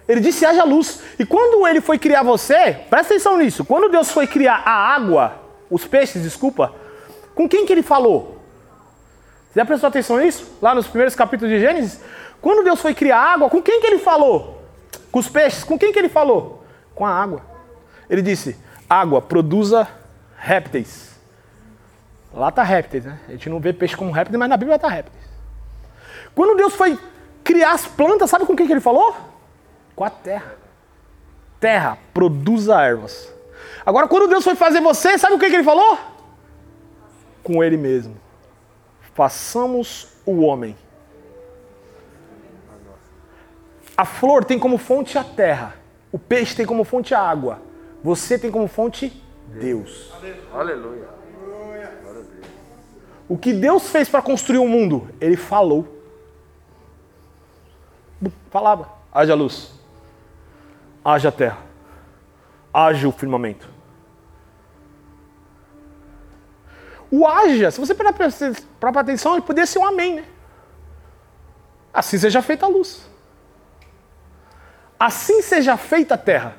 Ele 0.06 0.20
disse 0.20 0.44
haja 0.44 0.64
luz. 0.64 1.02
E 1.18 1.26
quando 1.26 1.66
ele 1.66 1.80
foi 1.80 1.98
criar 1.98 2.22
você, 2.22 2.76
presta 2.88 3.14
atenção 3.14 3.38
nisso. 3.38 3.64
Quando 3.64 3.90
Deus 3.90 4.10
foi 4.10 4.26
criar 4.26 4.62
a 4.64 4.94
água, 4.94 5.34
os 5.70 5.86
peixes, 5.86 6.22
desculpa, 6.22 6.72
com 7.34 7.48
quem 7.48 7.66
que 7.66 7.72
ele 7.72 7.82
falou? 7.82 8.38
Você 9.50 9.60
já 9.60 9.64
prestou 9.64 9.88
atenção 9.88 10.18
nisso? 10.18 10.56
Lá 10.60 10.74
nos 10.74 10.86
primeiros 10.86 11.14
capítulos 11.14 11.52
de 11.52 11.60
Gênesis? 11.60 12.00
Quando 12.40 12.62
Deus 12.62 12.80
foi 12.80 12.94
criar 12.94 13.18
a 13.18 13.32
água, 13.32 13.50
com 13.50 13.62
quem 13.62 13.80
que 13.80 13.86
ele 13.86 13.98
falou? 13.98 14.62
Com 15.10 15.18
os 15.18 15.28
peixes, 15.28 15.64
com 15.64 15.78
quem 15.78 15.92
que 15.92 15.98
ele 15.98 16.08
falou? 16.08 16.64
Com 16.94 17.06
a 17.06 17.10
água. 17.10 17.40
Ele 18.08 18.20
disse: 18.20 18.56
água, 18.88 19.22
produza 19.22 19.88
répteis. 20.36 21.13
Lá 22.34 22.48
está 22.48 22.64
répteis, 22.64 23.04
né? 23.04 23.20
A 23.28 23.32
gente 23.32 23.48
não 23.48 23.60
vê 23.60 23.72
peixe 23.72 23.96
como 23.96 24.10
répteis, 24.10 24.36
mas 24.36 24.48
na 24.48 24.56
Bíblia 24.56 24.74
está 24.74 24.88
répteis. 24.88 25.24
Quando 26.34 26.56
Deus 26.56 26.74
foi 26.74 26.98
criar 27.44 27.72
as 27.72 27.86
plantas, 27.86 28.28
sabe 28.28 28.44
com 28.44 28.56
quem 28.56 28.66
que 28.66 28.72
ele 28.72 28.80
falou? 28.80 29.14
Com 29.94 30.02
a 30.02 30.10
terra. 30.10 30.56
Terra, 31.60 31.96
produza 32.12 32.80
ervas. 32.82 33.32
Agora, 33.86 34.08
quando 34.08 34.28
Deus 34.28 34.42
foi 34.42 34.56
fazer 34.56 34.80
você, 34.80 35.16
sabe 35.16 35.34
o 35.34 35.38
que, 35.38 35.48
que 35.48 35.54
ele 35.54 35.62
falou? 35.62 35.96
Com 37.42 37.62
ele 37.62 37.76
mesmo. 37.76 38.16
Façamos 39.14 40.08
o 40.26 40.40
homem. 40.40 40.76
A 43.96 44.04
flor 44.04 44.44
tem 44.44 44.58
como 44.58 44.76
fonte 44.76 45.16
a 45.16 45.22
terra. 45.22 45.76
O 46.10 46.18
peixe 46.18 46.56
tem 46.56 46.66
como 46.66 46.82
fonte 46.82 47.14
a 47.14 47.20
água. 47.20 47.62
Você 48.02 48.36
tem 48.36 48.50
como 48.50 48.66
fonte 48.66 49.22
Deus. 49.46 50.12
Aleluia. 50.52 51.13
O 53.28 53.38
que 53.38 53.52
Deus 53.52 53.88
fez 53.88 54.08
para 54.08 54.20
construir 54.22 54.58
o 54.58 54.68
mundo? 54.68 55.08
Ele 55.20 55.36
falou. 55.36 55.88
Falava. 58.50 58.90
Haja 59.12 59.34
luz. 59.34 59.72
Haja 61.04 61.32
terra. 61.32 61.58
Haja 62.72 63.08
o 63.08 63.12
firmamento. 63.12 63.68
O 67.10 67.26
haja, 67.26 67.70
se 67.70 67.78
você 67.78 67.94
prestar 67.94 68.56
atenção, 68.80 69.34
ele 69.34 69.42
poderia 69.42 69.66
ser 69.66 69.78
um 69.78 69.86
amém, 69.86 70.16
né? 70.16 70.24
Assim 71.92 72.18
seja 72.18 72.42
feita 72.42 72.66
a 72.66 72.68
luz. 72.68 73.08
Assim 74.98 75.40
seja 75.40 75.76
feita 75.76 76.14
a 76.14 76.18
terra. 76.18 76.56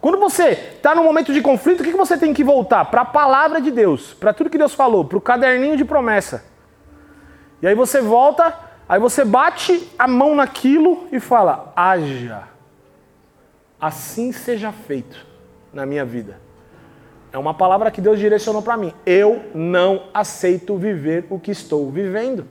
Quando 0.00 0.18
você 0.18 0.50
está 0.76 0.94
num 0.94 1.02
momento 1.02 1.32
de 1.32 1.40
conflito, 1.40 1.80
o 1.80 1.84
que 1.84 1.92
você 1.92 2.16
tem 2.16 2.32
que 2.32 2.44
voltar? 2.44 2.84
Para 2.84 3.02
a 3.02 3.04
palavra 3.04 3.60
de 3.60 3.70
Deus, 3.70 4.14
para 4.14 4.32
tudo 4.32 4.50
que 4.50 4.58
Deus 4.58 4.74
falou, 4.74 5.04
para 5.04 5.18
o 5.18 5.20
caderninho 5.20 5.76
de 5.76 5.84
promessa. 5.84 6.44
E 7.60 7.66
aí 7.66 7.74
você 7.74 8.00
volta, 8.00 8.56
aí 8.88 9.00
você 9.00 9.24
bate 9.24 9.88
a 9.98 10.06
mão 10.06 10.36
naquilo 10.36 11.08
e 11.10 11.18
fala: 11.18 11.72
haja. 11.74 12.44
Assim 13.80 14.32
seja 14.32 14.72
feito 14.72 15.26
na 15.72 15.84
minha 15.84 16.04
vida. 16.04 16.40
É 17.32 17.38
uma 17.38 17.52
palavra 17.52 17.90
que 17.90 18.00
Deus 18.00 18.18
direcionou 18.18 18.62
para 18.62 18.76
mim. 18.76 18.92
Eu 19.04 19.42
não 19.54 20.04
aceito 20.14 20.76
viver 20.76 21.26
o 21.28 21.38
que 21.38 21.50
estou 21.50 21.90
vivendo. 21.90 22.46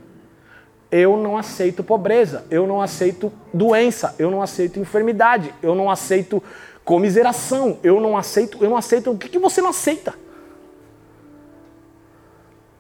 Eu 0.90 1.18
não 1.18 1.38
aceito 1.38 1.84
pobreza, 1.84 2.46
eu 2.50 2.66
não 2.66 2.82
aceito 2.82 3.32
doença, 3.54 4.16
eu 4.18 4.32
não 4.32 4.42
aceito 4.42 4.80
enfermidade, 4.80 5.54
eu 5.62 5.76
não 5.76 5.92
aceito 5.92 6.42
comiseração, 6.88 7.80
eu 7.84 8.00
não 8.00 8.16
aceito, 8.16 8.64
eu 8.64 8.70
não 8.70 8.78
aceito. 8.78 9.12
O 9.12 9.18
que, 9.18 9.28
que 9.28 9.38
você 9.38 9.62
não 9.62 9.72
aceita? 9.72 10.16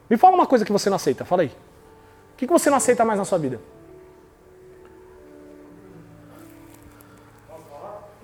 Me 0.09 0.15
fala 0.15 0.33
uma 0.33 0.47
coisa 0.47 0.63
que 0.63 0.71
você 0.71 0.89
não 0.89 0.95
aceita, 0.95 1.25
fala 1.25 1.41
aí. 1.41 1.49
O 1.49 2.37
que, 2.37 2.47
que 2.47 2.53
você 2.53 2.69
não 2.69 2.77
aceita 2.77 3.03
mais 3.03 3.19
na 3.19 3.25
sua 3.25 3.37
vida? 3.37 3.59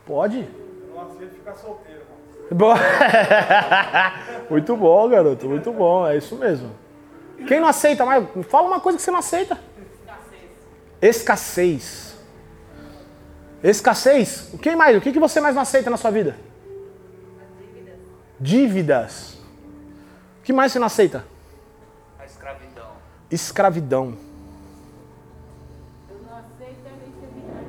Pode? 0.05 0.37
Eu 0.39 0.95
não 0.95 1.01
aceito 1.01 1.33
ficar 1.33 1.53
solteiro, 1.55 2.01
mano. 2.49 2.79
Muito 4.49 4.77
bom, 4.77 5.09
garoto, 5.09 5.49
muito 5.49 5.71
bom, 5.73 6.07
é 6.07 6.17
isso 6.17 6.35
mesmo. 6.35 6.71
Quem 7.47 7.59
não 7.59 7.67
aceita 7.67 8.05
mais? 8.05 8.25
Fala 8.47 8.67
uma 8.67 8.79
coisa 8.79 8.97
que 8.97 9.03
você 9.03 9.11
não 9.11 9.19
aceita. 9.19 9.59
Escassez. 11.01 11.01
Escassez. 11.01 12.12
O 14.53 14.57
que 14.57 14.75
mais? 14.75 14.97
O 14.97 14.99
que 14.99 15.13
que 15.13 15.19
você 15.19 15.39
mais 15.39 15.55
não 15.55 15.61
aceita 15.61 15.89
na 15.89 15.95
sua 15.95 16.11
vida? 16.11 16.35
Dívidas. 18.37 19.37
O 20.39 20.43
que 20.43 20.51
mais 20.51 20.73
você 20.73 20.79
não 20.79 20.87
aceita? 20.87 21.23
A 22.19 22.25
escravidão. 22.25 22.89
Escravidão. 23.31 24.17
Eu 26.09 26.17
não 26.29 26.37
aceito 26.37 26.85
a 26.85 27.07
enfermidade. 27.07 27.65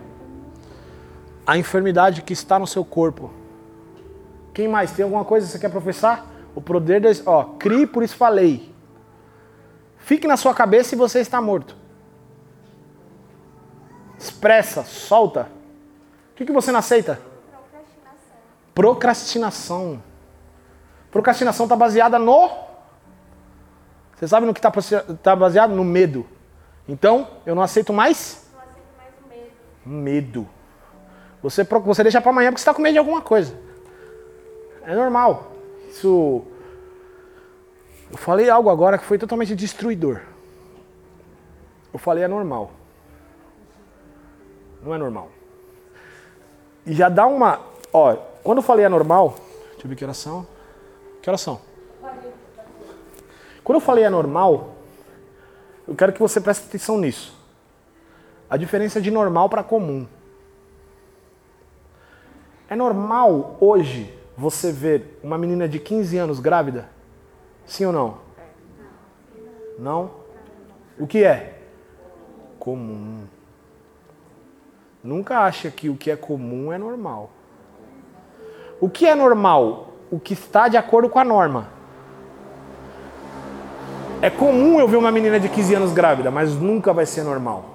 A 1.47 1.59
enfermidade 1.59 2.23
que 2.23 2.33
está 2.33 2.59
no 2.59 2.67
seu 2.67 2.85
corpo. 2.85 3.31
Quem 4.53 4.67
mais? 4.67 4.91
Tem 4.91 5.05
alguma 5.05 5.25
coisa 5.25 5.47
que 5.47 5.53
você 5.53 5.59
quer 5.61 5.71
professar? 5.71 6.27
O 6.57 6.61
poder 6.61 7.01
da. 7.01 7.11
Ó, 7.25 7.45
crie, 7.57 7.87
por 7.87 8.03
isso 8.03 8.17
falei. 8.17 8.75
Fique 9.99 10.27
na 10.27 10.37
sua 10.37 10.53
cabeça 10.53 10.97
e 10.97 10.99
você 10.99 11.21
está 11.21 11.41
morto. 11.41 11.77
Expressa, 14.19 14.83
solta. 14.83 15.49
O 16.35 16.37
que, 16.37 16.45
que 16.45 16.53
você 16.53 16.73
não 16.73 16.81
aceita? 16.81 17.21
Procrastinação. 18.75 20.03
Procrastinação 21.09 21.67
está 21.67 21.77
baseada 21.77 22.19
no. 22.19 22.51
Você 24.17 24.27
sabe 24.27 24.45
no 24.45 24.53
que 24.53 24.59
está 24.59 24.73
tá 25.23 25.37
baseado? 25.37 25.71
No 25.71 25.85
medo. 25.85 26.27
Então, 26.89 27.29
eu 27.47 27.55
não 27.55 27.63
aceito 27.63 27.93
mais? 27.93 28.51
Não 28.53 28.61
aceito 28.61 28.85
mais 28.97 29.15
o 29.25 29.29
medo. 29.29 30.03
Medo. 30.03 30.49
Você, 31.41 31.63
você 31.63 32.03
deixa 32.03 32.21
para 32.21 32.31
amanhã 32.31 32.51
porque 32.51 32.59
você 32.59 32.63
está 32.63 32.75
com 32.75 32.83
medo 32.83 32.95
de 32.95 32.99
alguma 32.99 33.21
coisa. 33.21 33.57
É 34.83 34.93
normal. 34.93 35.53
Isso. 35.89 36.43
Eu 38.11 38.19
falei 38.19 38.51
algo 38.51 38.71
agora 38.71 38.99
que 38.99 39.05
foi 39.05 39.19
totalmente 39.19 39.55
destruidor. 39.55 40.21
Eu 41.93 41.99
falei 42.01 42.25
é 42.25 42.29
normal. 42.29 42.73
Não 44.83 44.93
é 44.93 44.99
normal. 44.99 45.31
E 46.87 46.93
já 46.93 47.09
dá 47.09 47.27
uma. 47.27 47.61
Ó, 47.93 48.17
quando 48.43 48.59
eu 48.59 48.63
falei 48.63 48.85
é 48.85 48.89
normal. 48.89 49.37
Deixa 49.73 49.87
eu 49.87 49.89
ver 49.89 49.97
que 49.97 50.05
horas 50.05 50.17
são. 50.17 50.47
Que 51.23 51.31
horas 51.31 51.41
são? 51.41 51.61
Quando 53.63 53.77
eu 53.77 53.81
falei 53.81 54.05
é 54.05 54.11
normal, 54.11 54.75
eu 55.89 55.95
quero 55.95 56.13
que 56.13 56.21
você 56.21 56.41
preste 56.41 56.67
atenção 56.67 56.99
nisso. 56.99 57.35
A 58.49 58.57
diferença 58.57 59.01
de 59.01 59.11
normal 59.11 59.49
para 59.49 59.63
comum. 59.63 60.07
É 62.69 62.77
normal 62.77 63.57
hoje 63.61 64.13
você 64.37 64.71
ver 64.71 65.19
uma 65.23 65.39
menina 65.39 65.69
de 65.69 65.79
15 65.79 66.19
anos 66.19 66.41
grávida? 66.41 66.89
Sim 67.67 67.87
ou 67.87 67.93
não? 67.93 68.19
Não? 69.79 70.11
O 70.99 71.07
que 71.07 71.25
é? 71.25 71.63
Comum. 72.59 73.25
Nunca 75.05 75.41
acha 75.41 75.71
que 75.71 75.91
o 75.91 75.97
que 75.97 76.11
é 76.11 76.17
comum 76.17 76.73
é 76.73 76.79
normal. 76.79 77.31
O 78.81 78.89
que 78.89 79.07
é 79.07 79.15
normal? 79.15 79.93
O 80.11 80.19
que 80.19 80.33
está 80.33 80.67
de 80.67 80.79
acordo 80.79 81.11
com 81.11 81.19
a 81.19 81.25
norma. 81.25 81.69
É 84.23 84.31
comum 84.31 84.81
eu 84.81 84.89
ver 84.89 84.97
uma 84.97 85.13
menina 85.13 85.39
de 85.39 85.51
15 85.51 85.75
anos 85.75 85.93
grávida, 85.93 86.31
mas 86.31 86.55
nunca 86.55 86.95
vai 86.95 87.05
ser 87.05 87.23
normal. 87.23 87.67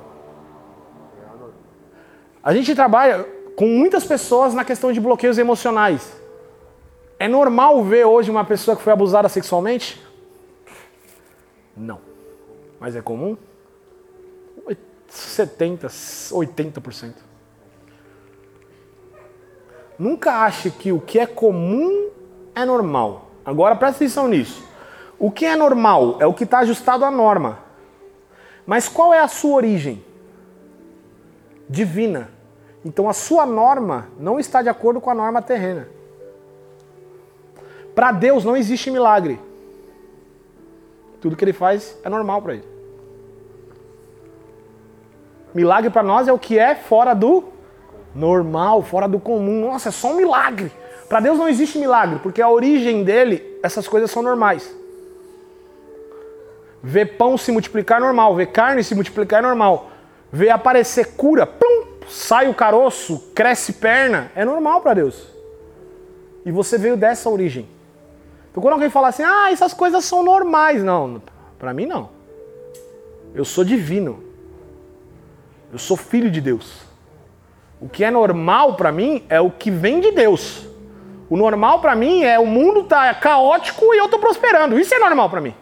A 2.42 2.52
gente 2.52 2.74
trabalha 2.74 3.24
com 3.56 3.68
muitas 3.68 4.04
pessoas 4.04 4.56
na 4.56 4.66
questão 4.66 4.92
de 4.92 5.00
bloqueios 5.00 5.38
emocionais. 5.38 6.12
É 7.20 7.28
normal 7.28 7.84
ver 7.84 8.06
hoje 8.06 8.32
uma 8.32 8.44
pessoa 8.44 8.76
que 8.76 8.82
foi 8.82 8.92
abusada 8.92 9.30
sexualmente? 9.30 10.04
Não. 11.78 12.00
Mas 12.80 12.96
é 12.96 13.02
comum? 13.02 13.38
70, 15.10 15.88
80%. 15.88 17.14
Nunca 19.98 20.44
ache 20.44 20.72
que 20.72 20.92
o 20.92 21.02
que 21.02 21.20
é 21.20 21.26
comum 21.26 22.10
é 22.56 22.64
normal. 22.64 23.30
Agora 23.44 23.76
presta 23.76 23.98
atenção 23.98 24.28
nisso. 24.28 24.64
O 25.18 25.30
que 25.30 25.46
é 25.46 25.56
normal 25.56 26.18
é 26.20 26.26
o 26.26 26.34
que 26.34 26.46
está 26.46 26.60
ajustado 26.60 27.04
à 27.04 27.12
norma. 27.12 27.60
Mas 28.66 28.88
qual 28.88 29.14
é 29.14 29.20
a 29.20 29.28
sua 29.28 29.56
origem? 29.56 30.04
Divina. 31.68 32.30
Então 32.86 33.10
a 33.10 33.14
sua 33.14 33.46
norma 33.46 34.08
não 34.18 34.40
está 34.40 34.62
de 34.62 34.70
acordo 34.70 35.02
com 35.02 35.10
a 35.10 35.16
norma 35.16 35.42
terrena. 35.42 35.88
Para 37.94 38.14
Deus 38.14 38.46
não 38.46 38.56
existe 38.56 38.90
milagre. 38.90 39.40
Tudo 41.20 41.36
que 41.36 41.44
ele 41.44 41.52
faz 41.52 41.98
é 42.04 42.08
normal 42.10 42.42
para 42.42 42.54
ele. 42.54 42.79
Milagre 45.60 45.90
para 45.90 46.02
nós 46.02 46.26
é 46.26 46.32
o 46.32 46.40
que 46.40 46.58
é 46.58 46.74
fora 46.74 47.14
do 47.14 47.44
normal, 48.16 48.82
fora 48.82 49.10
do 49.10 49.20
comum. 49.20 49.60
Nossa, 49.60 49.90
é 49.90 49.92
só 49.92 50.14
um 50.14 50.16
milagre. 50.16 50.72
Para 51.10 51.20
Deus 51.20 51.38
não 51.38 51.50
existe 51.50 51.78
milagre, 51.78 52.18
porque 52.24 52.42
a 52.42 52.48
origem 52.48 53.04
dele, 53.04 53.60
essas 53.62 53.86
coisas 53.86 54.10
são 54.10 54.24
normais. 54.24 54.74
Ver 56.82 57.18
pão 57.18 57.38
se 57.38 57.52
multiplicar 57.52 57.98
é 57.98 58.02
normal, 58.02 58.34
ver 58.36 58.46
carne 58.46 58.86
se 58.86 58.96
multiplicar 58.96 59.40
é 59.40 59.48
normal. 59.48 59.90
Ver 60.32 60.50
aparecer 60.50 61.18
cura, 61.18 61.46
plum, 61.46 61.88
sai 62.08 62.48
o 62.48 62.54
caroço, 62.54 63.32
cresce 63.36 63.74
perna, 63.74 64.32
é 64.34 64.46
normal 64.46 64.80
para 64.80 64.94
Deus. 64.94 65.28
E 66.46 66.54
você 66.54 66.78
veio 66.78 66.96
dessa 66.96 67.30
origem. 67.30 67.68
Então 68.50 68.64
quando 68.64 68.76
alguém 68.76 68.90
fala 68.90 69.10
assim, 69.10 69.24
ah, 69.24 69.52
essas 69.52 69.74
coisas 69.74 70.06
são 70.06 70.24
normais, 70.24 70.82
não, 70.82 71.22
para 71.58 71.74
mim 71.74 71.86
não. 71.86 72.12
Eu 73.36 73.44
sou 73.44 73.66
divino. 73.66 74.29
Eu 75.72 75.78
sou 75.80 75.96
filho 75.96 76.32
de 76.32 76.42
Deus. 76.42 76.82
O 77.80 77.88
que 77.88 78.04
é 78.04 78.12
normal 78.12 78.76
para 78.76 78.92
mim 78.92 79.24
é 79.30 79.40
o 79.40 79.52
que 79.52 79.72
vem 79.72 80.00
de 80.00 80.12
Deus. 80.12 80.68
O 81.30 81.38
normal 81.38 81.80
para 81.80 81.96
mim 81.96 82.24
é 82.24 82.40
o 82.40 82.46
mundo 82.46 82.84
tá 82.84 83.14
caótico 83.14 83.94
e 83.94 83.98
eu 83.98 84.10
tô 84.10 84.18
prosperando. 84.20 84.80
Isso 84.80 84.94
é 84.94 85.00
normal 85.00 85.30
para 85.30 85.42
mim. 85.42 85.54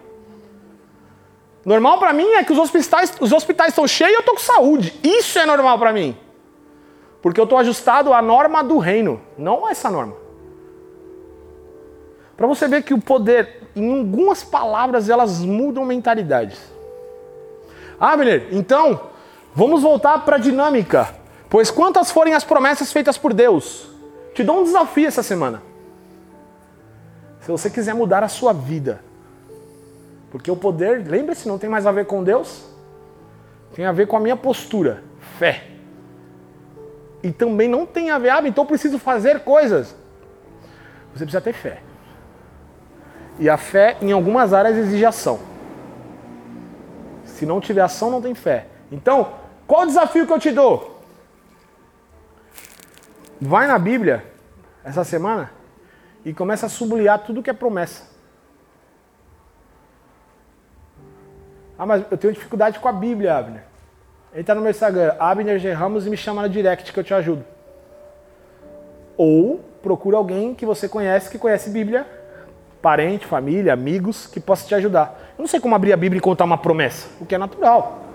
Normal 1.66 2.00
para 2.00 2.14
mim 2.14 2.28
é 2.34 2.44
que 2.44 2.54
os 2.54 2.58
hospitais, 2.58 3.14
os 3.20 3.34
hospitais 3.34 3.70
estão 3.70 3.86
cheios 3.86 4.14
e 4.14 4.16
eu 4.16 4.24
tô 4.24 4.32
com 4.32 4.40
saúde. 4.40 4.98
Isso 5.04 5.38
é 5.38 5.46
normal 5.46 5.78
para 5.78 5.92
mim. 5.92 6.18
Porque 7.22 7.42
eu 7.42 7.46
tô 7.46 7.58
ajustado 7.58 8.14
à 8.14 8.22
norma 8.22 8.64
do 8.64 8.78
reino, 8.78 9.20
não 9.38 9.66
a 9.66 9.72
essa 9.72 9.92
norma. 9.92 10.16
Para 12.38 12.48
você 12.48 12.68
ver 12.68 12.84
que 12.84 12.94
o 12.94 13.02
poder, 13.02 13.64
em 13.76 14.00
algumas 14.00 14.44
palavras, 14.44 15.10
elas 15.10 15.40
mudam 15.40 15.84
mentalidades. 15.84 16.58
Ah, 18.00 18.16
Miller, 18.16 18.48
então, 18.52 19.02
vamos 19.58 19.82
voltar 19.82 20.24
para 20.24 20.36
a 20.36 20.40
dinâmica. 20.40 21.10
Pois 21.50 21.72
quantas 21.72 22.12
forem 22.12 22.36
as 22.36 22.44
promessas 22.44 22.92
feitas 22.92 23.18
por 23.18 23.34
Deus, 23.34 23.90
te 24.36 24.44
dou 24.44 24.60
um 24.60 24.64
desafio 24.64 25.08
essa 25.08 25.24
semana. 25.24 25.64
Se 27.42 27.50
você 27.50 27.68
quiser 27.68 27.96
mudar 27.96 28.24
a 28.24 28.28
sua 28.28 28.54
vida, 28.54 29.02
porque 30.30 30.52
o 30.52 30.56
poder, 30.56 31.04
lembre-se, 31.08 31.48
não 31.48 31.58
tem 31.58 31.68
mais 31.68 31.88
a 31.88 31.92
ver 31.92 32.06
com 32.06 32.24
Deus, 32.24 32.66
tem 33.74 33.84
a 33.84 33.92
ver 33.92 34.06
com 34.06 34.16
a 34.16 34.20
minha 34.20 34.36
postura, 34.36 35.04
fé. 35.40 35.64
E 37.24 37.32
também 37.32 37.68
não 37.68 37.84
tem 37.84 38.12
a 38.12 38.20
ver, 38.20 38.30
ah, 38.30 38.42
então 38.46 38.64
eu 38.64 38.68
preciso 38.68 39.00
fazer 39.00 39.40
coisas. 39.40 39.96
Você 41.16 41.26
precisa 41.26 41.42
ter 41.42 41.54
fé. 41.54 41.82
E 43.40 43.50
a 43.50 43.58
fé, 43.58 43.98
em 44.04 44.12
algumas 44.12 44.54
áreas, 44.54 44.78
exige 44.78 45.04
ação. 45.04 45.40
Se 47.24 47.44
não 47.44 47.60
tiver 47.60 47.82
ação, 47.82 48.12
não 48.12 48.22
tem 48.22 48.36
fé. 48.36 48.68
Então, 48.92 49.47
qual 49.68 49.84
o 49.84 49.86
desafio 49.86 50.26
que 50.26 50.34
eu 50.34 50.40
te 50.40 50.52
dou? 50.52 51.02
Vai 53.40 53.68
na 53.68 53.78
Bíblia 53.78 54.26
essa 54.84 55.04
semana 55.04 55.52
e 56.26 56.34
começa 56.34 56.66
a 56.66 56.70
sublinhar 56.70 57.20
tudo 57.20 57.44
que 57.44 57.50
é 57.50 57.54
promessa. 57.54 58.04
Ah, 61.78 61.86
mas 61.86 62.04
eu 62.10 62.18
tenho 62.18 62.34
dificuldade 62.34 62.80
com 62.80 62.88
a 62.88 62.92
Bíblia, 62.94 63.38
Abner. 63.38 63.64
Entra 64.36 64.56
no 64.56 64.62
meu 64.62 64.72
Instagram, 64.72 65.16
Abner 65.20 65.60
G. 65.60 65.72
Ramos, 65.74 66.08
e 66.08 66.10
me 66.10 66.18
chama 66.18 66.42
no 66.42 66.50
direct 66.50 66.92
que 66.92 67.00
eu 67.00 67.04
te 67.04 67.14
ajudo. 67.14 67.46
Ou 69.16 69.60
procura 69.82 70.18
alguém 70.18 70.56
que 70.56 70.66
você 70.66 70.90
conhece, 70.90 71.30
que 71.30 71.38
conhece 71.38 71.70
Bíblia, 71.70 72.08
parente, 72.82 73.26
família, 73.26 73.74
amigos, 73.74 74.26
que 74.26 74.40
possa 74.40 74.68
te 74.68 74.74
ajudar. 74.74 75.20
Eu 75.38 75.44
não 75.44 75.48
sei 75.48 75.60
como 75.60 75.76
abrir 75.76 75.94
a 75.94 75.98
Bíblia 75.98 76.18
e 76.18 76.22
contar 76.22 76.46
uma 76.46 76.58
promessa, 76.58 77.10
o 77.20 77.26
que 77.26 77.36
é 77.36 77.38
natural. 77.38 78.07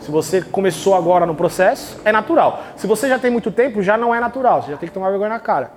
Se 0.00 0.10
você 0.10 0.42
começou 0.42 0.94
agora 0.94 1.26
no 1.26 1.34
processo, 1.34 2.00
é 2.04 2.12
natural. 2.12 2.62
Se 2.76 2.86
você 2.86 3.08
já 3.08 3.18
tem 3.18 3.30
muito 3.30 3.50
tempo, 3.50 3.82
já 3.82 3.96
não 3.96 4.14
é 4.14 4.20
natural. 4.20 4.62
Você 4.62 4.70
já 4.70 4.76
tem 4.76 4.88
que 4.88 4.94
tomar 4.94 5.10
vergonha 5.10 5.30
na 5.30 5.40
cara. 5.40 5.72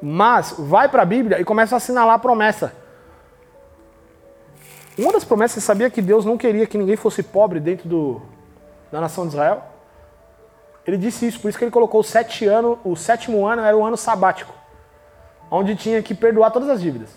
Mas 0.00 0.54
vai 0.58 0.88
para 0.88 1.02
a 1.02 1.04
Bíblia 1.06 1.40
e 1.40 1.44
começa 1.44 1.76
a 1.76 1.78
assinalar 1.78 2.14
a 2.14 2.18
promessa. 2.18 2.72
Uma 4.98 5.12
das 5.12 5.24
promessas, 5.24 5.62
você 5.62 5.66
sabia 5.66 5.88
que 5.88 6.02
Deus 6.02 6.24
não 6.24 6.36
queria 6.36 6.66
que 6.66 6.76
ninguém 6.76 6.96
fosse 6.96 7.22
pobre 7.22 7.58
dentro 7.58 7.88
do, 7.88 8.22
da 8.90 9.00
nação 9.00 9.24
de 9.24 9.30
Israel? 9.30 9.62
Ele 10.86 10.98
disse 10.98 11.26
isso, 11.26 11.40
por 11.40 11.48
isso 11.48 11.56
que 11.56 11.64
ele 11.64 11.70
colocou 11.70 12.02
sete 12.02 12.44
o 12.84 12.96
sétimo 12.96 13.46
ano 13.46 13.62
era 13.62 13.76
o 13.76 13.84
ano 13.84 13.96
sabático, 13.96 14.52
onde 15.50 15.76
tinha 15.76 16.02
que 16.02 16.14
perdoar 16.14 16.50
todas 16.50 16.68
as 16.68 16.80
dívidas. 16.80 17.10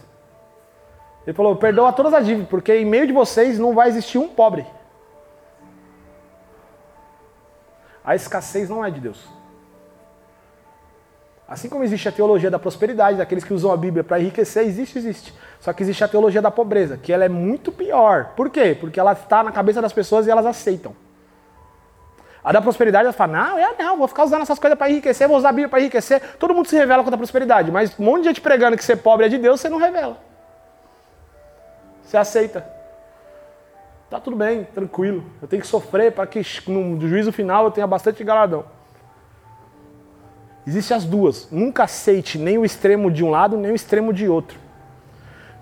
Ele 1.25 1.35
falou: 1.35 1.55
perdoa 1.55 1.91
todas 1.91 2.13
as 2.13 2.25
dívidas, 2.25 2.47
porque 2.47 2.75
em 2.75 2.85
meio 2.85 3.07
de 3.07 3.13
vocês 3.13 3.57
não 3.57 3.73
vai 3.73 3.89
existir 3.89 4.17
um 4.17 4.27
pobre. 4.27 4.65
A 8.05 8.15
escassez 8.15 8.69
não 8.69 8.85
é 8.85 8.91
de 8.91 8.99
Deus. 8.99 9.19
Assim 11.47 11.69
como 11.69 11.83
existe 11.83 12.09
a 12.09 12.11
teologia 12.11 12.49
da 12.49 12.57
prosperidade, 12.57 13.17
daqueles 13.17 13.43
que 13.43 13.53
usam 13.53 13.71
a 13.71 13.77
Bíblia 13.77 14.03
para 14.03 14.19
enriquecer, 14.19 14.65
existe, 14.65 14.97
existe. 14.97 15.33
Só 15.59 15.73
que 15.73 15.83
existe 15.83 16.03
a 16.03 16.07
teologia 16.07 16.41
da 16.41 16.49
pobreza, 16.49 16.97
que 16.97 17.13
ela 17.13 17.23
é 17.23 17.29
muito 17.29 17.71
pior. 17.71 18.33
Por 18.35 18.49
quê? 18.49 18.75
Porque 18.79 18.99
ela 18.99 19.13
está 19.13 19.43
na 19.43 19.51
cabeça 19.51 19.81
das 19.81 19.93
pessoas 19.93 20.25
e 20.25 20.31
elas 20.31 20.45
aceitam. 20.45 20.95
A 22.43 22.51
da 22.51 22.61
prosperidade, 22.61 23.05
ela 23.05 23.13
fala, 23.13 23.33
não, 23.33 23.59
eu 23.59 23.75
não, 23.77 23.97
vou 23.97 24.07
ficar 24.07 24.23
usando 24.23 24.43
essas 24.43 24.59
coisas 24.59 24.77
para 24.77 24.89
enriquecer, 24.89 25.27
vou 25.27 25.37
usar 25.37 25.49
a 25.49 25.51
Bíblia 25.51 25.69
para 25.69 25.79
enriquecer. 25.79 26.21
Todo 26.37 26.53
mundo 26.53 26.67
se 26.67 26.75
revela 26.75 27.03
contra 27.03 27.15
a 27.15 27.17
prosperidade, 27.17 27.71
mas 27.71 27.97
um 27.99 28.03
monte 28.03 28.21
de 28.21 28.27
gente 28.29 28.41
pregando 28.41 28.77
que 28.77 28.83
ser 28.83 28.97
pobre 28.97 29.25
é 29.25 29.29
de 29.29 29.37
Deus, 29.37 29.61
você 29.61 29.69
não 29.69 29.79
revela. 29.79 30.19
Você 32.03 32.17
aceita. 32.17 32.74
Tá 34.09 34.19
tudo 34.19 34.35
bem, 34.35 34.63
tranquilo. 34.63 35.23
Eu 35.41 35.47
tenho 35.47 35.61
que 35.61 35.67
sofrer 35.67 36.11
para 36.11 36.27
que 36.27 36.41
no 36.67 36.99
juízo 37.07 37.31
final 37.31 37.65
eu 37.65 37.71
tenha 37.71 37.87
bastante 37.87 38.23
galardão. 38.23 38.65
Existem 40.65 40.97
as 40.97 41.05
duas. 41.05 41.49
Nunca 41.51 41.83
aceite 41.83 42.37
nem 42.37 42.57
o 42.57 42.65
extremo 42.65 43.11
de 43.11 43.23
um 43.23 43.29
lado, 43.29 43.57
nem 43.57 43.71
o 43.71 43.75
extremo 43.75 44.13
de 44.13 44.27
outro. 44.27 44.57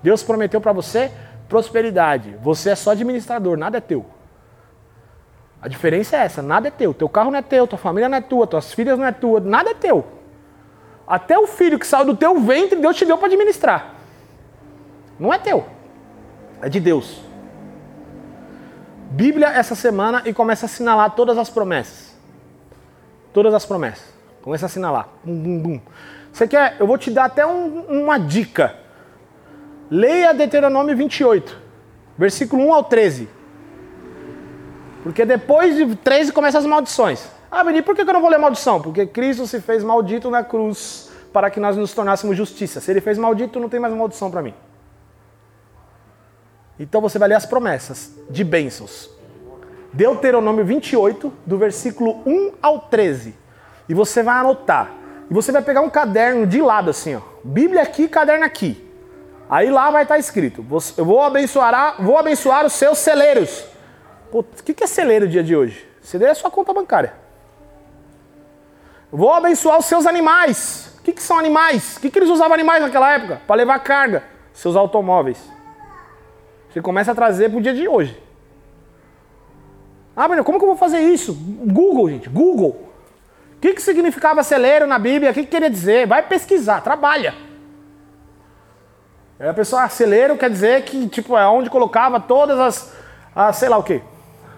Deus 0.01 0.23
prometeu 0.23 0.59
para 0.59 0.71
você 0.71 1.11
prosperidade. 1.47 2.37
Você 2.41 2.71
é 2.71 2.75
só 2.75 2.91
administrador, 2.91 3.57
nada 3.57 3.77
é 3.77 3.81
teu. 3.81 4.05
A 5.61 5.67
diferença 5.67 6.17
é 6.17 6.21
essa, 6.21 6.41
nada 6.41 6.67
é 6.67 6.71
teu. 6.71 6.93
Teu 6.93 7.07
carro 7.07 7.31
não 7.31 7.39
é 7.39 7.41
teu, 7.41 7.65
tua 7.65 7.77
família 7.77 8.09
não 8.09 8.17
é 8.17 8.21
tua, 8.21 8.45
tuas 8.45 8.73
filhas 8.73 8.99
não 8.99 9.05
é 9.05 9.11
tua, 9.11 9.39
nada 9.39 9.69
é 9.69 9.73
teu. 9.73 10.05
Até 11.07 11.37
o 11.37 11.47
filho 11.47 11.79
que 11.79 11.87
saiu 11.87 12.05
do 12.05 12.15
teu 12.15 12.37
ventre, 12.39 12.79
Deus 12.79 12.95
te 12.95 13.05
deu 13.05 13.17
para 13.17 13.27
administrar. 13.27 13.93
Não 15.17 15.33
é 15.33 15.37
teu. 15.37 15.65
É 16.61 16.67
de 16.67 16.79
Deus. 16.79 17.21
Bíblia 19.13 19.49
essa 19.49 19.75
semana 19.75 20.23
e 20.25 20.33
começa 20.33 20.65
a 20.65 20.67
assinalar 20.67 21.11
todas 21.11 21.37
as 21.37 21.47
promessas. 21.47 22.15
Todas 23.31 23.53
as 23.53 23.63
promessas. 23.63 24.11
Começa 24.41 24.65
a 24.65 24.67
assinalar. 24.67 25.07
Bum, 25.23 25.35
bum, 25.35 25.59
bum. 25.59 25.81
Você 26.31 26.47
quer? 26.47 26.77
Eu 26.79 26.87
vou 26.87 26.97
te 26.97 27.11
dar 27.11 27.25
até 27.25 27.45
um, 27.45 27.81
uma 27.81 28.17
dica. 28.17 28.75
Leia 29.89 30.33
Deuteronômio 30.33 30.97
28, 30.97 31.55
versículo 32.17 32.65
1 32.69 32.73
ao 32.73 32.83
13. 32.85 33.29
Porque 35.03 35.23
depois 35.25 35.75
de 35.75 35.95
13 35.95 36.33
começam 36.33 36.59
as 36.59 36.65
maldições. 36.65 37.23
Ah, 37.51 37.63
Beni, 37.63 37.83
por 37.83 37.95
que 37.95 38.01
eu 38.01 38.05
não 38.05 38.19
vou 38.19 38.31
ler 38.31 38.39
maldição? 38.39 38.81
Porque 38.81 39.05
Cristo 39.05 39.45
se 39.45 39.61
fez 39.61 39.83
maldito 39.83 40.31
na 40.31 40.43
cruz 40.43 41.11
para 41.31 41.51
que 41.51 41.59
nós 41.59 41.77
nos 41.77 41.93
tornássemos 41.93 42.35
justiça. 42.35 42.81
Se 42.81 42.89
ele 42.89 42.99
fez 42.99 43.19
maldito, 43.19 43.59
não 43.59 43.69
tem 43.69 43.79
mais 43.79 43.93
maldição 43.93 44.31
para 44.31 44.41
mim. 44.41 44.55
Então 46.79 47.01
você 47.01 47.19
vai 47.19 47.29
ler 47.29 47.35
as 47.35 47.45
promessas 47.45 48.11
de 48.29 48.43
bênçãos. 48.43 49.09
Deuteronômio 49.91 50.65
28, 50.65 51.31
do 51.45 51.57
versículo 51.57 52.21
1 52.25 52.53
ao 52.61 52.79
13. 52.79 53.35
E 53.87 53.93
você 53.93 54.23
vai 54.23 54.37
anotar. 54.37 54.91
E 55.29 55.33
você 55.33 55.51
vai 55.51 55.61
pegar 55.61 55.81
um 55.81 55.89
caderno 55.89 56.47
de 56.47 56.61
lado 56.61 56.89
assim, 56.89 57.15
ó. 57.15 57.21
Bíblia 57.43 57.83
aqui, 57.83 58.07
caderno 58.07 58.45
aqui. 58.45 58.89
Aí 59.49 59.69
lá 59.69 59.91
vai 59.91 60.03
estar 60.03 60.17
escrito: 60.17 60.65
Eu 60.97 61.05
vou 61.05 61.21
abençoar, 61.21 62.01
vou 62.01 62.17
abençoar 62.17 62.65
os 62.65 62.73
seus 62.73 62.97
celeiros. 62.97 63.65
o 64.31 64.43
que 64.43 64.83
é 64.83 64.87
celeiro 64.87 65.27
dia 65.27 65.43
de 65.43 65.55
hoje? 65.55 65.87
Celeiro 66.01 66.31
é 66.31 66.35
sua 66.35 66.49
conta 66.49 66.73
bancária. 66.73 67.13
Vou 69.11 69.31
abençoar 69.31 69.77
os 69.77 69.85
seus 69.85 70.07
animais. 70.07 70.97
O 70.99 71.03
que, 71.03 71.13
que 71.13 71.21
são 71.21 71.37
animais? 71.37 71.97
O 71.97 71.99
que, 71.99 72.09
que 72.09 72.17
eles 72.17 72.29
usavam 72.29 72.53
animais 72.53 72.81
naquela 72.81 73.11
época? 73.11 73.41
Para 73.45 73.57
levar 73.57 73.77
carga. 73.79 74.23
Seus 74.53 74.75
automóveis. 74.75 75.52
Você 76.73 76.81
começa 76.81 77.11
a 77.11 77.15
trazer 77.15 77.49
para 77.49 77.59
o 77.59 77.61
dia 77.61 77.73
de 77.73 77.87
hoje. 77.87 78.21
Ah, 80.15 80.27
mas 80.27 80.43
como 80.43 80.57
que 80.57 80.65
eu 80.65 80.69
vou 80.69 80.77
fazer 80.77 80.99
isso? 80.99 81.33
Google, 81.33 82.09
gente, 82.09 82.27
Google 82.27 82.93
que, 83.63 83.75
que 83.75 83.81
significava 83.81 84.43
celeiro 84.43 84.85
na 84.85 84.99
Bíblia? 84.99 85.31
O 85.31 85.33
que, 85.33 85.43
que 85.43 85.51
queria 85.51 85.69
dizer? 85.69 86.05
Vai 86.05 86.21
pesquisar, 86.21 86.81
trabalha. 86.81 87.33
Aí 89.39 89.47
a 89.47 89.53
pessoa, 89.53 89.83
ah, 89.83 89.89
celeiro 89.89 90.37
quer 90.37 90.49
dizer 90.49 90.83
que, 90.83 91.07
tipo, 91.07 91.37
é 91.37 91.47
onde 91.47 91.69
colocava 91.69 92.19
todas 92.19 92.59
as, 92.59 92.93
as 93.33 93.55
sei 93.55 93.69
lá 93.69 93.77
o 93.77 93.83
quê. 93.83 94.01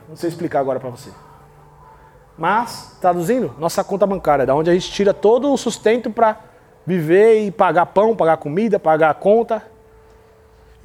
Não 0.10 0.16
sei 0.16 0.30
explicar 0.30 0.60
agora 0.60 0.80
para 0.80 0.90
você. 0.90 1.12
Mas, 2.36 2.98
traduzindo, 3.00 3.54
nossa 3.60 3.84
conta 3.84 4.08
bancária, 4.08 4.44
da 4.44 4.56
onde 4.56 4.72
a 4.72 4.74
gente 4.74 4.92
tira 4.92 5.14
todo 5.14 5.54
o 5.54 5.58
sustento 5.58 6.10
para 6.10 6.40
viver 6.84 7.46
e 7.46 7.52
pagar 7.52 7.86
pão, 7.86 8.16
pagar 8.16 8.38
comida, 8.38 8.80
pagar 8.80 9.14
conta. 9.14 9.62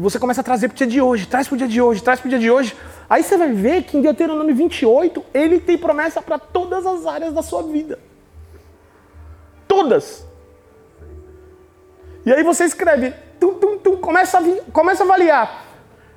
Você 0.01 0.19
começa 0.19 0.41
a 0.41 0.45
trazer 0.45 0.69
para 0.69 0.75
o 0.75 0.79
dia 0.79 0.87
de 0.87 0.99
hoje, 0.99 1.27
traz 1.27 1.47
para 1.47 1.55
o 1.57 1.59
dia 1.59 1.69
de 1.69 1.79
hoje, 1.79 2.03
traz 2.03 2.19
para 2.19 2.27
o 2.27 2.31
dia 2.31 2.39
de 2.39 2.51
hoje. 2.51 2.75
Aí 3.09 3.23
você 3.23 3.37
vai 3.37 3.53
ver 3.53 3.83
que 3.83 3.99
em 3.99 4.01
Deuteronômio 4.01 4.55
28, 4.55 5.23
ele 5.35 5.61
tem 5.61 5.77
promessa 5.77 6.23
para 6.23 6.39
todas 6.39 6.87
as 6.87 7.05
áreas 7.05 7.35
da 7.35 7.43
sua 7.43 7.63
vida. 7.63 7.99
Todas. 9.69 10.27
E 12.25 12.33
aí 12.33 12.43
você 12.43 12.65
escreve, 12.65 13.13
tum, 13.39 13.55
tum, 13.55 13.77
tum, 13.77 13.97
começa, 13.99 14.39
a, 14.39 14.43
começa 14.73 15.03
a 15.03 15.07
avaliar. 15.07 15.67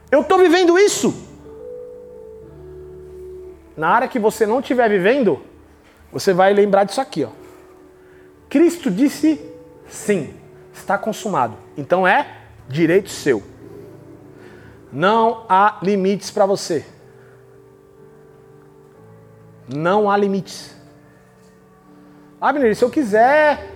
Eu 0.09 0.21
estou 0.21 0.39
vivendo 0.39 0.79
isso? 0.79 1.13
Na 3.75 3.89
área 3.89 4.07
que 4.07 4.17
você 4.17 4.45
não 4.45 4.61
estiver 4.61 4.88
vivendo, 4.88 5.41
você 6.09 6.31
vai 6.31 6.53
lembrar 6.53 6.86
disso 6.86 7.01
aqui. 7.01 7.25
Ó. 7.25 7.31
Cristo 8.47 8.89
disse 8.89 9.41
sim, 9.89 10.34
está 10.73 10.97
consumado. 10.97 11.57
Então 11.75 12.07
é 12.07 12.43
direito 12.69 13.09
seu. 13.09 13.51
Não 14.94 15.46
há 15.50 15.80
limites 15.82 16.30
para 16.30 16.46
você. 16.46 16.86
Não 19.68 20.10
há 20.10 20.16
limites. 20.16 20.76
Abner, 22.39 22.76
se 22.76 22.84
eu 22.84 22.91
quiser 22.91 23.72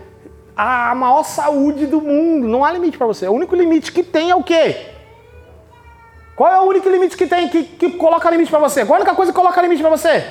a 0.56 0.94
maior 0.94 1.24
saúde 1.24 1.88
do 1.88 2.00
mundo, 2.02 2.48
não 2.48 2.64
há 2.64 2.72
limite 2.72 2.98
para 2.98 3.08
você. 3.08 3.28
O 3.28 3.32
único 3.32 3.56
limite 3.56 3.92
que 3.92 4.04
tem 4.04 4.30
é 4.30 4.36
o 4.36 4.44
quê? 4.44 4.92
Qual 6.36 6.52
é 6.52 6.60
o 6.60 6.66
único 6.66 6.88
limite 6.88 7.18
que 7.18 7.26
tem 7.26 7.50
que, 7.50 7.64
que 7.64 7.92
coloca 7.94 8.30
limite 8.30 8.52
para 8.52 8.60
você? 8.60 8.86
Qual 8.86 8.96
é 8.96 9.00
a 9.00 9.02
única 9.02 9.16
coisa 9.16 9.32
que 9.32 9.36
coloca 9.36 9.60
limite 9.60 9.82
para 9.82 9.90
você? 9.90 10.24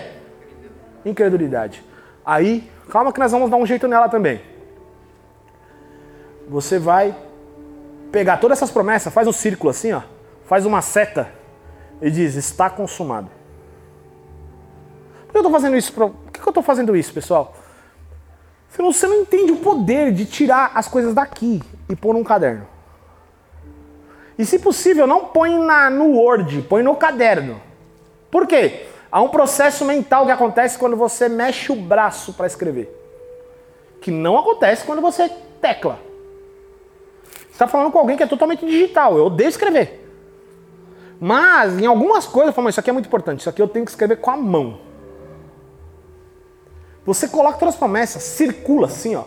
Incredulidade. 1.04 1.82
Aí, 2.24 2.70
calma 2.88 3.12
que 3.12 3.18
nós 3.18 3.32
vamos 3.32 3.50
dar 3.50 3.56
um 3.56 3.66
jeito 3.66 3.88
nela 3.88 4.08
também. 4.08 4.40
Você 6.48 6.78
vai 6.78 7.12
pegar 8.12 8.36
todas 8.36 8.58
essas 8.58 8.70
promessas, 8.70 9.12
faz 9.12 9.26
um 9.26 9.32
círculo 9.32 9.70
assim, 9.70 9.92
ó, 9.92 10.02
faz 10.46 10.64
uma 10.64 10.80
seta 10.80 11.30
e 12.00 12.10
diz: 12.10 12.34
está 12.34 12.70
consumado. 12.70 13.30
Por 15.26 15.32
que 15.32 15.36
eu 15.36 15.40
estou 15.40 15.52
fazendo 15.52 15.76
isso? 15.76 15.92
Pra... 15.92 16.10
que, 16.32 16.40
eu 16.40 16.48
estou 16.48 16.62
fazendo 16.62 16.96
isso, 16.96 17.12
pessoal? 17.12 17.54
Você 18.68 18.82
não, 18.82 18.92
você 18.92 19.06
não 19.06 19.20
entende 19.20 19.52
o 19.52 19.56
poder 19.56 20.12
de 20.12 20.24
tirar 20.24 20.72
as 20.74 20.88
coisas 20.88 21.14
daqui 21.14 21.62
e 21.88 21.96
pôr 21.96 22.14
num 22.14 22.24
caderno. 22.24 22.66
E 24.38 24.44
se 24.44 24.58
possível, 24.58 25.06
não 25.06 25.26
põe 25.26 25.58
na, 25.58 25.88
no 25.88 26.18
Word, 26.18 26.62
põe 26.62 26.82
no 26.82 26.94
caderno. 26.94 27.60
Por 28.30 28.46
quê? 28.46 28.86
Há 29.10 29.22
um 29.22 29.28
processo 29.28 29.84
mental 29.84 30.26
que 30.26 30.32
acontece 30.32 30.78
quando 30.78 30.96
você 30.96 31.28
mexe 31.28 31.72
o 31.72 31.76
braço 31.76 32.34
para 32.34 32.46
escrever. 32.46 32.92
Que 34.00 34.10
não 34.10 34.36
acontece 34.36 34.84
quando 34.84 35.00
você 35.00 35.30
tecla. 35.60 35.98
Você 37.24 37.52
está 37.52 37.66
falando 37.66 37.90
com 37.90 37.98
alguém 37.98 38.16
que 38.16 38.22
é 38.22 38.26
totalmente 38.26 38.66
digital. 38.66 39.16
Eu 39.16 39.26
odeio 39.26 39.48
escrever. 39.48 40.05
Mas 41.20 41.78
em 41.78 41.86
algumas 41.86 42.26
coisas, 42.26 42.48
eu 42.48 42.52
falo, 42.52 42.68
isso 42.68 42.80
aqui 42.80 42.90
é 42.90 42.92
muito 42.92 43.06
importante. 43.06 43.40
Isso 43.40 43.48
aqui 43.48 43.60
eu 43.60 43.68
tenho 43.68 43.84
que 43.84 43.90
escrever 43.90 44.16
com 44.16 44.30
a 44.30 44.36
mão. 44.36 44.80
Você 47.04 47.28
coloca 47.28 47.58
todas 47.58 47.74
as 47.74 47.78
promessas, 47.78 48.22
circula 48.22 48.86
assim, 48.86 49.14
ó. 49.14 49.24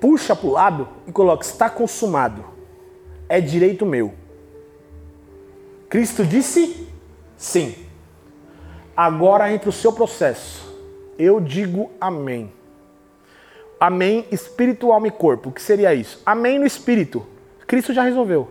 Puxa 0.00 0.36
para 0.36 0.46
o 0.46 0.52
lado 0.52 0.88
e 1.06 1.12
coloca, 1.12 1.44
está 1.44 1.70
consumado. 1.70 2.44
É 3.28 3.40
direito 3.40 3.86
meu. 3.86 4.12
Cristo 5.88 6.24
disse 6.24 6.86
sim. 7.36 7.74
Agora 8.96 9.52
entra 9.52 9.70
o 9.70 9.72
seu 9.72 9.92
processo. 9.92 10.66
Eu 11.18 11.40
digo 11.40 11.90
amém. 12.00 12.52
Amém, 13.78 14.26
espírito, 14.30 14.90
alma 14.90 15.08
e 15.08 15.10
corpo. 15.10 15.50
O 15.50 15.52
que 15.52 15.62
seria 15.62 15.94
isso? 15.94 16.20
Amém 16.26 16.58
no 16.58 16.66
espírito. 16.66 17.26
Cristo 17.66 17.92
já 17.92 18.02
resolveu. 18.02 18.48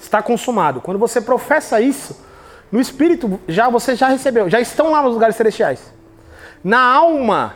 Está 0.00 0.22
consumado. 0.22 0.80
Quando 0.80 0.98
você 0.98 1.20
professa 1.20 1.80
isso, 1.80 2.24
no 2.72 2.80
espírito 2.80 3.38
já 3.46 3.68
você 3.68 3.94
já 3.94 4.08
recebeu, 4.08 4.48
já 4.48 4.60
estão 4.60 4.90
lá 4.90 5.02
nos 5.02 5.12
lugares 5.12 5.36
celestiais. 5.36 5.92
Na 6.64 6.80
alma, 6.80 7.54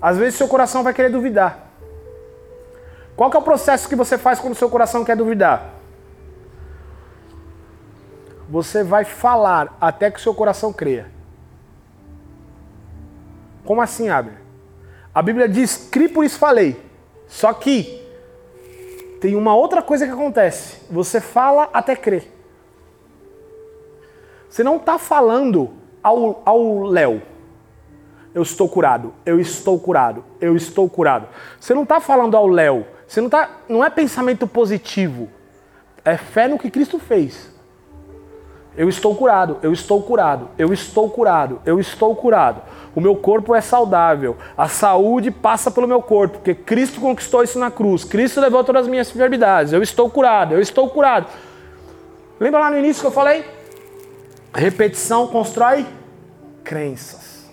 às 0.00 0.18
vezes 0.18 0.34
seu 0.34 0.46
coração 0.46 0.82
vai 0.82 0.92
querer 0.92 1.08
duvidar. 1.08 1.70
Qual 3.16 3.30
que 3.30 3.36
é 3.36 3.40
o 3.40 3.42
processo 3.42 3.88
que 3.88 3.96
você 3.96 4.18
faz 4.18 4.38
quando 4.38 4.54
seu 4.54 4.68
coração 4.68 5.04
quer 5.04 5.16
duvidar? 5.16 5.74
Você 8.48 8.84
vai 8.84 9.04
falar 9.04 9.76
até 9.80 10.10
que 10.10 10.20
seu 10.20 10.34
coração 10.34 10.72
creia. 10.72 11.10
Como 13.64 13.80
assim, 13.80 14.08
Abner? 14.08 14.38
A 15.14 15.22
Bíblia 15.22 15.48
diz: 15.48 15.88
"Cri 15.90 16.08
por 16.08 16.24
isso 16.24 16.38
falei". 16.38 16.80
Só 17.26 17.52
que 17.52 18.05
tem 19.20 19.34
uma 19.34 19.54
outra 19.54 19.82
coisa 19.82 20.06
que 20.06 20.12
acontece. 20.12 20.82
Você 20.90 21.20
fala 21.20 21.68
até 21.72 21.96
crer. 21.96 22.32
Você 24.48 24.62
não 24.62 24.76
está 24.76 24.98
falando 24.98 25.70
ao, 26.02 26.84
Léo. 26.84 27.22
Eu 28.34 28.42
estou 28.42 28.68
curado, 28.68 29.14
eu 29.24 29.40
estou 29.40 29.78
curado, 29.78 30.22
eu 30.40 30.54
estou 30.54 30.88
curado. 30.88 31.26
Você 31.58 31.72
não 31.74 31.84
está 31.84 32.00
falando 32.00 32.36
ao 32.36 32.46
Léo. 32.46 32.86
Você 33.06 33.20
não 33.20 33.30
tá, 33.30 33.50
não 33.68 33.84
é 33.84 33.88
pensamento 33.88 34.46
positivo. 34.46 35.28
É 36.04 36.16
fé 36.16 36.46
no 36.46 36.58
que 36.58 36.70
Cristo 36.70 36.98
fez. 36.98 37.55
Eu 38.76 38.88
estou 38.90 39.14
curado, 39.14 39.58
eu 39.62 39.72
estou 39.72 40.02
curado, 40.02 40.50
eu 40.58 40.72
estou 40.72 41.08
curado, 41.08 41.60
eu 41.64 41.80
estou 41.80 42.14
curado. 42.14 42.60
O 42.94 43.00
meu 43.00 43.16
corpo 43.16 43.54
é 43.54 43.60
saudável. 43.60 44.36
A 44.56 44.68
saúde 44.68 45.30
passa 45.30 45.70
pelo 45.70 45.88
meu 45.88 46.02
corpo, 46.02 46.38
porque 46.38 46.54
Cristo 46.54 47.00
conquistou 47.00 47.42
isso 47.42 47.58
na 47.58 47.70
cruz. 47.70 48.04
Cristo 48.04 48.40
levou 48.40 48.62
todas 48.62 48.82
as 48.82 48.88
minhas 48.88 49.08
enfermidades. 49.08 49.72
Eu 49.72 49.82
estou 49.82 50.10
curado, 50.10 50.52
eu 50.52 50.60
estou 50.60 50.90
curado. 50.90 51.26
Lembra 52.38 52.60
lá 52.60 52.70
no 52.70 52.78
início 52.78 53.00
que 53.00 53.06
eu 53.06 53.12
falei? 53.12 53.46
Repetição 54.54 55.26
constrói 55.26 55.86
crenças. 56.62 57.46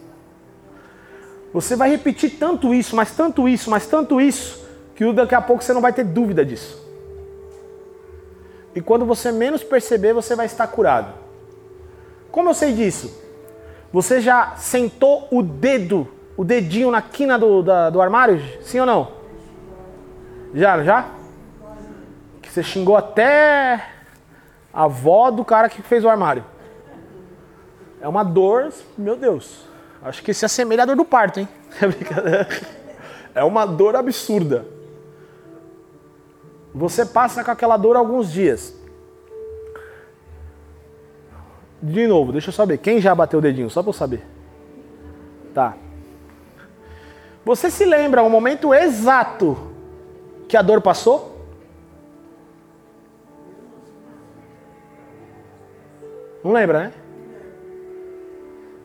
Você 1.53 1.75
vai 1.75 1.89
repetir 1.89 2.31
tanto 2.31 2.73
isso, 2.73 2.95
mas 2.95 3.11
tanto 3.11 3.47
isso, 3.47 3.69
mas 3.69 3.85
tanto 3.85 4.19
isso, 4.19 4.67
que 4.95 5.13
daqui 5.13 5.35
a 5.35 5.41
pouco 5.41 5.63
você 5.63 5.71
não 5.71 5.81
vai 5.81 5.93
ter 5.93 6.03
dúvida 6.03 6.43
disso. 6.43 6.82
E 8.75 8.81
quando 8.81 9.05
você 9.05 9.31
menos 9.31 9.63
perceber, 9.63 10.13
você 10.13 10.35
vai 10.35 10.45
estar 10.45 10.67
curado. 10.67 11.13
Como 12.31 12.49
eu 12.49 12.53
sei 12.53 12.73
disso? 12.73 13.21
Você 13.91 14.19
já 14.19 14.55
sentou 14.55 15.27
o 15.29 15.43
dedo, 15.43 16.07
o 16.35 16.43
dedinho 16.43 16.89
na 16.89 17.01
quina 17.01 17.37
do, 17.37 17.61
da, 17.61 17.89
do 17.91 18.01
armário? 18.01 18.41
Sim 18.63 18.79
ou 18.79 18.85
não? 18.85 19.11
Já, 20.53 20.83
já? 20.83 21.05
Que 22.41 22.49
você 22.49 22.63
xingou 22.63 22.97
até 22.97 23.85
a 24.73 24.83
avó 24.83 25.29
do 25.29 25.45
cara 25.45 25.69
que 25.69 25.81
fez 25.83 26.03
o 26.03 26.09
armário. 26.09 26.43
É 28.01 28.07
uma 28.07 28.23
dor, 28.23 28.73
meu 28.97 29.15
Deus. 29.15 29.65
Acho 30.01 30.23
que 30.23 30.33
se 30.33 30.43
assemelha 30.43 30.83
à 30.83 30.85
dor 30.85 30.95
do 30.95 31.05
parto, 31.05 31.39
hein? 31.39 31.47
É 33.35 33.43
uma 33.43 33.65
dor 33.65 33.95
absurda. 33.95 34.63
Você 36.73 37.05
passa 37.05 37.43
com 37.43 37.51
aquela 37.51 37.77
dor 37.77 37.95
alguns 37.95 38.31
dias. 38.31 38.73
De 41.81 42.07
novo, 42.07 42.31
deixa 42.31 42.49
eu 42.49 42.53
saber. 42.53 42.77
Quem 42.77 42.99
já 42.99 43.13
bateu 43.13 43.39
o 43.39 43.41
dedinho? 43.41 43.69
Só 43.69 43.83
para 43.83 43.89
eu 43.89 43.93
saber. 43.93 44.25
Tá. 45.53 45.75
Você 47.45 47.69
se 47.69 47.85
lembra 47.85 48.23
o 48.23 48.29
momento 48.29 48.73
exato 48.73 49.57
que 50.47 50.55
a 50.55 50.61
dor 50.61 50.81
passou? 50.81 51.33
Não 56.43 56.51
lembra, 56.51 56.83
né? 56.85 56.93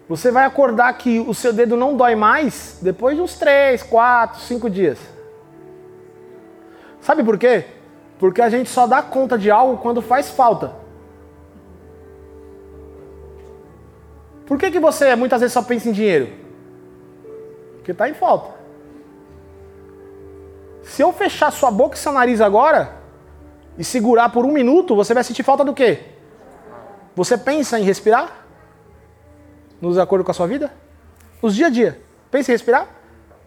Você 0.08 0.30
vai 0.30 0.44
acordar 0.44 0.92
que 0.94 1.20
o 1.20 1.34
seu 1.34 1.52
dedo 1.52 1.76
não 1.76 1.96
dói 1.96 2.14
mais 2.14 2.78
depois 2.82 3.16
de 3.16 3.22
uns 3.22 3.38
3, 3.38 3.82
4, 3.82 4.40
5 4.40 4.70
dias. 4.70 4.98
Sabe 7.00 7.22
por 7.22 7.38
quê? 7.38 7.64
Porque 8.18 8.42
a 8.42 8.48
gente 8.48 8.68
só 8.68 8.86
dá 8.86 9.00
conta 9.00 9.38
de 9.38 9.50
algo 9.50 9.78
quando 9.78 10.02
faz 10.02 10.30
falta. 10.30 10.74
Por 14.46 14.58
que, 14.58 14.70
que 14.70 14.80
você 14.80 15.14
muitas 15.14 15.40
vezes 15.40 15.52
só 15.52 15.62
pensa 15.62 15.88
em 15.88 15.92
dinheiro? 15.92 16.32
Porque 17.76 17.92
está 17.92 18.08
em 18.08 18.14
falta. 18.14 18.56
Se 20.82 21.02
eu 21.02 21.12
fechar 21.12 21.52
sua 21.52 21.70
boca 21.70 21.96
e 21.96 21.98
seu 21.98 22.12
nariz 22.12 22.40
agora 22.40 22.96
e 23.76 23.84
segurar 23.84 24.30
por 24.30 24.44
um 24.44 24.50
minuto, 24.50 24.96
você 24.96 25.12
vai 25.12 25.22
sentir 25.22 25.42
falta 25.42 25.64
do 25.64 25.74
quê? 25.74 26.00
Você 27.14 27.36
pensa 27.36 27.78
em 27.78 27.82
respirar? 27.82 28.46
Nos 29.80 29.98
acordo 29.98 30.24
com 30.24 30.30
a 30.30 30.34
sua 30.34 30.46
vida? 30.46 30.72
Nos 31.42 31.54
dia 31.54 31.66
a 31.66 31.70
dia. 31.70 32.00
Pensa 32.30 32.50
em 32.50 32.54
respirar? 32.54 32.88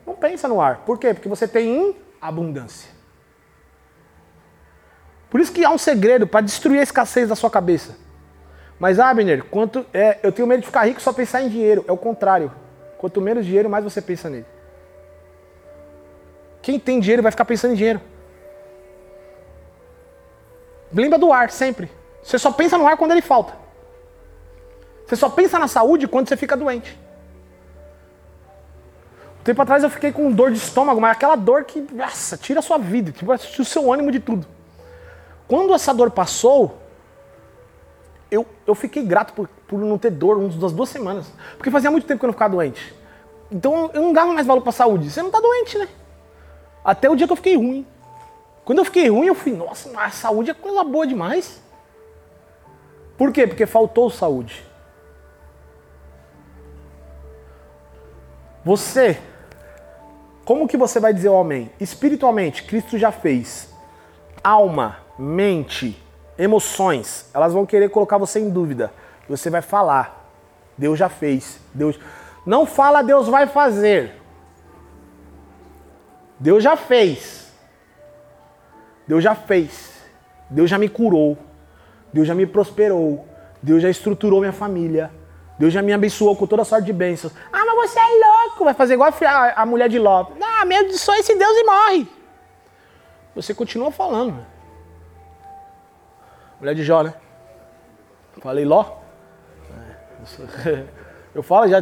Não 0.05 0.15
pensa 0.15 0.47
no 0.47 0.61
ar. 0.61 0.77
Por 0.85 0.99
quê? 0.99 1.13
Porque 1.13 1.27
você 1.27 1.47
tem 1.47 1.95
abundância. 2.21 3.00
Por 5.31 5.39
isso 5.39 5.53
que 5.53 5.63
há 5.63 5.69
um 5.71 5.77
segredo 5.77 6.27
para 6.27 6.41
destruir 6.41 6.81
a 6.81 6.83
escassez 6.83 7.29
da 7.29 7.35
sua 7.37 7.49
cabeça. 7.49 7.95
Mas, 8.77 8.99
Abner, 8.99 9.45
quanto, 9.45 9.85
é, 9.93 10.19
eu 10.21 10.31
tenho 10.31 10.45
medo 10.45 10.59
de 10.59 10.65
ficar 10.65 10.83
rico 10.83 11.01
só 11.01 11.13
pensar 11.13 11.41
em 11.41 11.47
dinheiro. 11.47 11.85
É 11.87 11.91
o 11.91 11.97
contrário. 11.97 12.51
Quanto 12.97 13.21
menos 13.21 13.45
dinheiro, 13.45 13.69
mais 13.69 13.85
você 13.85 14.01
pensa 14.01 14.29
nele. 14.29 14.45
Quem 16.61 16.77
tem 16.77 16.99
dinheiro 16.99 17.23
vai 17.23 17.31
ficar 17.31 17.45
pensando 17.45 17.71
em 17.71 17.77
dinheiro. 17.77 18.01
Lembra 20.91 21.17
do 21.17 21.31
ar, 21.31 21.49
sempre. 21.49 21.89
Você 22.21 22.37
só 22.37 22.51
pensa 22.51 22.77
no 22.77 22.85
ar 22.85 22.97
quando 22.97 23.11
ele 23.11 23.21
falta. 23.21 23.53
Você 25.07 25.15
só 25.15 25.29
pensa 25.29 25.57
na 25.57 25.69
saúde 25.69 26.09
quando 26.09 26.27
você 26.27 26.35
fica 26.35 26.57
doente. 26.57 26.99
Um 29.39 29.43
tempo 29.43 29.61
atrás 29.61 29.81
eu 29.81 29.89
fiquei 29.89 30.11
com 30.11 30.29
dor 30.29 30.51
de 30.51 30.57
estômago, 30.57 30.99
mas 30.99 31.13
aquela 31.13 31.37
dor 31.37 31.63
que, 31.63 31.87
nossa, 31.93 32.35
tira 32.35 32.59
a 32.59 32.61
sua 32.61 32.77
vida, 32.77 33.13
tira 33.13 33.33
o 33.33 33.65
seu 33.65 33.91
ânimo 33.93 34.11
de 34.11 34.19
tudo. 34.19 34.45
Quando 35.51 35.73
essa 35.73 35.93
dor 35.93 36.11
passou, 36.11 36.77
eu, 38.31 38.45
eu 38.65 38.73
fiquei 38.73 39.03
grato 39.03 39.33
por, 39.33 39.49
por 39.67 39.77
não 39.77 39.97
ter 39.97 40.09
dor 40.09 40.37
umas 40.37 40.71
duas 40.71 40.87
semanas. 40.87 41.29
Porque 41.57 41.69
fazia 41.69 41.91
muito 41.91 42.07
tempo 42.07 42.21
que 42.21 42.25
eu 42.25 42.27
não 42.27 42.33
ficava 42.33 42.55
doente. 42.55 42.95
Então 43.51 43.91
eu 43.93 44.01
não 44.01 44.13
dava 44.13 44.31
mais 44.31 44.47
valor 44.47 44.61
para 44.61 44.69
a 44.69 44.71
saúde. 44.71 45.11
Você 45.11 45.19
não 45.19 45.27
está 45.27 45.41
doente, 45.41 45.77
né? 45.77 45.89
Até 46.85 47.09
o 47.09 47.17
dia 47.17 47.27
que 47.27 47.33
eu 47.33 47.35
fiquei 47.35 47.57
ruim. 47.57 47.85
Quando 48.63 48.77
eu 48.77 48.85
fiquei 48.85 49.09
ruim, 49.09 49.27
eu 49.27 49.35
fui, 49.35 49.51
nossa, 49.51 49.91
a 49.99 50.09
saúde 50.09 50.51
é 50.51 50.53
coisa 50.53 50.85
boa 50.85 51.05
demais. 51.05 51.61
Por 53.17 53.33
quê? 53.33 53.45
Porque 53.45 53.65
faltou 53.65 54.09
saúde. 54.09 54.65
Você, 58.63 59.19
como 60.45 60.65
que 60.65 60.77
você 60.77 60.97
vai 60.97 61.13
dizer 61.13 61.27
o 61.27 61.35
amém? 61.35 61.69
Espiritualmente, 61.77 62.63
Cristo 62.63 62.97
já 62.97 63.11
fez. 63.11 63.67
Alma, 64.41 65.00
mente, 65.21 66.01
emoções, 66.37 67.29
elas 67.33 67.53
vão 67.53 67.65
querer 67.65 67.89
colocar 67.89 68.17
você 68.17 68.39
em 68.39 68.49
dúvida. 68.49 68.91
Você 69.29 69.49
vai 69.49 69.61
falar. 69.61 70.19
Deus 70.77 70.97
já 70.97 71.09
fez. 71.09 71.59
Deus 71.73 71.99
não 72.45 72.65
fala 72.65 73.03
Deus 73.03 73.27
vai 73.27 73.45
fazer. 73.45 74.19
Deus 76.39 76.63
já 76.63 76.75
fez. 76.75 77.51
Deus 79.07 79.23
já 79.23 79.35
fez. 79.35 79.91
Deus 80.49 80.69
já 80.69 80.77
me 80.77 80.89
curou. 80.89 81.37
Deus 82.11 82.27
já 82.27 82.33
me 82.33 82.47
prosperou. 82.47 83.27
Deus 83.61 83.81
já 83.83 83.89
estruturou 83.89 84.39
minha 84.39 84.51
família. 84.51 85.11
Deus 85.59 85.71
já 85.71 85.83
me 85.83 85.93
abençoou 85.93 86.35
com 86.35 86.47
toda 86.47 86.63
sorte 86.65 86.85
de 86.85 86.93
bênçãos. 86.93 87.31
Ah, 87.53 87.63
mas 87.63 87.91
você 87.91 87.99
é 87.99 88.03
louco. 88.03 88.65
Vai 88.65 88.73
fazer 88.73 88.95
igual 88.95 89.13
a, 89.23 89.61
a- 89.61 89.65
mulher 89.67 89.87
de 89.87 89.99
Ló. 89.99 90.25
Não, 90.39 90.61
amaldiçoa 90.61 91.19
esse 91.19 91.35
Deus 91.35 91.55
e 91.57 91.63
morre. 91.63 92.07
Você 93.35 93.53
continua 93.53 93.91
falando. 93.91 94.43
Né? 96.61 96.71
Mulher 96.71 96.75
de 96.75 96.83
Jó, 96.83 97.01
né? 97.01 97.13
Falei 98.39 98.63
Ló? 98.63 98.85
É, 100.65 100.85
eu 101.33 101.41
falo, 101.41 101.67
já, 101.67 101.79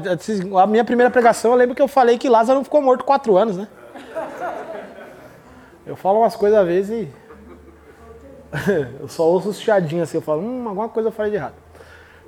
a 0.61 0.67
minha 0.67 0.85
primeira 0.85 1.11
pregação, 1.11 1.51
eu 1.51 1.57
lembro 1.57 1.75
que 1.75 1.81
eu 1.81 1.87
falei 1.87 2.17
que 2.17 2.29
Lázaro 2.29 2.57
não 2.57 2.63
ficou 2.63 2.81
morto 2.81 3.03
quatro 3.03 3.35
anos, 3.35 3.57
né? 3.57 3.67
Eu 5.85 5.95
falo 5.95 6.19
umas 6.19 6.35
coisas 6.35 6.57
às 6.57 6.65
vezes 6.65 7.07
e. 7.07 7.13
eu 9.01 9.07
só 9.07 9.23
ouço 9.23 9.49
os 9.49 9.59
chiadinhos 9.59 10.07
assim, 10.07 10.17
eu 10.17 10.21
falo, 10.21 10.41
hum, 10.41 10.67
alguma 10.67 10.87
coisa 10.87 11.09
eu 11.09 11.13
falei 11.13 11.31
de 11.31 11.37
errado. 11.37 11.55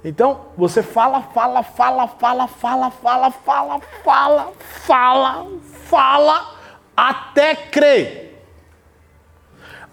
Então, 0.04 0.48
você 0.58 0.82
fala, 0.82 1.22
fala, 1.22 1.64
fala, 1.64 2.08
fala, 2.08 2.48
fala, 2.48 2.90
fala, 2.90 3.32
fala, 3.32 3.80
fala, 4.04 4.52
fala, 4.60 5.48
fala, 5.86 6.56
até 6.98 7.56
crer. 7.56 8.31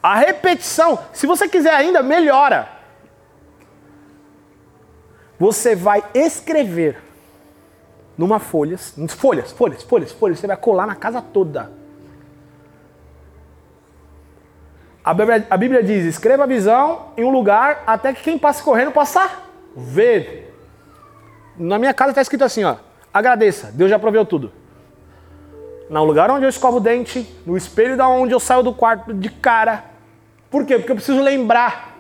A 0.03 0.15
repetição, 0.15 0.99
se 1.13 1.27
você 1.27 1.49
quiser 1.49 1.75
ainda, 1.75 2.03
melhora. 2.03 2.69
Você 5.39 5.75
vai 5.75 6.03
escrever 6.15 7.03
numa 8.17 8.41
folhas, 8.41 8.95
folhas, 9.17 9.53
folhas, 9.53 9.83
folhas, 9.83 10.13
folhas, 10.13 10.39
você 10.41 10.47
vai 10.47 10.57
colar 10.57 10.87
na 10.87 10.97
casa 10.97 11.23
toda. 11.23 11.71
A 15.05 15.15
Bíblia, 15.15 15.47
a 15.49 15.57
Bíblia 15.57 15.83
diz: 15.83 16.05
escreva 16.05 16.43
a 16.43 16.47
visão 16.47 17.13
em 17.17 17.25
um 17.25 17.31
lugar 17.31 17.85
até 17.87 18.13
que 18.13 18.23
quem 18.23 18.39
passe 18.39 18.63
correndo 18.63 18.91
possa 18.91 19.31
ver. 19.77 20.55
Na 21.57 21.79
minha 21.79 21.95
casa 21.95 22.11
está 22.11 22.21
escrito 22.21 22.45
assim: 22.45 22.65
ó, 22.65 22.77
agradeça, 23.15 23.71
Deus 23.73 23.91
já 23.91 23.99
proveu 23.99 24.27
tudo. 24.27 24.53
No 25.89 26.05
lugar 26.05 26.31
onde 26.31 26.45
eu 26.45 26.49
escovo 26.51 26.77
o 26.77 26.81
dente, 26.81 27.27
no 27.47 27.57
espelho 27.57 27.97
da 27.97 28.09
onde 28.09 28.35
eu 28.35 28.41
saio 28.41 28.63
do 28.63 28.75
quarto 28.75 29.15
de 29.15 29.31
cara. 29.31 29.85
Por 30.51 30.65
quê? 30.65 30.77
Porque 30.79 30.93
eu 30.93 30.97
preciso 30.97 31.23
lembrar. 31.23 31.97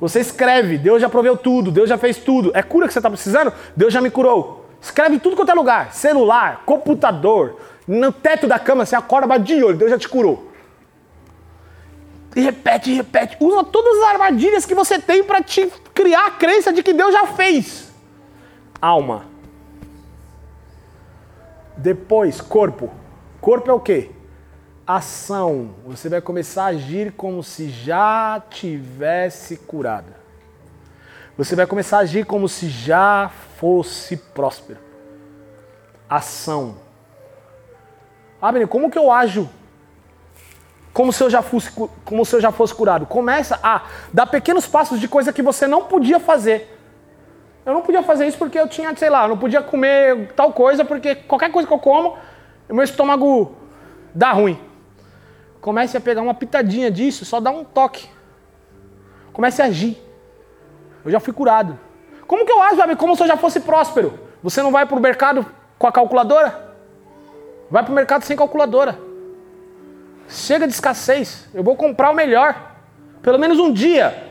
Você 0.00 0.20
escreve, 0.20 0.78
Deus 0.78 1.02
já 1.02 1.08
proveu 1.08 1.36
tudo, 1.36 1.70
Deus 1.70 1.88
já 1.88 1.98
fez 1.98 2.16
tudo. 2.16 2.50
É 2.54 2.62
cura 2.62 2.86
que 2.86 2.92
você 2.92 2.98
está 2.98 3.10
precisando? 3.10 3.52
Deus 3.76 3.92
já 3.92 4.00
me 4.00 4.10
curou. 4.10 4.66
Escreve 4.80 5.18
tudo 5.18 5.36
quanto 5.36 5.50
é 5.50 5.54
lugar: 5.54 5.92
celular, 5.92 6.62
computador, 6.64 7.60
no 7.86 8.10
teto 8.10 8.46
da 8.46 8.58
cama, 8.58 8.86
você 8.86 8.96
acorda, 8.96 9.26
bate 9.26 9.44
de 9.44 9.62
olho, 9.62 9.76
Deus 9.76 9.90
já 9.90 9.98
te 9.98 10.08
curou. 10.08 10.50
E 12.34 12.40
repete, 12.40 12.94
repete. 12.94 13.36
Usa 13.40 13.64
todas 13.64 13.98
as 13.98 14.10
armadilhas 14.10 14.64
que 14.64 14.74
você 14.74 14.98
tem 14.98 15.22
para 15.24 15.42
te 15.42 15.70
criar 15.92 16.26
a 16.26 16.30
crença 16.30 16.72
de 16.72 16.82
que 16.82 16.92
Deus 16.92 17.12
já 17.12 17.26
fez. 17.26 17.92
Alma. 18.80 19.29
Depois, 21.80 22.40
corpo. 22.40 22.90
Corpo 23.40 23.70
é 23.70 23.72
o 23.72 23.80
quê? 23.80 24.10
Ação. 24.86 25.70
Você 25.86 26.08
vai 26.08 26.20
começar 26.20 26.64
a 26.64 26.66
agir 26.66 27.12
como 27.12 27.42
se 27.42 27.70
já 27.70 28.42
tivesse 28.50 29.56
curado. 29.56 30.12
Você 31.38 31.56
vai 31.56 31.66
começar 31.66 31.98
a 31.98 32.00
agir 32.00 32.26
como 32.26 32.48
se 32.48 32.68
já 32.68 33.30
fosse 33.56 34.16
próspero. 34.16 34.78
Ação. 36.08 36.76
Ah, 38.42 38.52
Benê, 38.52 38.66
como 38.66 38.90
que 38.90 38.98
eu 38.98 39.10
ajo 39.10 39.48
como 40.92 41.12
se 41.12 41.22
eu 41.22 41.30
já 41.30 41.40
fosse, 41.40 41.70
como 42.04 42.24
se 42.24 42.34
eu 42.34 42.40
já 42.40 42.50
fosse 42.50 42.74
curado. 42.74 43.06
Começa 43.06 43.58
a 43.62 43.82
dar 44.12 44.26
pequenos 44.26 44.66
passos 44.66 44.98
de 44.98 45.06
coisa 45.06 45.32
que 45.32 45.40
você 45.40 45.66
não 45.66 45.84
podia 45.84 46.18
fazer. 46.18 46.79
Eu 47.70 47.74
não 47.74 47.82
podia 47.82 48.02
fazer 48.02 48.26
isso 48.26 48.36
porque 48.36 48.58
eu 48.58 48.66
tinha, 48.66 48.94
sei 48.96 49.08
lá, 49.08 49.28
não 49.28 49.38
podia 49.38 49.62
comer 49.62 50.32
tal 50.34 50.52
coisa 50.52 50.84
porque 50.84 51.14
qualquer 51.14 51.52
coisa 51.52 51.68
que 51.68 51.72
eu 51.72 51.78
como, 51.78 52.18
meu 52.68 52.82
estômago 52.82 53.54
dá 54.12 54.32
ruim. 54.32 54.58
Comece 55.60 55.96
a 55.96 56.00
pegar 56.00 56.20
uma 56.20 56.34
pitadinha 56.34 56.90
disso, 56.90 57.24
só 57.24 57.38
dá 57.38 57.50
um 57.50 57.62
toque. 57.62 58.08
Comece 59.32 59.62
a 59.62 59.66
agir. 59.66 59.96
Eu 61.04 61.12
já 61.12 61.20
fui 61.20 61.32
curado. 61.32 61.78
Como 62.26 62.44
que 62.44 62.50
eu 62.50 62.60
ajo, 62.60 62.76
Gabi? 62.76 62.96
Como 62.96 63.14
se 63.14 63.22
eu 63.22 63.28
já 63.28 63.36
fosse 63.36 63.60
próspero. 63.60 64.18
Você 64.42 64.62
não 64.62 64.72
vai 64.72 64.84
para 64.84 64.96
o 64.96 65.00
mercado 65.00 65.46
com 65.78 65.86
a 65.86 65.92
calculadora? 65.92 66.74
Vai 67.70 67.84
para 67.84 67.92
o 67.92 67.94
mercado 67.94 68.24
sem 68.24 68.36
calculadora. 68.36 68.98
Chega 70.28 70.66
de 70.66 70.72
escassez. 70.72 71.48
Eu 71.54 71.62
vou 71.62 71.76
comprar 71.76 72.10
o 72.10 72.14
melhor. 72.14 72.74
Pelo 73.22 73.38
menos 73.38 73.60
um 73.60 73.72
dia. 73.72 74.29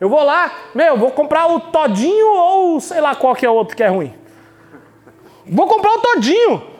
Eu 0.00 0.08
vou 0.08 0.24
lá, 0.24 0.50
meu, 0.74 0.96
vou 0.96 1.10
comprar 1.10 1.46
o 1.46 1.60
todinho 1.60 2.32
ou 2.32 2.80
sei 2.80 3.02
lá 3.02 3.14
qual 3.14 3.34
que 3.34 3.44
é 3.44 3.50
o 3.50 3.54
outro 3.54 3.76
que 3.76 3.82
é 3.82 3.88
ruim. 3.88 4.14
Vou 5.46 5.66
comprar 5.66 5.92
o 5.92 6.00
todinho. 6.00 6.70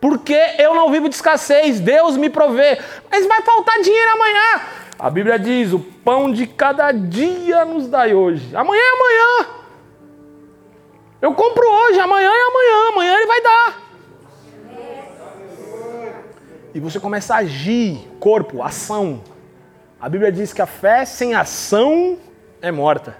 Porque 0.00 0.38
eu 0.58 0.74
não 0.74 0.90
vivo 0.90 1.08
de 1.08 1.14
escassez. 1.14 1.78
Deus 1.78 2.16
me 2.16 2.30
provê. 2.30 2.80
Mas 3.10 3.26
vai 3.26 3.42
faltar 3.42 3.80
dinheiro 3.80 4.10
amanhã. 4.12 4.60
A 4.98 5.10
Bíblia 5.10 5.38
diz: 5.38 5.72
o 5.72 5.78
pão 5.78 6.32
de 6.32 6.46
cada 6.46 6.90
dia 6.92 7.66
nos 7.66 7.86
dai 7.86 8.14
hoje. 8.14 8.56
Amanhã 8.56 8.80
é 8.80 8.92
amanhã. 8.94 9.46
Eu 11.20 11.34
compro 11.34 11.66
hoje, 11.68 12.00
amanhã 12.00 12.30
é 12.30 12.48
amanhã. 12.48 12.88
Amanhã 12.92 13.14
ele 13.16 13.26
vai 13.26 13.42
dar. 13.42 13.80
E 16.72 16.80
você 16.80 16.98
começa 16.98 17.34
a 17.34 17.38
agir, 17.38 18.08
corpo, 18.18 18.62
ação. 18.62 19.22
A 20.00 20.08
Bíblia 20.08 20.32
diz 20.32 20.52
que 20.52 20.62
a 20.62 20.66
fé 20.66 21.04
sem 21.04 21.34
ação 21.34 22.16
é 22.62 22.70
morta. 22.70 23.16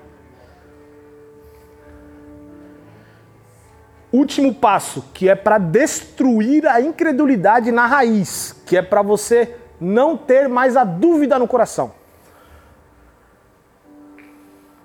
Último 4.12 4.53
passo, 4.53 5.03
que 5.14 5.28
é 5.28 5.36
para 5.36 5.57
destruir 5.57 6.66
a 6.66 6.80
incredulidade 6.80 7.70
na 7.70 7.86
raiz, 7.86 8.53
que 8.66 8.76
é 8.76 8.82
para 8.82 9.03
você 9.03 9.57
não 9.80 10.16
ter 10.16 10.49
mais 10.49 10.76
a 10.76 10.82
dúvida 10.82 11.38
no 11.38 11.47
coração. 11.47 11.93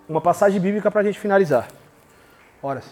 Uma 0.07 0.21
passagem 0.21 0.61
bíblica 0.61 0.91
para 0.91 1.01
a 1.01 1.03
gente 1.03 1.19
finalizar. 1.19 1.67
Horas. 2.61 2.85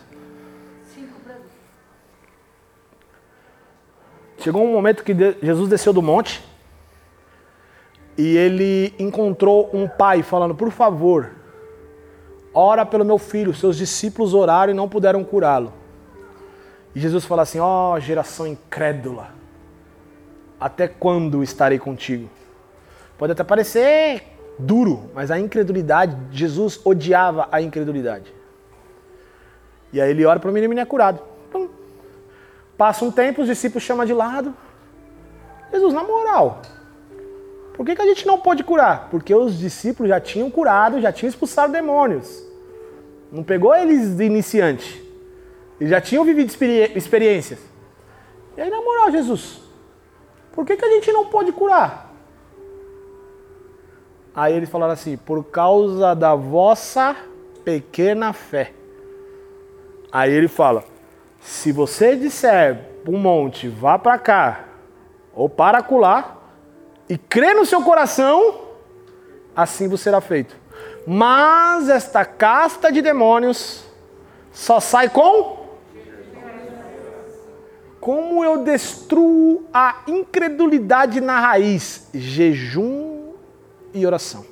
Chegou 4.40 4.66
um 4.66 4.74
momento 4.74 5.04
que 5.04 5.16
Jesus 5.42 5.70
desceu 5.70 5.94
do 5.94 6.02
monte 6.02 6.44
e 8.18 8.36
ele 8.36 8.94
encontrou 9.00 9.70
um 9.72 9.88
pai 9.88 10.22
falando: 10.22 10.54
Por 10.54 10.70
favor, 10.72 11.32
ora 12.54 12.86
pelo 12.86 13.04
meu 13.04 13.18
filho. 13.18 13.54
Seus 13.54 13.78
discípulos 13.78 14.34
oraram 14.34 14.72
e 14.72 14.76
não 14.76 14.88
puderam 14.88 15.24
curá-lo. 15.24 15.74
E 16.96 17.00
Jesus 17.00 17.26
fala 17.26 17.42
assim: 17.42 17.60
Ó 17.60 18.00
geração 18.00 18.46
incrédula, 18.46 19.32
até 20.60 20.88
quando 20.88 21.44
estarei 21.44 21.80
contigo? 21.80 22.30
Pode 23.18 23.32
até 23.32 23.44
parecer 23.44 24.24
duro, 24.58 25.10
mas 25.14 25.32
a 25.32 25.40
incredulidade, 25.40 26.16
Jesus 26.32 26.80
odiava 26.84 27.48
a 27.52 27.62
incredulidade. 27.62 28.34
E 29.92 30.02
aí 30.02 30.10
ele 30.10 30.26
ora 30.26 30.40
para 30.40 30.50
o 30.50 30.54
menino 30.54 30.74
e 30.74 30.80
é 30.80 30.86
curado. 30.86 31.20
Pum. 31.52 31.70
Passa 32.78 33.06
um 33.06 33.12
tempo, 33.12 33.42
os 33.42 33.48
discípulos 33.48 33.84
chamam 33.84 34.06
de 34.06 34.14
lado. 34.14 34.54
Jesus, 35.72 35.94
na 35.94 36.04
moral, 36.04 36.62
por 37.74 37.86
que, 37.86 37.96
que 37.96 38.02
a 38.02 38.06
gente 38.06 38.26
não 38.26 38.40
pode 38.40 38.64
curar? 38.64 39.10
Porque 39.10 39.34
os 39.34 39.58
discípulos 39.58 40.10
já 40.10 40.20
tinham 40.20 40.50
curado, 40.50 41.02
já 41.02 41.12
tinham 41.12 41.30
expulsado 41.30 41.74
demônios. 41.74 42.44
Não 43.32 43.44
pegou 43.44 43.76
eles 43.76 44.16
de 44.16 44.24
iniciante. 44.24 45.02
Eles 45.80 45.90
já 45.90 46.00
tinham 46.00 46.24
vivido 46.24 46.50
experi- 46.50 46.92
experiências. 46.96 47.60
E 48.56 48.62
aí, 48.62 48.70
na 48.70 48.82
moral, 48.82 49.12
Jesus, 49.12 49.62
por 50.52 50.66
que, 50.66 50.78
que 50.78 50.86
a 50.86 50.90
gente 50.90 51.12
não 51.12 51.26
pode 51.26 51.52
curar? 51.52 52.14
Aí 54.36 54.54
eles 54.54 54.70
falaram 54.70 54.94
assim: 54.94 55.18
por 55.18 55.44
causa 55.46 56.16
da 56.16 56.36
vossa 56.36 57.16
pequena 57.66 58.34
fé. 58.34 58.72
Aí 60.12 60.32
ele 60.32 60.48
fala: 60.48 60.84
se 61.40 61.72
você 61.72 62.16
disser 62.16 62.90
um 63.08 63.18
monte, 63.18 63.68
vá 63.68 63.98
para 63.98 64.18
cá, 64.20 64.66
ou 65.34 65.50
para 65.50 65.80
acolá, 65.80 66.38
e 67.10 67.18
crê 67.18 67.54
no 67.54 67.66
seu 67.66 67.82
coração, 67.82 68.62
assim 69.56 69.88
vos 69.88 70.02
será 70.02 70.22
feito. 70.22 70.56
Mas 71.06 71.90
esta 71.90 72.24
casta 72.24 72.92
de 72.92 73.02
demônios 73.02 73.84
só 74.52 74.80
sai 74.80 75.10
com. 75.10 75.64
Como 78.00 78.44
eu 78.44 78.64
destruo 78.64 79.66
a 79.74 80.04
incredulidade 80.08 81.22
na 81.22 81.40
raiz? 81.40 82.10
Jejum 82.14 83.32
e 83.94 84.06
oração. 84.06 84.46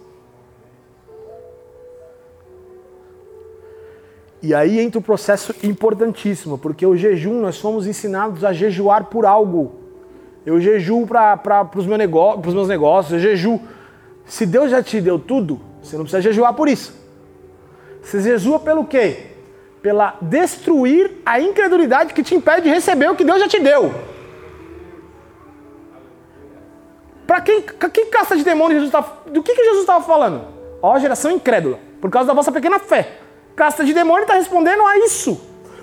E 4.42 4.56
aí 4.56 4.80
entra 4.80 5.00
o 5.00 5.04
processo 5.04 5.54
importantíssimo, 5.64 6.58
porque 6.58 6.86
o 6.86 6.96
jejum, 6.96 7.40
nós 7.42 7.60
fomos 7.60 7.86
ensinados 7.86 8.44
a 8.44 8.52
jejuar 8.52 9.06
por 9.06 9.26
algo. 9.26 9.81
Eu 10.46 10.60
jejuo 10.60 11.06
para 11.06 11.70
os 11.76 11.86
meu 11.86 11.98
negócio, 11.98 12.52
meus 12.52 12.68
negócios, 12.68 13.14
eu 13.14 13.20
jejuo. 13.20 13.62
Se 14.26 14.46
Deus 14.46 14.72
já 14.72 14.82
te 14.82 15.00
deu 15.02 15.20
tudo, 15.20 15.60
você 15.82 15.96
não 15.96 16.04
precisa 16.04 16.22
jejuar 16.22 16.54
por 16.54 16.68
isso. 16.68 16.94
Você 18.02 18.22
jejua 18.22 18.60
pelo 18.60 18.86
quê? 18.86 19.32
pela 19.82 20.16
destruir 20.22 21.22
a 21.26 21.40
incredulidade 21.40 22.14
que 22.14 22.24
te 22.24 22.36
impede 22.36 22.62
de 22.62 22.70
receber 22.70 23.10
o 23.10 23.16
que 23.16 23.24
Deus 23.24 23.40
já 23.40 23.48
te 23.48 23.60
deu. 23.60 23.94
Para 27.26 27.42
quem, 27.42 27.62
quem 27.62 28.10
casta 28.10 28.36
de 28.36 28.44
demônio 28.44 28.78
Jesus 28.78 28.92
tá, 28.92 29.02
do 29.28 29.42
que, 29.42 29.56
que 29.56 29.64
Jesus 29.64 29.82
estava 29.82 30.04
falando? 30.04 30.46
Ó, 30.82 30.98
geração 31.00 31.32
incrédula, 31.32 31.80
por 32.00 32.12
causa 32.12 32.28
da 32.28 32.34
vossa 32.34 32.52
pequena 32.52 32.78
fé. 32.78 33.18
Casta 33.56 33.84
de 33.84 33.94
demônio 33.94 34.24
está 34.24 34.36
respondendo 34.36 34.86
a 34.86 34.98
isso. 35.00 35.40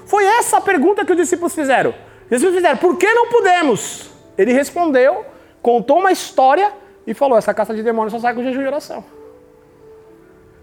Foi 0.07 0.25
essa 0.25 0.59
a 0.59 0.61
pergunta 0.61 1.05
que 1.05 1.13
os 1.13 1.19
discípulos 1.19 1.55
fizeram. 1.55 1.91
Os 2.25 2.29
discípulos 2.29 2.57
fizeram, 2.57 2.77
por 2.77 2.97
que 2.97 3.13
não 3.13 3.29
podemos? 3.29 4.11
Ele 4.39 4.53
respondeu, 4.53 5.27
contou 5.61 5.99
uma 5.99 6.13
história 6.13 6.73
e 7.05 7.13
falou: 7.13 7.37
essa 7.37 7.53
casta 7.53 7.75
de 7.75 7.83
demônio 7.83 8.11
só 8.11 8.21
sai 8.21 8.33
com 8.33 8.43
jejum 8.43 8.63
e 8.63 8.67
oração. 8.67 9.05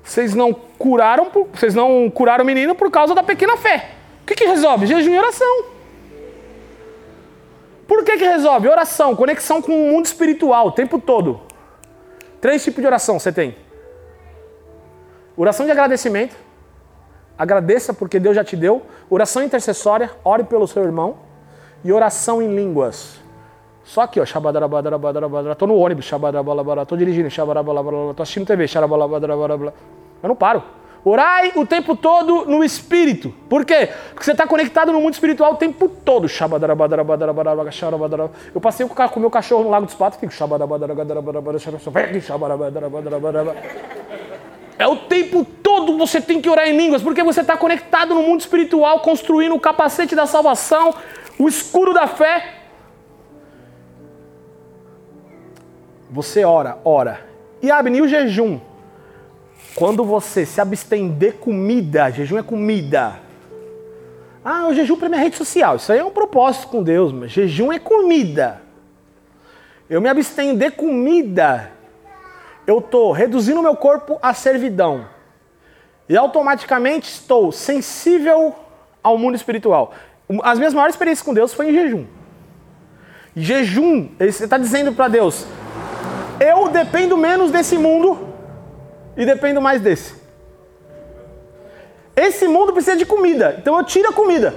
Vocês 0.01 0.33
não 0.33 0.53
curaram, 0.53 1.29
vocês 1.51 1.75
não 1.75 2.09
curaram 2.09 2.43
o 2.43 2.47
menino 2.47 2.73
por 2.73 2.89
causa 2.89 3.13
da 3.13 3.21
pequena 3.21 3.57
fé. 3.57 3.89
O 4.21 4.25
que, 4.25 4.35
que 4.35 4.45
resolve? 4.45 4.85
Jejum 4.85 5.11
e 5.11 5.17
oração. 5.17 5.65
Por 7.87 8.03
que, 8.03 8.17
que 8.17 8.23
resolve? 8.23 8.67
Oração, 8.67 9.15
conexão 9.15 9.61
com 9.61 9.71
o 9.71 9.91
mundo 9.91 10.05
espiritual 10.05 10.67
o 10.67 10.71
tempo 10.71 10.99
todo. 10.99 11.41
Três 12.39 12.63
tipos 12.63 12.81
de 12.81 12.87
oração 12.87 13.19
você 13.19 13.31
tem: 13.31 13.57
oração 15.35 15.65
de 15.65 15.71
agradecimento, 15.71 16.35
agradeça 17.37 17.93
porque 17.93 18.19
Deus 18.19 18.35
já 18.35 18.43
te 18.43 18.55
deu, 18.55 18.83
oração 19.09 19.43
intercessória, 19.43 20.11
ore 20.23 20.43
pelo 20.43 20.67
seu 20.67 20.83
irmão, 20.83 21.17
e 21.83 21.91
oração 21.91 22.41
em 22.41 22.55
línguas. 22.55 23.24
Só 23.85 24.01
aqui, 24.01 24.19
ó, 24.19 24.25
tô 25.55 25.67
no 25.67 25.77
ônibus, 25.77 26.09
tô 26.87 26.97
dirigindo, 26.97 27.29
tô 28.15 28.23
assistindo 28.23 28.47
TV, 28.47 28.65
eu 30.23 30.27
não 30.27 30.35
paro. 30.35 30.63
Orai 31.05 31.51
o 31.55 31.67
tempo 31.67 31.95
todo 31.95 32.45
no 32.45 32.63
espírito. 32.63 33.31
Por 33.47 33.63
quê? 33.63 33.89
Porque 34.09 34.25
você 34.25 34.31
está 34.31 34.47
conectado 34.47 34.91
no 34.91 34.99
mundo 34.99 35.13
espiritual 35.13 35.53
o 35.53 35.55
tempo 35.55 35.87
todo. 35.87 36.25
Eu 38.55 38.59
passei 38.59 38.87
com 38.87 39.19
meu 39.19 39.29
cachorro 39.29 39.63
no 39.65 39.69
Lago 39.69 39.85
dos 39.85 39.93
Patos. 39.93 40.17
É 44.79 44.87
o 44.87 44.95
tempo 44.95 45.45
todo 45.61 45.95
você 45.95 46.19
tem 46.19 46.41
que 46.41 46.49
orar 46.49 46.67
em 46.67 46.75
línguas, 46.75 47.03
porque 47.03 47.23
você 47.23 47.41
está 47.41 47.55
conectado 47.55 48.15
no 48.15 48.23
mundo 48.23 48.39
espiritual, 48.39 48.99
construindo 49.01 49.53
o 49.53 49.59
capacete 49.59 50.15
da 50.15 50.25
salvação, 50.25 50.91
o 51.37 51.47
da 51.93 52.07
fé. 52.07 52.54
Você 56.15 56.45
ora, 56.45 56.77
ora. 56.85 57.19
E 57.61 57.69
abre 57.69 58.01
o 58.01 58.07
jejum. 58.07 58.57
Quando 59.75 60.05
você 60.05 60.45
se 60.45 60.61
abstém 60.61 61.09
de 61.09 61.33
comida, 61.33 62.09
jejum 62.09 62.37
é 62.37 62.43
comida. 62.43 63.19
Ah, 64.43 64.69
o 64.69 64.73
jejum 64.73 64.95
para 64.95 65.09
minha 65.09 65.19
rede 65.19 65.35
social. 65.35 65.75
Isso 65.75 65.91
aí 65.91 65.99
é 65.99 66.05
um 66.05 66.11
propósito 66.11 66.69
com 66.69 66.81
Deus, 66.81 67.11
mas 67.11 67.31
jejum 67.31 67.69
é 67.69 67.79
comida. 67.79 68.61
Eu 69.89 69.99
me 69.99 70.07
abstenho 70.07 70.55
de 70.55 70.71
comida. 70.71 71.69
Eu 72.65 72.79
estou 72.79 73.11
reduzindo 73.11 73.61
meu 73.61 73.75
corpo 73.75 74.17
à 74.21 74.33
servidão. 74.33 75.05
E 76.07 76.15
automaticamente 76.15 77.09
estou 77.09 77.51
sensível 77.51 78.55
ao 79.03 79.17
mundo 79.17 79.35
espiritual. 79.35 79.93
As 80.43 80.57
minhas 80.57 80.73
maiores 80.73 80.95
experiências 80.95 81.25
com 81.25 81.33
Deus 81.33 81.53
foi 81.53 81.71
em 81.71 81.73
jejum. 81.73 82.05
Jejum, 83.35 84.11
você 84.17 84.45
está 84.45 84.57
dizendo 84.57 84.93
para 84.93 85.09
Deus: 85.09 85.45
eu 86.39 86.69
dependo 86.69 87.17
menos 87.17 87.51
desse 87.51 87.77
mundo 87.77 88.33
e 89.15 89.25
dependo 89.25 89.61
mais 89.61 89.81
desse. 89.81 90.15
Esse 92.15 92.47
mundo 92.47 92.71
precisa 92.71 92.95
de 92.95 93.05
comida, 93.05 93.55
então 93.59 93.77
eu 93.77 93.83
tiro 93.83 94.09
a 94.09 94.13
comida. 94.13 94.53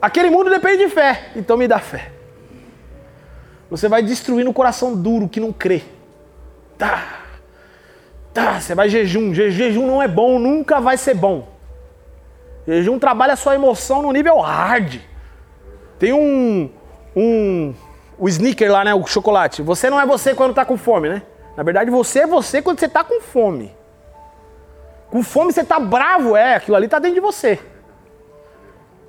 Aquele 0.00 0.30
mundo 0.30 0.50
depende 0.50 0.78
de 0.84 0.88
fé, 0.88 1.30
então 1.36 1.56
me 1.56 1.68
dá 1.68 1.78
fé. 1.78 2.12
Você 3.70 3.88
vai 3.88 4.02
destruindo 4.02 4.50
o 4.50 4.54
coração 4.54 4.94
duro 4.94 5.28
que 5.28 5.40
não 5.40 5.52
crê. 5.52 5.82
Tá. 6.76 7.20
Tá, 8.34 8.60
você 8.60 8.74
vai 8.74 8.88
jejum. 8.88 9.32
Je 9.32 9.50
jejum 9.50 9.86
não 9.86 10.02
é 10.02 10.08
bom, 10.08 10.38
nunca 10.38 10.80
vai 10.80 10.96
ser 10.96 11.14
bom. 11.14 11.48
Jejum 12.66 12.98
trabalha 12.98 13.34
a 13.34 13.36
sua 13.36 13.54
emoção 13.54 14.02
no 14.02 14.12
nível 14.12 14.38
hard. 14.40 15.00
Tem 15.98 16.12
um 16.12 16.70
um 17.14 17.74
o 18.22 18.28
sneaker 18.28 18.70
lá, 18.70 18.84
né, 18.84 18.94
o 18.94 19.04
chocolate. 19.04 19.62
Você 19.62 19.90
não 19.90 20.00
é 20.00 20.06
você 20.06 20.32
quando 20.32 20.54
tá 20.54 20.64
com 20.64 20.76
fome, 20.76 21.08
né? 21.08 21.22
Na 21.56 21.64
verdade, 21.64 21.90
você 21.90 22.20
é 22.20 22.26
você 22.26 22.62
quando 22.62 22.78
você 22.78 22.86
está 22.86 23.02
com 23.02 23.20
fome. 23.20 23.76
Com 25.10 25.24
fome 25.24 25.52
você 25.52 25.62
está 25.62 25.80
bravo, 25.80 26.36
é, 26.36 26.54
aquilo 26.54 26.76
ali 26.76 26.84
está 26.84 27.00
dentro 27.00 27.16
de 27.16 27.20
você. 27.20 27.58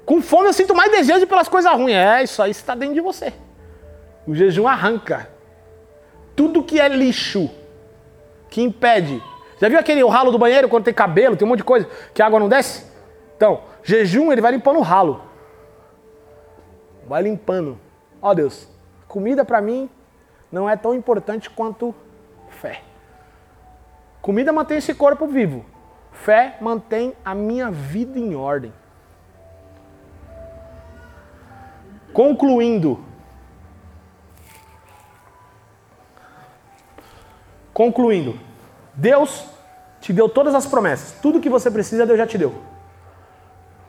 Com 0.03 0.20
fome 0.20 0.47
eu 0.47 0.53
sinto 0.53 0.74
mais 0.74 0.91
desejo 0.91 1.28
pelas 1.28 1.47
coisas 1.47 1.72
ruins. 1.72 1.93
É, 1.93 2.24
isso 2.24 2.41
aí 2.41 2.49
está 2.49 2.74
dentro 2.74 2.95
de 2.95 3.01
você. 3.01 3.32
O 4.26 4.34
jejum 4.34 4.68
arranca. 4.68 5.30
Tudo 6.36 6.64
que 6.64 6.80
é 6.80 6.88
lixo, 6.88 7.51
que 8.49 8.64
impede. 8.64 9.22
Já 9.61 9.70
viu 9.70 9.78
aquele 9.78 10.03
ralo 10.07 10.32
do 10.32 10.39
banheiro 10.39 10.68
quando 10.68 10.86
tem 10.86 10.93
cabelo, 10.93 11.36
tem 11.36 11.45
um 11.45 11.49
monte 11.49 11.59
de 11.59 11.66
coisa, 11.66 11.88
que 12.16 12.22
a 12.24 12.26
água 12.26 12.39
não 12.39 12.49
desce? 12.49 12.84
Então, 13.38 13.61
jejum 13.84 14.32
ele 14.32 14.41
vai 14.41 14.53
limpando 14.53 14.80
o 14.80 14.82
ralo. 14.82 15.22
Vai 17.07 17.22
limpando. 17.22 17.80
Ó 18.20 18.34
Deus, 18.34 18.72
comida 19.14 19.45
para 19.45 19.61
mim 19.61 19.88
não 20.51 20.68
é 20.68 20.76
tão 20.76 20.91
importante 20.91 21.47
quanto 21.47 21.93
fé. 22.49 22.82
Comida 24.24 24.51
mantém 24.51 24.80
esse 24.80 24.91
corpo 24.95 25.28
vivo. 25.28 25.64
Fé 26.11 26.57
mantém 26.59 27.14
a 27.24 27.36
minha 27.36 27.70
vida 27.70 28.18
em 28.18 28.34
ordem. 28.34 28.74
Concluindo. 32.11 33.05
Concluindo. 37.72 38.39
Deus 38.95 39.45
te 40.01 40.11
deu 40.11 40.28
todas 40.28 40.55
as 40.55 40.66
promessas. 40.66 41.20
Tudo 41.22 41.39
que 41.39 41.49
você 41.49 41.70
precisa, 41.70 42.03
Deus 42.03 42.18
já 42.18 42.26
te 42.26 42.39
deu. 42.39 42.51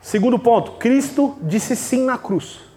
Segundo 0.03 0.39
ponto, 0.39 0.72
Cristo 0.72 1.39
disse 1.41 1.75
sim 1.75 2.05
na 2.05 2.18
cruz. 2.18 2.74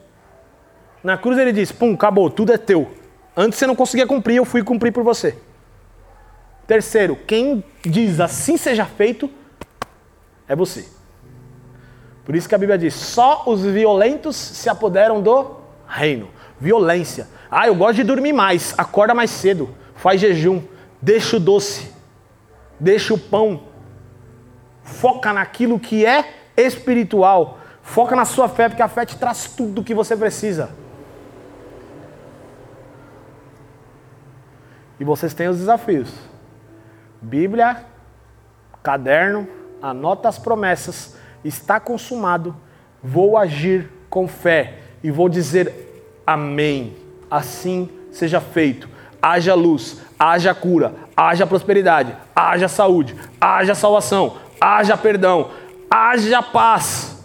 Na 1.08 1.18
cruz 1.18 1.38
ele 1.38 1.54
disse: 1.54 1.74
pum, 1.74 1.94
acabou, 1.94 2.30
tudo 2.30 2.52
é 2.52 2.58
teu. 2.58 2.92
Antes 3.34 3.58
você 3.58 3.66
não 3.66 3.78
conseguia 3.78 4.06
cumprir, 4.06 4.36
eu 4.36 4.44
fui 4.44 4.62
cumprir 4.62 4.92
por 4.92 5.06
você. 5.06 5.38
Terceiro, 6.68 7.16
quem 7.16 7.64
diz 7.82 8.20
assim 8.20 8.58
seja 8.58 8.84
feito 8.84 9.30
é 10.50 10.54
você. 10.54 10.86
Por 12.26 12.36
isso 12.36 12.50
que 12.50 12.54
a 12.54 12.58
Bíblia 12.58 12.78
diz: 12.78 12.94
só 12.94 13.44
os 13.46 13.64
violentos 13.64 14.36
se 14.36 14.68
apoderam 14.68 15.22
do 15.22 15.62
reino. 15.88 16.28
Violência. 16.60 17.30
Ah, 17.50 17.68
eu 17.68 17.76
gosto 17.76 17.96
de 17.96 18.04
dormir 18.04 18.34
mais, 18.34 18.76
acorda 18.78 19.14
mais 19.14 19.32
cedo, 19.32 19.70
faz 19.96 20.20
jejum, 20.20 20.62
deixa 21.02 21.38
o 21.38 21.40
doce, 21.40 21.90
deixa 22.78 23.14
o 23.14 23.18
pão. 23.18 23.64
Foca 24.84 25.32
naquilo 25.32 25.80
que 25.80 26.06
é 26.06 26.34
espiritual. 26.58 27.60
Foca 27.82 28.14
na 28.14 28.26
sua 28.26 28.50
fé, 28.50 28.68
porque 28.68 28.82
a 28.82 28.90
fé 28.90 29.06
te 29.06 29.16
traz 29.16 29.46
tudo 29.56 29.80
o 29.80 29.84
que 29.86 29.94
você 29.94 30.14
precisa. 30.14 30.86
E 35.00 35.04
vocês 35.04 35.34
têm 35.34 35.48
os 35.48 35.58
desafios. 35.58 36.14
Bíblia, 37.22 37.84
caderno, 38.82 39.48
anota 39.82 40.30
as 40.30 40.40
promessas, 40.40 41.16
está 41.44 41.80
consumado, 41.80 42.56
vou 43.04 43.38
agir 43.38 43.92
com 44.10 44.28
fé 44.28 44.80
e 45.04 45.12
vou 45.12 45.30
dizer 45.30 46.22
amém. 46.26 46.96
Assim 47.30 47.90
seja 48.12 48.40
feito. 48.40 48.90
Haja 49.22 49.56
luz, 49.56 50.02
haja 50.18 50.54
cura, 50.54 50.94
haja 51.16 51.46
prosperidade, 51.46 52.16
haja 52.36 52.68
saúde, 52.68 53.16
haja 53.42 53.74
salvação, 53.74 54.38
haja 54.62 54.96
perdão, 54.96 55.50
haja 55.90 56.42
paz. 56.42 57.18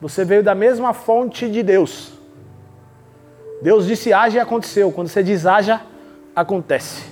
Você 0.00 0.24
veio 0.24 0.42
da 0.42 0.54
mesma 0.54 0.94
fonte 0.94 1.48
de 1.48 1.62
Deus. 1.62 2.12
Deus 3.60 3.86
disse 3.86 4.12
haja 4.12 4.38
e 4.38 4.40
aconteceu. 4.40 4.90
Quando 4.92 5.08
você 5.08 5.22
diz 5.22 5.44
haja, 5.44 5.80
acontece. 6.34 7.09